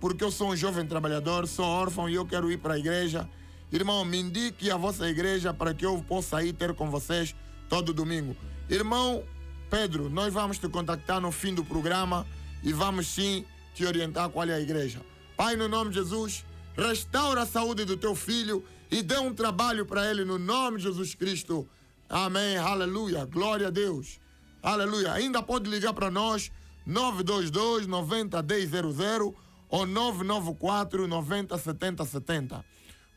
porque 0.02 0.24
eu 0.24 0.32
sou 0.32 0.50
um 0.50 0.56
jovem 0.56 0.86
trabalhador, 0.86 1.48
sou 1.48 1.64
órfão 1.64 2.10
e 2.10 2.16
eu 2.16 2.26
quero 2.26 2.52
ir 2.52 2.58
para 2.58 2.74
a 2.74 2.80
igreja. 2.80 3.30
Irmão, 3.72 4.04
me 4.04 4.18
indique 4.18 4.72
a 4.72 4.76
vossa 4.76 5.08
igreja 5.08 5.54
para 5.54 5.76
que 5.76 5.86
eu 5.86 6.04
possa 6.06 6.44
ir 6.44 6.54
ter 6.54 6.74
com 6.74 6.90
vocês 6.90 7.36
todo 7.70 7.94
domingo. 7.94 8.36
Irmão 8.68 9.24
Pedro, 9.70 10.10
nós 10.10 10.34
vamos 10.34 10.58
te 10.58 10.68
contactar 10.68 11.22
no 11.22 11.32
fim 11.32 11.54
do 11.54 11.64
programa 11.64 12.26
e 12.64 12.74
vamos 12.74 13.08
sim 13.08 13.46
te 13.76 13.86
orientar 13.86 14.28
qual 14.30 14.46
é 14.50 14.56
a 14.56 14.60
igreja. 14.60 15.00
Pai, 15.38 15.56
no 15.56 15.70
nome 15.70 15.92
de 15.92 15.98
Jesus, 15.98 16.44
restaura 16.76 17.44
a 17.44 17.46
saúde 17.46 17.86
do 17.86 17.96
teu 17.96 18.16
filho 18.16 18.66
e 18.90 19.04
dê 19.04 19.20
um 19.20 19.34
trabalho 19.34 19.86
para 19.86 20.10
ele 20.10 20.26
no 20.26 20.40
nome 20.40 20.78
de 20.78 20.84
Jesus 20.84 21.14
Cristo. 21.14 21.66
Amém. 22.10 22.58
Aleluia. 22.58 23.24
Glória 23.24 23.68
a 23.68 23.70
Deus. 23.72 24.20
Aleluia. 24.64 25.14
Ainda 25.14 25.44
pode 25.44 25.70
ligar 25.70 25.94
para 25.94 26.10
nós 26.12 26.52
922 26.86 27.88
90 27.88 28.42
1000 28.42 29.36
ou 29.72 29.86
994 29.86 31.08
90 31.08 31.58
70 31.58 32.06
70. 32.06 32.66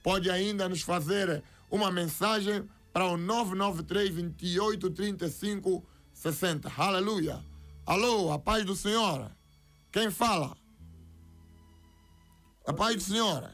Pode 0.02 0.30
ainda 0.30 0.68
nos 0.68 0.82
fazer 0.82 1.42
uma 1.68 1.90
mensagem 1.90 2.68
para 2.92 3.06
o 3.06 3.16
993 3.16 4.14
28 4.14 4.90
35 4.90 5.84
60. 6.12 6.72
Aleluia. 6.76 7.44
Alô, 7.84 8.32
a 8.32 8.38
paz 8.38 8.64
do 8.64 8.76
Senhor. 8.76 9.30
Quem 9.90 10.10
fala? 10.10 10.56
A 12.66 12.72
paz 12.72 12.96
do 12.96 13.02
Senhor. 13.02 13.50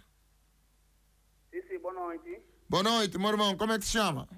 Sim, 1.50 1.62
sim, 1.68 1.78
boa 1.78 1.94
noite. 1.94 2.42
Boa 2.68 2.82
noite, 2.82 3.18
meu 3.18 3.30
irmão. 3.30 3.56
Como 3.56 3.72
é 3.72 3.78
que 3.78 3.84
se 3.86 3.92
chama? 3.92 4.28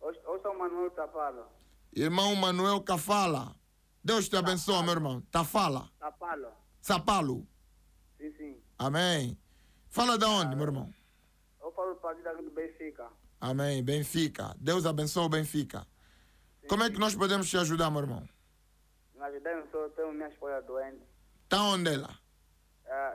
Eu, 0.00 0.40
sou 0.42 0.58
Manuel 0.58 0.90
Tapala. 0.90 1.48
Irmão 1.94 2.34
Manuel 2.34 2.80
Cafala. 2.80 3.54
Deus 4.02 4.28
te 4.28 4.36
abençoe, 4.36 4.82
meu 4.82 4.92
irmão. 4.92 5.20
Tá 5.30 5.44
fala. 5.44 5.90
Tapalo. 5.98 6.48
Sapalo. 6.80 7.46
Sim, 8.76 8.84
sim. 8.84 8.86
Amém. 8.86 9.38
Fala 9.88 10.18
da 10.18 10.28
onde, 10.28 10.54
meu 10.54 10.66
irmão? 10.66 10.94
Eu 11.62 11.72
falo 11.72 11.94
do 11.94 12.00
partido 12.00 12.42
do 12.42 12.50
Benfica. 12.50 13.06
Amém. 13.40 13.82
Benfica. 13.82 14.54
Deus 14.58 14.86
abençoe 14.86 15.24
o 15.24 15.28
Benfica. 15.28 15.86
Como 16.68 16.82
é 16.82 16.90
que 16.90 16.98
nós 16.98 17.14
podemos 17.14 17.48
te 17.48 17.56
ajudar, 17.56 17.90
meu 17.90 18.00
irmão? 18.00 18.28
Me 19.14 19.22
ajudei, 19.22 19.52
eu 19.52 19.90
tenho 19.90 20.12
minha 20.12 20.28
esposa 20.28 20.60
doente. 20.62 21.02
Tá 21.48 21.62
onde 21.62 21.94
ela? 21.94 22.10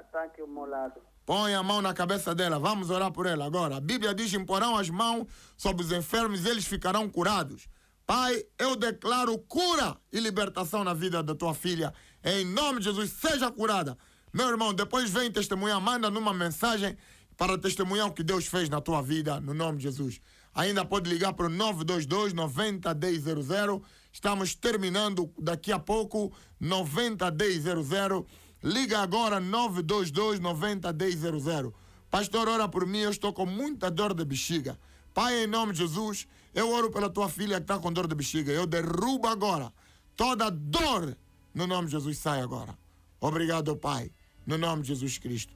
Está 0.01 0.24
aqui 0.24 0.41
ao 0.41 0.47
meu 0.47 0.66
lado. 0.66 1.01
Põe 1.26 1.53
a 1.53 1.64
mão 1.64 1.82
na 1.82 1.93
cabeça 1.93 2.34
dela. 2.34 2.59
Vamos 2.59 2.89
orar 2.89 3.12
por 3.12 3.26
ela 3.26 3.45
agora. 3.45 3.78
A 3.78 3.82
Bíblia 3.82 4.14
diz: 4.14 4.34
imporão 4.34 4.78
as 4.78 4.89
mãos 4.89 5.28
sobre 5.57 5.84
os 5.84 5.91
enfermos 5.91 6.45
e 6.45 6.49
eles 6.49 6.66
ficarão 6.66 7.09
curados. 7.09 7.68
Pai, 8.05 8.43
eu 8.57 8.76
declaro 8.76 9.38
cura 9.39 9.97
e 10.12 10.20
libertação 10.20 10.84
na 10.84 10.93
vida 10.93 11.22
da 11.24 11.36
tua 11.36 11.53
filha. 11.53 11.93
Em 12.24 12.45
nome 12.45 12.80
de 12.80 12.86
Jesus, 12.86 13.12
seja 13.12 13.51
curada. 13.51 13.97
Meu 14.34 14.48
irmão, 14.50 14.74
depois 14.74 15.10
vem 15.10 15.32
testemunhar, 15.32 15.80
manda 15.82 16.10
numa 16.10 16.34
mensagem 16.34 16.98
para 17.38 17.58
testemunhar 17.58 18.08
o 18.08 18.14
que 18.14 18.24
Deus 18.24 18.46
fez 18.46 18.70
na 18.70 18.80
tua 18.80 19.02
vida, 19.02 19.42
no 19.42 19.54
nome 19.54 19.78
de 19.78 19.84
Jesus. 19.84 20.22
Ainda 20.54 20.86
pode 20.86 21.10
ligar 21.10 21.34
para 21.34 21.48
o 21.48 21.50
922 21.50 22.34
90 22.34 22.94
1000. 22.94 23.84
Estamos 24.12 24.56
terminando 24.56 25.32
daqui 25.38 25.72
a 25.72 25.80
pouco, 25.80 26.32
90 26.60 27.32
1000. 27.32 28.26
Liga 28.64 29.00
agora 29.00 29.40
922 29.40 30.40
90 30.40 30.94
1000. 30.94 31.74
Pastor, 32.10 32.48
ora 32.48 32.68
por 32.68 32.86
mim, 32.86 33.00
eu 33.00 33.12
estou 33.12 33.34
com 33.34 33.46
muita 33.46 33.90
dor 33.90 34.14
de 34.14 34.24
bexiga. 34.24 34.78
Pai, 35.14 35.44
em 35.44 35.48
nome 35.48 35.74
de 35.74 35.80
Jesus, 35.80 36.28
eu 36.54 36.70
oro 36.70 36.92
pela 36.92 37.10
tua 37.10 37.28
filha 37.28 37.58
que 37.58 37.64
está 37.64 37.80
com 37.80 37.92
dor 37.92 38.08
de 38.08 38.16
bexiga. 38.16 38.52
Eu 38.52 38.68
derrubo 38.68 39.28
agora 39.28 39.74
toda 40.16 40.50
dor. 40.50 41.18
No 41.54 41.66
nome 41.68 41.88
de 41.88 41.94
Jesus, 41.94 42.18
sai 42.18 42.42
agora. 42.42 42.78
Obrigado, 43.20 43.76
Pai. 43.76 44.12
No 44.46 44.58
nome 44.58 44.82
de 44.82 44.89
Jesus 44.89 45.18
Cristo. 45.18 45.54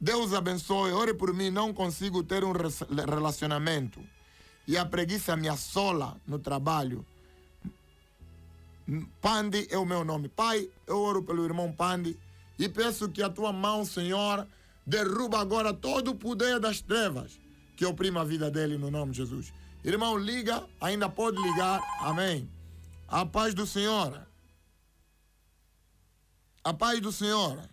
Deus 0.00 0.32
abençoe. 0.32 0.92
Ore 0.92 1.14
por 1.14 1.32
mim. 1.32 1.50
Não 1.50 1.72
consigo 1.72 2.22
ter 2.22 2.44
um 2.44 2.52
relacionamento. 2.52 4.00
E 4.66 4.76
a 4.76 4.84
preguiça 4.84 5.36
me 5.36 5.48
assola 5.48 6.20
no 6.26 6.38
trabalho. 6.38 7.04
Pandi 9.20 9.66
é 9.70 9.78
o 9.78 9.84
meu 9.84 10.04
nome. 10.04 10.28
Pai, 10.28 10.68
eu 10.86 11.00
oro 11.00 11.22
pelo 11.22 11.44
irmão 11.44 11.72
Pandi 11.72 12.18
e 12.58 12.68
peço 12.68 13.08
que 13.08 13.22
a 13.22 13.30
tua 13.30 13.52
mão, 13.52 13.84
Senhor, 13.84 14.46
derruba 14.86 15.40
agora 15.40 15.72
todo 15.72 16.10
o 16.10 16.14
poder 16.14 16.60
das 16.60 16.80
trevas 16.80 17.38
que 17.76 17.84
oprima 17.84 18.20
a 18.20 18.24
vida 18.24 18.50
dele 18.50 18.78
no 18.78 18.90
nome 18.90 19.12
de 19.12 19.18
Jesus. 19.18 19.52
Irmão, 19.82 20.16
liga, 20.16 20.64
ainda 20.80 21.08
pode 21.08 21.40
ligar. 21.42 21.80
Amém. 22.00 22.48
A 23.08 23.26
paz 23.26 23.54
do 23.54 23.66
Senhor. 23.66 24.26
A 26.64 26.72
paz 26.72 26.98
do 26.98 27.12
Senhor. 27.12 27.68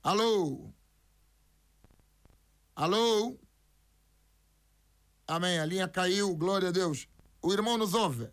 Alô? 0.00 0.72
Alô? 2.76 3.36
Amém. 5.26 5.58
A 5.58 5.66
linha 5.66 5.88
caiu, 5.88 6.36
glória 6.36 6.68
a 6.68 6.72
Deus. 6.72 7.08
O 7.42 7.52
irmão 7.52 7.76
nos 7.76 7.94
ouve. 7.94 8.30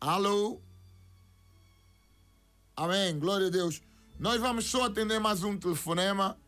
Alô? 0.00 0.62
Amém, 2.76 3.18
glória 3.18 3.48
a 3.48 3.50
Deus. 3.50 3.82
Nós 4.16 4.40
vamos 4.40 4.66
só 4.66 4.84
atender 4.84 5.18
mais 5.18 5.42
um 5.42 5.58
telefonema. 5.58 6.38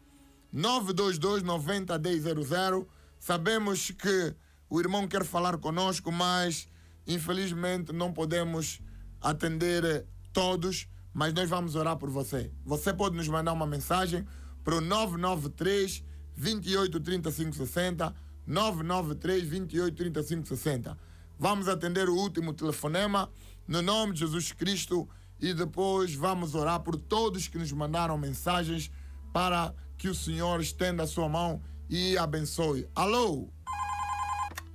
922 0.52 1.42
90 1.42 1.98
1000. 1.98 2.88
Sabemos 3.18 3.90
que 3.90 4.36
o 4.70 4.78
irmão 4.78 5.08
quer 5.08 5.24
falar 5.24 5.58
conosco, 5.58 6.12
mas 6.12 6.68
infelizmente 7.08 7.92
não 7.92 8.12
podemos 8.12 8.80
atender 9.20 10.06
todos, 10.34 10.88
mas 11.14 11.32
nós 11.32 11.48
vamos 11.48 11.76
orar 11.76 11.96
por 11.96 12.10
você. 12.10 12.52
Você 12.64 12.92
pode 12.92 13.16
nos 13.16 13.28
mandar 13.28 13.52
uma 13.52 13.66
mensagem 13.66 14.26
para 14.62 14.74
o 14.74 14.80
993 14.80 16.04
28 16.34 17.00
35 17.00 17.54
60 17.54 18.14
993 18.46 19.44
28 19.44 19.96
35 19.96 20.46
60. 20.48 20.98
Vamos 21.38 21.68
atender 21.68 22.08
o 22.08 22.16
último 22.16 22.52
telefonema 22.52 23.30
no 23.66 23.80
nome 23.80 24.12
de 24.12 24.20
Jesus 24.20 24.52
Cristo 24.52 25.08
e 25.40 25.54
depois 25.54 26.14
vamos 26.14 26.54
orar 26.54 26.80
por 26.80 26.96
todos 26.96 27.48
que 27.48 27.58
nos 27.58 27.72
mandaram 27.72 28.18
mensagens 28.18 28.90
para 29.32 29.72
que 29.96 30.08
o 30.08 30.14
Senhor 30.14 30.60
estenda 30.60 31.04
a 31.04 31.06
sua 31.06 31.28
mão 31.28 31.62
e 31.88 32.18
abençoe. 32.18 32.88
Alô? 32.94 33.48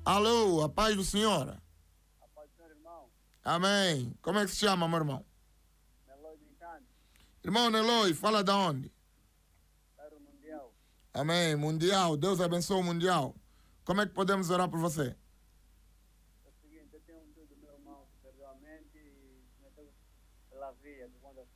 Alô, 0.05 0.63
a 0.63 0.69
paz 0.69 0.95
do 0.95 1.03
Senhor. 1.03 1.49
A 2.21 2.27
paz 2.33 2.49
do 2.49 2.55
Senhor, 2.55 2.71
irmão. 2.71 3.09
Amém. 3.43 4.13
Como 4.21 4.39
é 4.39 4.45
que 4.45 4.51
se 4.51 4.57
chama, 4.57 4.87
meu 4.87 4.99
irmão? 4.99 5.28
Irmão 7.43 7.69
Neloi, 7.69 8.13
fala 8.13 8.43
da 8.43 8.55
onde? 8.57 8.91
Bairro 9.97 10.19
Mundial. 10.19 10.73
Amém. 11.13 11.55
Mundial. 11.55 12.17
Deus 12.17 12.41
abençoe 12.41 12.79
o 12.79 12.83
Mundial. 12.83 13.35
Como 13.85 14.01
é 14.01 14.05
que 14.05 14.13
podemos 14.13 14.49
orar 14.49 14.69
por 14.69 14.79
você? 14.79 15.15
É 16.45 16.49
o 16.49 16.53
seguinte, 16.61 16.89
eu 16.93 16.99
tenho 17.01 17.19
um 17.19 17.31
tio 17.33 17.45
do 17.47 17.55
meu 17.57 17.71
irmão 17.73 18.05
que 18.11 18.17
perdeu 18.27 18.47
a 18.47 18.55
mente 18.55 18.97
e 18.97 19.43
meteu 19.61 19.91
pela 20.49 20.71
via 20.83 21.07
do 21.07 21.17
Conde 21.19 21.39
Açúcar. 21.39 21.55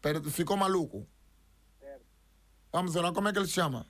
Per- 0.00 0.30
Ficou 0.30 0.56
maluco? 0.56 1.06
Certo. 1.78 2.04
Vamos 2.72 2.96
orar. 2.96 3.12
Como 3.12 3.28
é 3.28 3.32
que 3.32 3.38
ele 3.38 3.46
se 3.46 3.52
chama? 3.52 3.86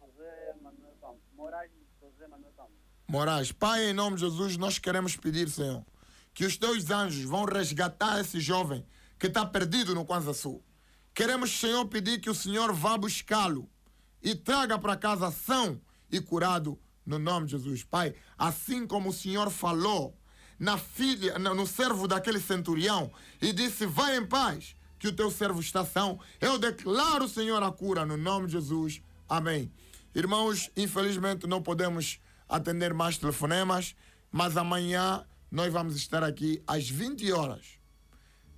José 0.00 0.54
Manuel 0.62 0.94
Campos. 1.00 1.22
Moraes 1.34 1.70
José 2.00 2.26
Manuel 2.26 2.52
Campos. 2.56 2.74
Moraes, 3.08 3.52
Pai, 3.52 3.90
em 3.90 3.92
nome 3.92 4.16
de 4.16 4.22
Jesus, 4.22 4.56
nós 4.56 4.78
queremos 4.80 5.14
pedir, 5.16 5.48
Senhor, 5.48 5.84
que 6.34 6.44
os 6.44 6.56
teus 6.56 6.90
anjos 6.90 7.22
vão 7.24 7.44
resgatar 7.44 8.18
esse 8.20 8.40
jovem 8.40 8.84
que 9.18 9.26
está 9.26 9.44
perdido 9.44 9.94
no 9.94 10.04
Kwanza 10.04 10.34
Sul. 10.34 10.62
Queremos, 11.14 11.50
Senhor, 11.58 11.86
pedir 11.86 12.20
que 12.20 12.28
o 12.28 12.34
Senhor 12.34 12.72
vá 12.72 12.96
buscá-lo 12.98 13.68
e 14.22 14.34
traga 14.34 14.78
para 14.78 14.96
casa 14.96 15.30
são 15.30 15.80
e 16.10 16.20
curado 16.20 16.78
no 17.06 17.18
nome 17.18 17.46
de 17.46 17.52
Jesus. 17.52 17.84
Pai, 17.84 18.14
assim 18.36 18.86
como 18.86 19.10
o 19.10 19.12
Senhor 19.12 19.50
falou 19.50 20.18
na 20.58 20.76
filha, 20.76 21.38
no 21.38 21.66
servo 21.66 22.08
daquele 22.08 22.40
centurião 22.40 23.10
e 23.40 23.52
disse: 23.52 23.86
Vai 23.86 24.16
em 24.16 24.26
paz, 24.26 24.76
que 24.98 25.08
o 25.08 25.12
teu 25.12 25.30
servo 25.30 25.60
está 25.60 25.84
são. 25.84 26.18
Eu 26.40 26.58
declaro, 26.58 27.28
Senhor, 27.28 27.62
a 27.62 27.70
cura 27.70 28.04
no 28.04 28.16
nome 28.16 28.46
de 28.46 28.52
Jesus. 28.52 29.00
Amém. 29.28 29.72
Irmãos, 30.14 30.70
infelizmente 30.76 31.46
não 31.46 31.62
podemos 31.62 32.18
atender 32.48 32.94
mais 32.94 33.18
telefonemas, 33.18 33.94
mas 34.30 34.56
amanhã 34.56 35.24
nós 35.50 35.72
vamos 35.72 35.96
estar 35.96 36.22
aqui 36.22 36.62
às 36.66 36.88
20 36.88 37.32
horas. 37.32 37.75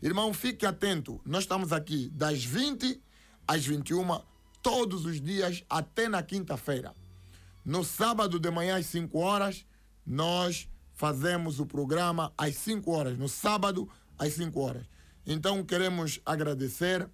Irmão, 0.00 0.32
fique 0.32 0.64
atento. 0.64 1.20
Nós 1.26 1.42
estamos 1.42 1.72
aqui 1.72 2.08
das 2.10 2.44
20 2.44 3.02
às 3.46 3.66
21, 3.66 4.20
todos 4.62 5.04
os 5.04 5.20
dias, 5.20 5.64
até 5.68 6.08
na 6.08 6.22
quinta-feira. 6.22 6.94
No 7.64 7.82
sábado 7.84 8.38
de 8.38 8.50
manhã 8.50 8.76
às 8.76 8.86
5 8.86 9.18
horas, 9.18 9.66
nós 10.06 10.68
fazemos 10.94 11.58
o 11.58 11.66
programa 11.66 12.32
às 12.38 12.54
5 12.56 12.90
horas. 12.92 13.18
No 13.18 13.28
sábado, 13.28 13.88
às 14.16 14.34
5 14.34 14.60
horas. 14.60 14.86
Então, 15.26 15.64
queremos 15.64 16.20
agradecer 16.24 17.08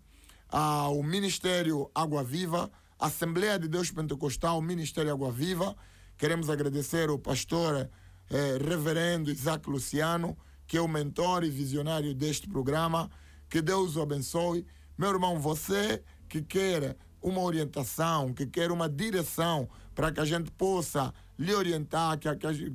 ao 0.48 1.02
Ministério 1.02 1.90
Água 1.94 2.22
Viva, 2.22 2.70
Assembleia 2.98 3.58
de 3.58 3.66
Deus 3.66 3.90
Pentecostal, 3.90 4.60
Ministério 4.60 5.10
Água 5.10 5.32
Viva. 5.32 5.74
Queremos 6.18 6.50
agradecer 6.50 7.08
ao 7.08 7.18
pastor 7.18 7.88
eh, 8.30 8.58
Reverendo 8.62 9.30
Isaac 9.30 9.68
Luciano, 9.68 10.36
que 10.66 10.76
é 10.76 10.80
o 10.80 10.88
mentor 10.88 11.44
e 11.44 11.50
visionário 11.50 12.14
deste 12.14 12.48
programa. 12.48 13.10
Que 13.48 13.60
Deus 13.60 13.96
o 13.96 14.02
abençoe. 14.02 14.66
Meu 14.96 15.10
irmão, 15.10 15.38
você 15.38 16.02
que 16.28 16.42
quer 16.42 16.96
uma 17.22 17.40
orientação, 17.40 18.32
que 18.32 18.46
quer 18.46 18.70
uma 18.70 18.88
direção 18.88 19.68
para 19.94 20.12
que 20.12 20.20
a 20.20 20.24
gente 20.24 20.50
possa 20.50 21.12
lhe 21.38 21.54
orientar, 21.54 22.18
que 22.18 22.28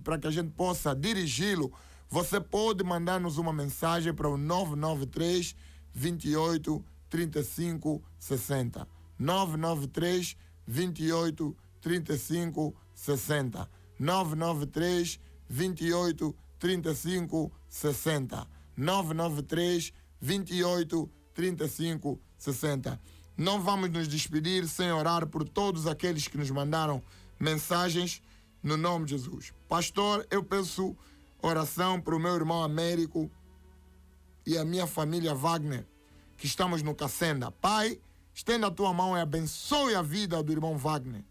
para 0.03 0.17
que 0.17 0.27
a 0.27 0.31
gente 0.31 0.51
possa 0.51 0.95
dirigi-lo, 0.95 1.71
você 2.09 2.39
pode 2.39 2.83
mandar-nos 2.83 3.37
uma 3.37 3.53
mensagem 3.53 4.13
para 4.13 4.27
o 4.27 4.37
993 4.37 5.55
28 5.93 6.83
35 7.09 8.03
60. 8.17 8.87
993 9.17 10.37
28 10.65 11.57
35 11.81 12.75
60. 12.93 13.69
993 13.99 15.19
28 15.49 15.49
35 15.49 16.35
60. 16.35 16.48
993 18.75 19.93
28 20.21 21.09
35 21.33 22.19
60. 22.37 22.99
Não 23.37 23.61
vamos 23.61 23.89
nos 23.89 24.07
despedir 24.07 24.67
sem 24.67 24.91
orar 24.91 25.25
por 25.27 25.47
todos 25.47 25.87
aqueles 25.87 26.27
que 26.27 26.37
nos 26.37 26.51
mandaram 26.51 27.01
mensagens 27.39 28.21
no 28.61 28.75
nome 28.75 29.05
de 29.05 29.11
Jesus. 29.11 29.53
Pastor, 29.67 30.27
eu 30.29 30.43
peço 30.43 30.95
oração 31.41 32.01
para 32.01 32.15
o 32.15 32.19
meu 32.19 32.35
irmão 32.35 32.63
Américo 32.63 33.31
e 34.45 34.57
a 34.57 34.65
minha 34.65 34.85
família 34.85 35.33
Wagner, 35.33 35.85
que 36.37 36.45
estamos 36.45 36.81
no 36.83 36.93
Cacenda. 36.93 37.51
Pai, 37.51 37.99
estenda 38.33 38.67
a 38.67 38.71
tua 38.71 38.93
mão 38.93 39.17
e 39.17 39.21
abençoe 39.21 39.95
a 39.95 40.01
vida 40.01 40.41
do 40.43 40.51
irmão 40.51 40.77
Wagner. 40.77 41.23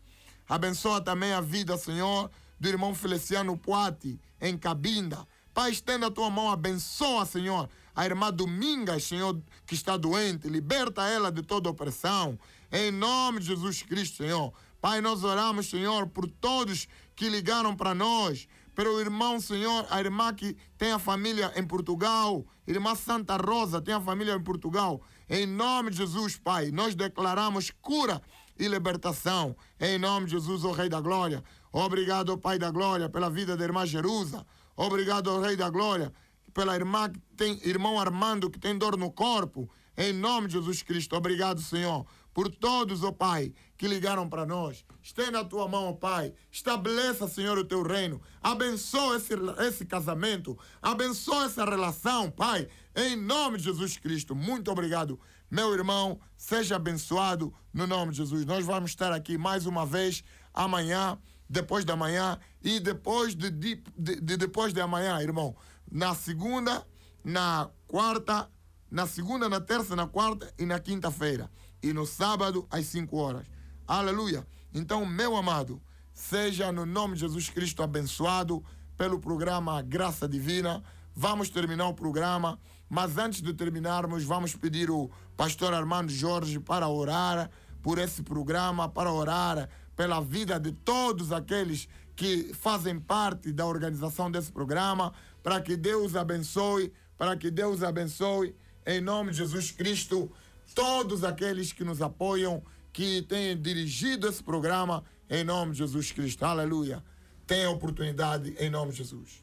Abençoa 0.48 1.00
também 1.02 1.32
a 1.32 1.40
vida, 1.42 1.76
Senhor, 1.76 2.30
do 2.58 2.68
irmão 2.68 2.94
Feliciano 2.94 3.56
Puati, 3.56 4.20
em 4.40 4.56
Cabinda. 4.56 5.26
Pai, 5.52 5.70
estenda 5.70 6.06
a 6.06 6.10
tua 6.10 6.30
mão, 6.30 6.50
abençoa, 6.50 7.26
Senhor, 7.26 7.68
a 7.94 8.04
irmã 8.04 8.32
Domingas, 8.32 9.04
Senhor, 9.04 9.40
que 9.66 9.74
está 9.74 9.96
doente, 9.96 10.48
liberta 10.48 11.08
ela 11.08 11.32
de 11.32 11.42
toda 11.42 11.68
opressão. 11.68 12.38
Em 12.70 12.90
nome 12.90 13.40
de 13.40 13.46
Jesus 13.46 13.82
Cristo, 13.82 14.18
Senhor. 14.18 14.52
Pai, 14.80 15.00
nós 15.00 15.24
oramos, 15.24 15.68
Senhor, 15.68 16.06
por 16.06 16.28
todos 16.28 16.86
que 17.16 17.28
ligaram 17.28 17.74
para 17.74 17.94
nós, 17.94 18.46
pelo 18.72 19.00
irmão, 19.00 19.40
Senhor, 19.40 19.84
a 19.90 19.98
irmã 19.98 20.32
que 20.32 20.56
tem 20.76 20.92
a 20.92 21.00
família 21.00 21.52
em 21.56 21.66
Portugal, 21.66 22.46
irmã 22.64 22.94
Santa 22.94 23.36
Rosa 23.36 23.80
tem 23.80 23.92
a 23.92 24.00
família 24.00 24.34
em 24.34 24.40
Portugal. 24.40 25.02
Em 25.28 25.44
nome 25.44 25.90
de 25.90 25.96
Jesus, 25.96 26.36
Pai, 26.36 26.70
nós 26.70 26.94
declaramos 26.94 27.72
cura 27.82 28.22
e 28.56 28.68
libertação. 28.68 29.56
Em 29.80 29.98
nome 29.98 30.26
de 30.26 30.32
Jesus, 30.32 30.62
o 30.62 30.70
Rei 30.70 30.88
da 30.88 31.00
Glória. 31.00 31.42
Obrigado, 31.72 32.36
Pai 32.38 32.58
da 32.58 32.70
Glória, 32.70 33.08
pela 33.08 33.28
vida 33.28 33.56
da 33.56 33.64
irmã 33.64 33.86
Jerusa. 33.86 34.46
Obrigado, 34.76 35.40
Rei 35.40 35.56
da 35.56 35.68
Glória, 35.68 36.12
pela 36.54 36.74
irmã 36.74 37.10
que 37.10 37.20
tem, 37.36 37.60
irmão 37.64 37.98
Armando, 37.98 38.50
que 38.50 38.58
tem 38.58 38.76
dor 38.76 38.96
no 38.96 39.10
corpo. 39.10 39.70
Em 39.96 40.12
nome 40.12 40.46
de 40.46 40.52
Jesus 40.54 40.82
Cristo. 40.82 41.16
Obrigado, 41.16 41.60
Senhor, 41.60 42.06
por 42.32 42.48
todos, 42.48 43.02
ó 43.02 43.10
Pai, 43.10 43.52
que 43.76 43.88
ligaram 43.88 44.28
para 44.28 44.46
nós. 44.46 44.84
Estenda 45.02 45.40
a 45.40 45.44
tua 45.44 45.66
mão, 45.66 45.88
ó 45.88 45.92
Pai. 45.92 46.32
Estabeleça, 46.52 47.26
Senhor, 47.26 47.58
o 47.58 47.64
teu 47.64 47.82
reino. 47.82 48.22
Abençoa 48.40 49.16
esse, 49.16 49.34
esse 49.66 49.84
casamento. 49.84 50.56
Abençoa 50.80 51.46
essa 51.46 51.64
relação, 51.64 52.30
Pai. 52.30 52.68
Em 52.94 53.16
nome 53.16 53.58
de 53.58 53.64
Jesus 53.64 53.96
Cristo. 53.96 54.36
Muito 54.36 54.70
obrigado. 54.70 55.18
Meu 55.50 55.72
irmão, 55.74 56.20
seja 56.36 56.76
abençoado 56.76 57.52
no 57.72 57.86
nome 57.86 58.12
de 58.12 58.18
Jesus. 58.18 58.44
Nós 58.44 58.64
vamos 58.64 58.90
estar 58.90 59.12
aqui 59.12 59.36
mais 59.36 59.66
uma 59.66 59.84
vez 59.84 60.22
amanhã, 60.54 61.18
depois 61.48 61.84
da 61.84 61.96
manhã 61.96 62.38
e 62.62 62.78
depois 62.80 63.34
de, 63.34 63.50
de, 63.50 63.82
de- 63.96 64.20
de 64.20 64.36
depois 64.36 64.72
de 64.72 64.80
amanhã, 64.80 65.20
irmão. 65.20 65.56
Na 65.90 66.14
segunda, 66.14 66.86
na 67.24 67.70
quarta, 67.86 68.50
na 68.90 69.06
segunda, 69.06 69.48
na 69.48 69.60
terça, 69.60 69.96
na 69.96 70.06
quarta 70.06 70.52
e 70.58 70.64
na 70.66 70.78
quinta-feira. 70.78 71.50
E 71.82 71.92
no 71.92 72.04
sábado, 72.06 72.66
às 72.70 72.86
5 72.86 73.16
horas. 73.16 73.46
Aleluia. 73.86 74.46
Então, 74.74 75.06
meu 75.06 75.36
amado, 75.36 75.80
seja 76.12 76.70
no 76.72 76.84
nome 76.84 77.14
de 77.14 77.20
Jesus 77.20 77.48
Cristo 77.48 77.82
abençoado 77.82 78.62
pelo 78.96 79.18
programa 79.18 79.80
Graça 79.80 80.28
Divina. 80.28 80.82
Vamos 81.14 81.48
terminar 81.48 81.88
o 81.88 81.94
programa, 81.94 82.58
mas 82.88 83.16
antes 83.16 83.40
de 83.40 83.54
terminarmos, 83.54 84.24
vamos 84.24 84.54
pedir 84.54 84.90
o 84.90 85.10
pastor 85.36 85.72
Armando 85.72 86.10
Jorge 86.12 86.58
para 86.60 86.88
orar 86.88 87.50
por 87.82 87.98
esse 87.98 88.22
programa, 88.22 88.88
para 88.88 89.10
orar 89.12 89.68
pela 89.98 90.20
vida 90.20 90.60
de 90.60 90.70
todos 90.70 91.32
aqueles 91.32 91.88
que 92.14 92.54
fazem 92.54 93.00
parte 93.00 93.50
da 93.52 93.66
organização 93.66 94.30
desse 94.30 94.52
programa, 94.52 95.12
para 95.42 95.60
que 95.60 95.76
Deus 95.76 96.14
abençoe, 96.14 96.92
para 97.18 97.36
que 97.36 97.50
Deus 97.50 97.82
abençoe, 97.82 98.54
em 98.86 99.00
nome 99.00 99.32
de 99.32 99.38
Jesus 99.38 99.72
Cristo, 99.72 100.30
todos 100.72 101.24
aqueles 101.24 101.72
que 101.72 101.82
nos 101.82 102.00
apoiam, 102.00 102.62
que 102.92 103.22
têm 103.22 103.60
dirigido 103.60 104.28
esse 104.28 104.40
programa, 104.40 105.02
em 105.28 105.42
nome 105.42 105.72
de 105.72 105.78
Jesus 105.78 106.12
Cristo. 106.12 106.44
Aleluia. 106.44 107.02
Tenha 107.44 107.68
oportunidade, 107.68 108.54
em 108.60 108.70
nome 108.70 108.92
de 108.92 108.98
Jesus. 108.98 109.42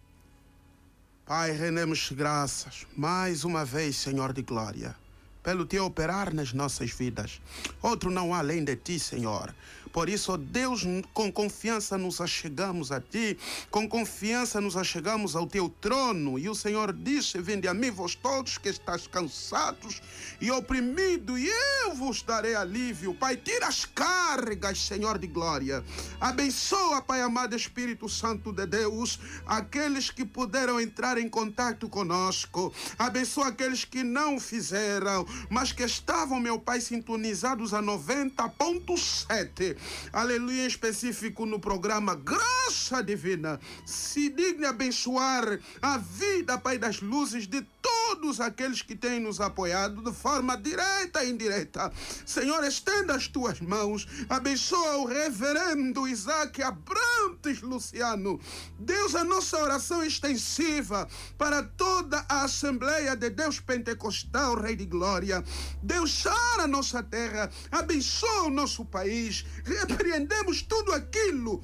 Pai, 1.26 1.52
rendemos 1.52 2.14
graças 2.14 2.88
mais 2.96 3.44
uma 3.44 3.66
vez, 3.66 3.98
Senhor 3.98 4.32
de 4.32 4.42
glória, 4.42 4.96
pelo 5.44 5.66
teu 5.66 5.84
operar 5.86 6.34
nas 6.34 6.54
nossas 6.54 6.92
vidas. 6.92 7.42
Outro 7.82 8.10
não 8.10 8.34
há 8.34 8.40
além 8.40 8.64
de 8.64 8.78
ti, 8.78 8.98
Senhor. 8.98 9.54
Por 9.96 10.10
isso, 10.10 10.34
ó 10.34 10.38
Deus, 10.38 10.84
com 11.14 11.32
confiança 11.32 11.98
nos 11.98 12.20
achegamos 12.20 12.92
a 12.92 13.00
ti, 13.00 13.38
com 13.72 13.88
confiança 13.88 14.60
nos 14.60 14.76
achegamos 14.76 15.38
ao 15.38 15.48
teu 15.48 15.70
trono. 15.70 16.38
E 16.38 16.50
o 16.50 16.54
Senhor 16.54 16.92
disse: 16.92 17.40
Vinde 17.40 17.66
a 17.66 17.74
mim, 17.74 17.92
vós 17.92 18.14
todos 18.14 18.58
que 18.58 18.68
estáis 18.68 19.08
cansados 19.08 20.02
e 20.42 20.52
oprimidos, 20.52 21.40
e 21.40 21.50
eu 21.84 21.96
vos 21.96 22.22
darei 22.22 22.56
alívio. 22.56 23.14
Pai, 23.14 23.38
tira 23.38 23.68
as 23.68 23.86
cargas, 23.86 24.86
Senhor 24.86 25.18
de 25.18 25.28
glória. 25.28 25.82
Abençoa, 26.20 27.02
Pai 27.02 27.22
amado 27.22 27.56
Espírito 27.56 28.10
Santo 28.10 28.52
de 28.52 28.66
Deus, 28.66 29.18
aqueles 29.46 30.12
que 30.12 30.26
puderam 30.26 30.78
entrar 30.78 31.18
em 31.18 31.30
contato 31.30 31.88
conosco. 31.88 32.74
Abençoa 33.00 33.48
aqueles 33.48 33.86
que 33.86 34.04
não 34.04 34.42
fizeram, 34.42 35.26
mas 35.50 35.72
que 35.72 35.84
estavam, 35.84 36.38
meu 36.38 36.60
Pai, 36.60 36.82
sintonizados 36.82 37.74
a 37.74 37.82
90.7. 37.82 39.85
Aleluia, 40.12 40.64
em 40.64 40.68
específico 40.68 41.46
no 41.46 41.60
programa 41.60 42.16
Graça 42.16 43.02
Divina. 43.04 43.60
Se 43.86 44.30
digne 44.30 44.66
abençoar 44.66 45.60
a 45.82 45.98
vida, 45.98 46.58
Pai 46.58 46.78
das 46.78 47.02
luzes, 47.02 47.48
de 47.48 47.66
todos 47.82 48.42
aqueles 48.42 48.82
que 48.82 48.96
têm 48.96 49.20
nos 49.20 49.40
apoiado 49.40 50.02
de 50.02 50.12
forma 50.12 50.58
direta 50.58 51.24
e 51.24 51.30
indireta. 51.30 51.92
Senhor, 52.26 52.64
estenda 52.64 53.16
as 53.16 53.28
tuas 53.28 53.60
mãos, 53.62 54.08
abençoa 54.30 54.98
o 54.98 55.06
reverendo 55.06 56.08
Isaac 56.08 56.62
Abrantes 56.64 57.62
Luciano. 57.62 58.40
Deus, 58.80 59.16
a 59.16 59.24
nossa 59.24 59.58
oração 59.58 60.04
extensiva 60.04 61.08
para 61.38 61.64
toda 61.64 62.26
a 62.28 62.44
Assembleia 62.44 63.16
de 63.16 63.30
Deus 63.30 63.60
Pentecostal, 63.60 64.56
Rei 64.56 64.76
de 64.76 64.86
Glória. 64.86 65.44
Deus, 65.82 66.12
sara 66.12 66.64
a 66.64 66.68
nossa 66.68 67.04
terra, 67.04 67.52
abençoa 67.72 68.44
o 68.44 68.50
nosso 68.50 68.86
país, 68.86 69.46
repreendemos 69.76 70.62
tudo 70.62 70.94
aquilo 70.94 71.62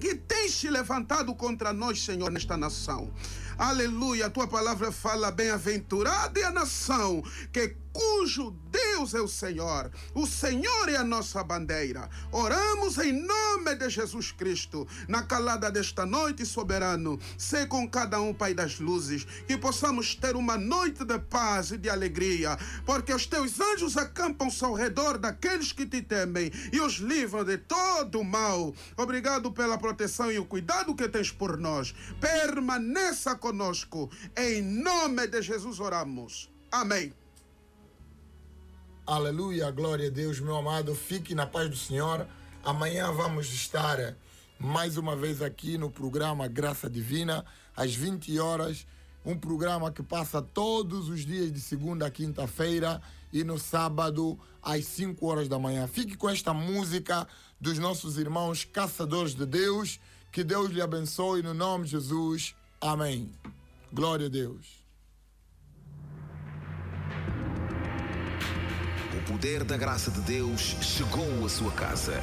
que 0.00 0.14
tem 0.14 0.48
se 0.48 0.68
levantado 0.68 1.34
contra 1.34 1.72
nós, 1.72 2.02
Senhor, 2.02 2.30
nesta 2.30 2.56
nação. 2.56 3.12
Aleluia, 3.56 4.26
a 4.26 4.30
tua 4.30 4.48
palavra 4.48 4.90
fala 4.90 5.30
bem-aventurada 5.30 6.40
é 6.40 6.44
a 6.44 6.50
nação 6.50 7.22
que 7.52 7.76
cujo 7.94 8.50
Deus 8.72 9.14
é 9.14 9.20
o 9.20 9.28
Senhor. 9.28 9.90
O 10.12 10.26
Senhor 10.26 10.88
é 10.88 10.96
a 10.96 11.04
nossa 11.04 11.44
bandeira. 11.44 12.10
Oramos 12.32 12.98
em 12.98 13.12
nome 13.12 13.76
de 13.76 13.88
Jesus 13.88 14.32
Cristo. 14.32 14.86
Na 15.06 15.22
calada 15.22 15.70
desta 15.70 16.04
noite, 16.04 16.44
soberano, 16.44 17.20
sei 17.38 17.66
com 17.66 17.88
cada 17.88 18.20
um, 18.20 18.34
Pai 18.34 18.52
das 18.52 18.80
luzes, 18.80 19.24
que 19.46 19.56
possamos 19.56 20.16
ter 20.16 20.34
uma 20.34 20.58
noite 20.58 21.04
de 21.04 21.18
paz 21.20 21.70
e 21.70 21.78
de 21.78 21.88
alegria, 21.88 22.58
porque 22.84 23.14
os 23.14 23.26
teus 23.26 23.60
anjos 23.60 23.96
acampam-se 23.96 24.64
ao 24.64 24.74
redor 24.74 25.16
daqueles 25.16 25.70
que 25.70 25.86
te 25.86 26.02
temem 26.02 26.50
e 26.72 26.80
os 26.80 26.94
livram 26.94 27.44
de 27.44 27.58
todo 27.58 28.20
o 28.20 28.24
mal. 28.24 28.74
Obrigado 28.96 29.52
pela 29.52 29.78
proteção 29.78 30.32
e 30.32 30.38
o 30.38 30.44
cuidado 30.44 30.96
que 30.96 31.08
tens 31.08 31.30
por 31.30 31.56
nós. 31.56 31.94
Permaneça 32.20 33.36
conosco. 33.44 34.10
Em 34.34 34.62
nome 34.62 35.26
de 35.26 35.42
Jesus 35.42 35.78
oramos. 35.78 36.50
Amém. 36.72 37.12
Aleluia, 39.06 39.70
glória 39.70 40.08
a 40.08 40.10
Deus, 40.10 40.40
meu 40.40 40.56
amado. 40.56 40.94
Fique 40.94 41.34
na 41.34 41.46
paz 41.46 41.68
do 41.68 41.76
Senhor. 41.76 42.26
Amanhã 42.64 43.12
vamos 43.12 43.52
estar 43.52 44.00
eh, 44.00 44.16
mais 44.58 44.96
uma 44.96 45.14
vez 45.14 45.42
aqui 45.42 45.76
no 45.76 45.90
programa 45.90 46.48
Graça 46.48 46.88
Divina, 46.88 47.44
às 47.76 47.94
20 47.94 48.38
horas. 48.38 48.86
Um 49.26 49.36
programa 49.36 49.92
que 49.92 50.02
passa 50.02 50.40
todos 50.40 51.10
os 51.10 51.26
dias 51.26 51.52
de 51.52 51.60
segunda 51.60 52.06
a 52.06 52.10
quinta-feira 52.10 53.02
e 53.30 53.44
no 53.44 53.58
sábado 53.58 54.38
às 54.62 54.86
5 54.86 55.26
horas 55.26 55.48
da 55.48 55.58
manhã. 55.58 55.86
Fique 55.86 56.16
com 56.16 56.30
esta 56.30 56.54
música 56.54 57.28
dos 57.60 57.78
nossos 57.78 58.16
irmãos 58.16 58.64
caçadores 58.64 59.34
de 59.34 59.44
Deus. 59.44 60.00
Que 60.32 60.42
Deus 60.42 60.70
lhe 60.70 60.80
abençoe 60.80 61.42
no 61.42 61.52
nome 61.52 61.84
de 61.84 61.90
Jesus. 61.90 62.54
Amém. 62.84 63.32
Glória 63.90 64.26
a 64.26 64.28
Deus. 64.28 64.84
O 69.16 69.32
poder 69.32 69.64
da 69.64 69.78
graça 69.78 70.10
de 70.10 70.20
Deus 70.20 70.60
chegou 70.82 71.46
à 71.46 71.48
sua 71.48 71.72
casa. 71.72 72.20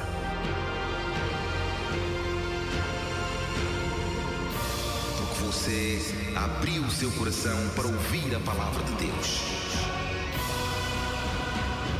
Porque 5.18 5.44
você 5.44 5.98
abriu 6.36 6.88
seu 6.90 7.10
coração 7.10 7.58
para 7.74 7.88
ouvir 7.88 8.32
a 8.32 8.38
palavra 8.38 8.84
de 8.84 9.06
Deus. 9.06 9.71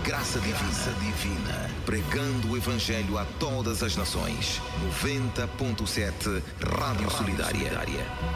Graça 0.05 0.41
divina, 0.41 0.93
divina, 0.99 1.71
pregando 1.87 2.51
o 2.51 2.57
Evangelho 2.57 3.17
a 3.17 3.25
todas 3.39 3.85
as 3.85 3.97
nações. 3.97 4.61
90.7 5.01 6.43
Rádio 6.77 7.09
Solidária, 7.09 7.71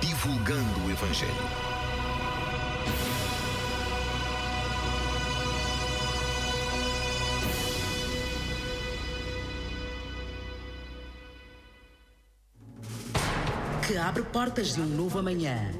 divulgando 0.01 0.87
o 0.87 0.91
Evangelho. 0.91 1.33
que 13.87 13.97
abre 13.97 14.23
portas 14.25 14.75
de 14.75 14.81
um 14.81 14.87
novo 14.87 15.21
amanhã. 15.21 15.73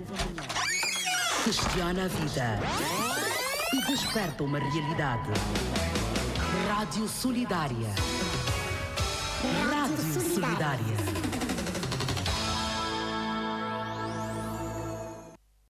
Questiona 1.45 2.05
a 2.05 2.09
vida 2.09 2.61
desperta 4.17 4.45
uma 4.45 4.59
realidade. 4.59 5.31
Rádio 6.71 7.07
Solidária. 7.07 7.91
Rádio 9.71 10.23
Solidária. 10.23 11.06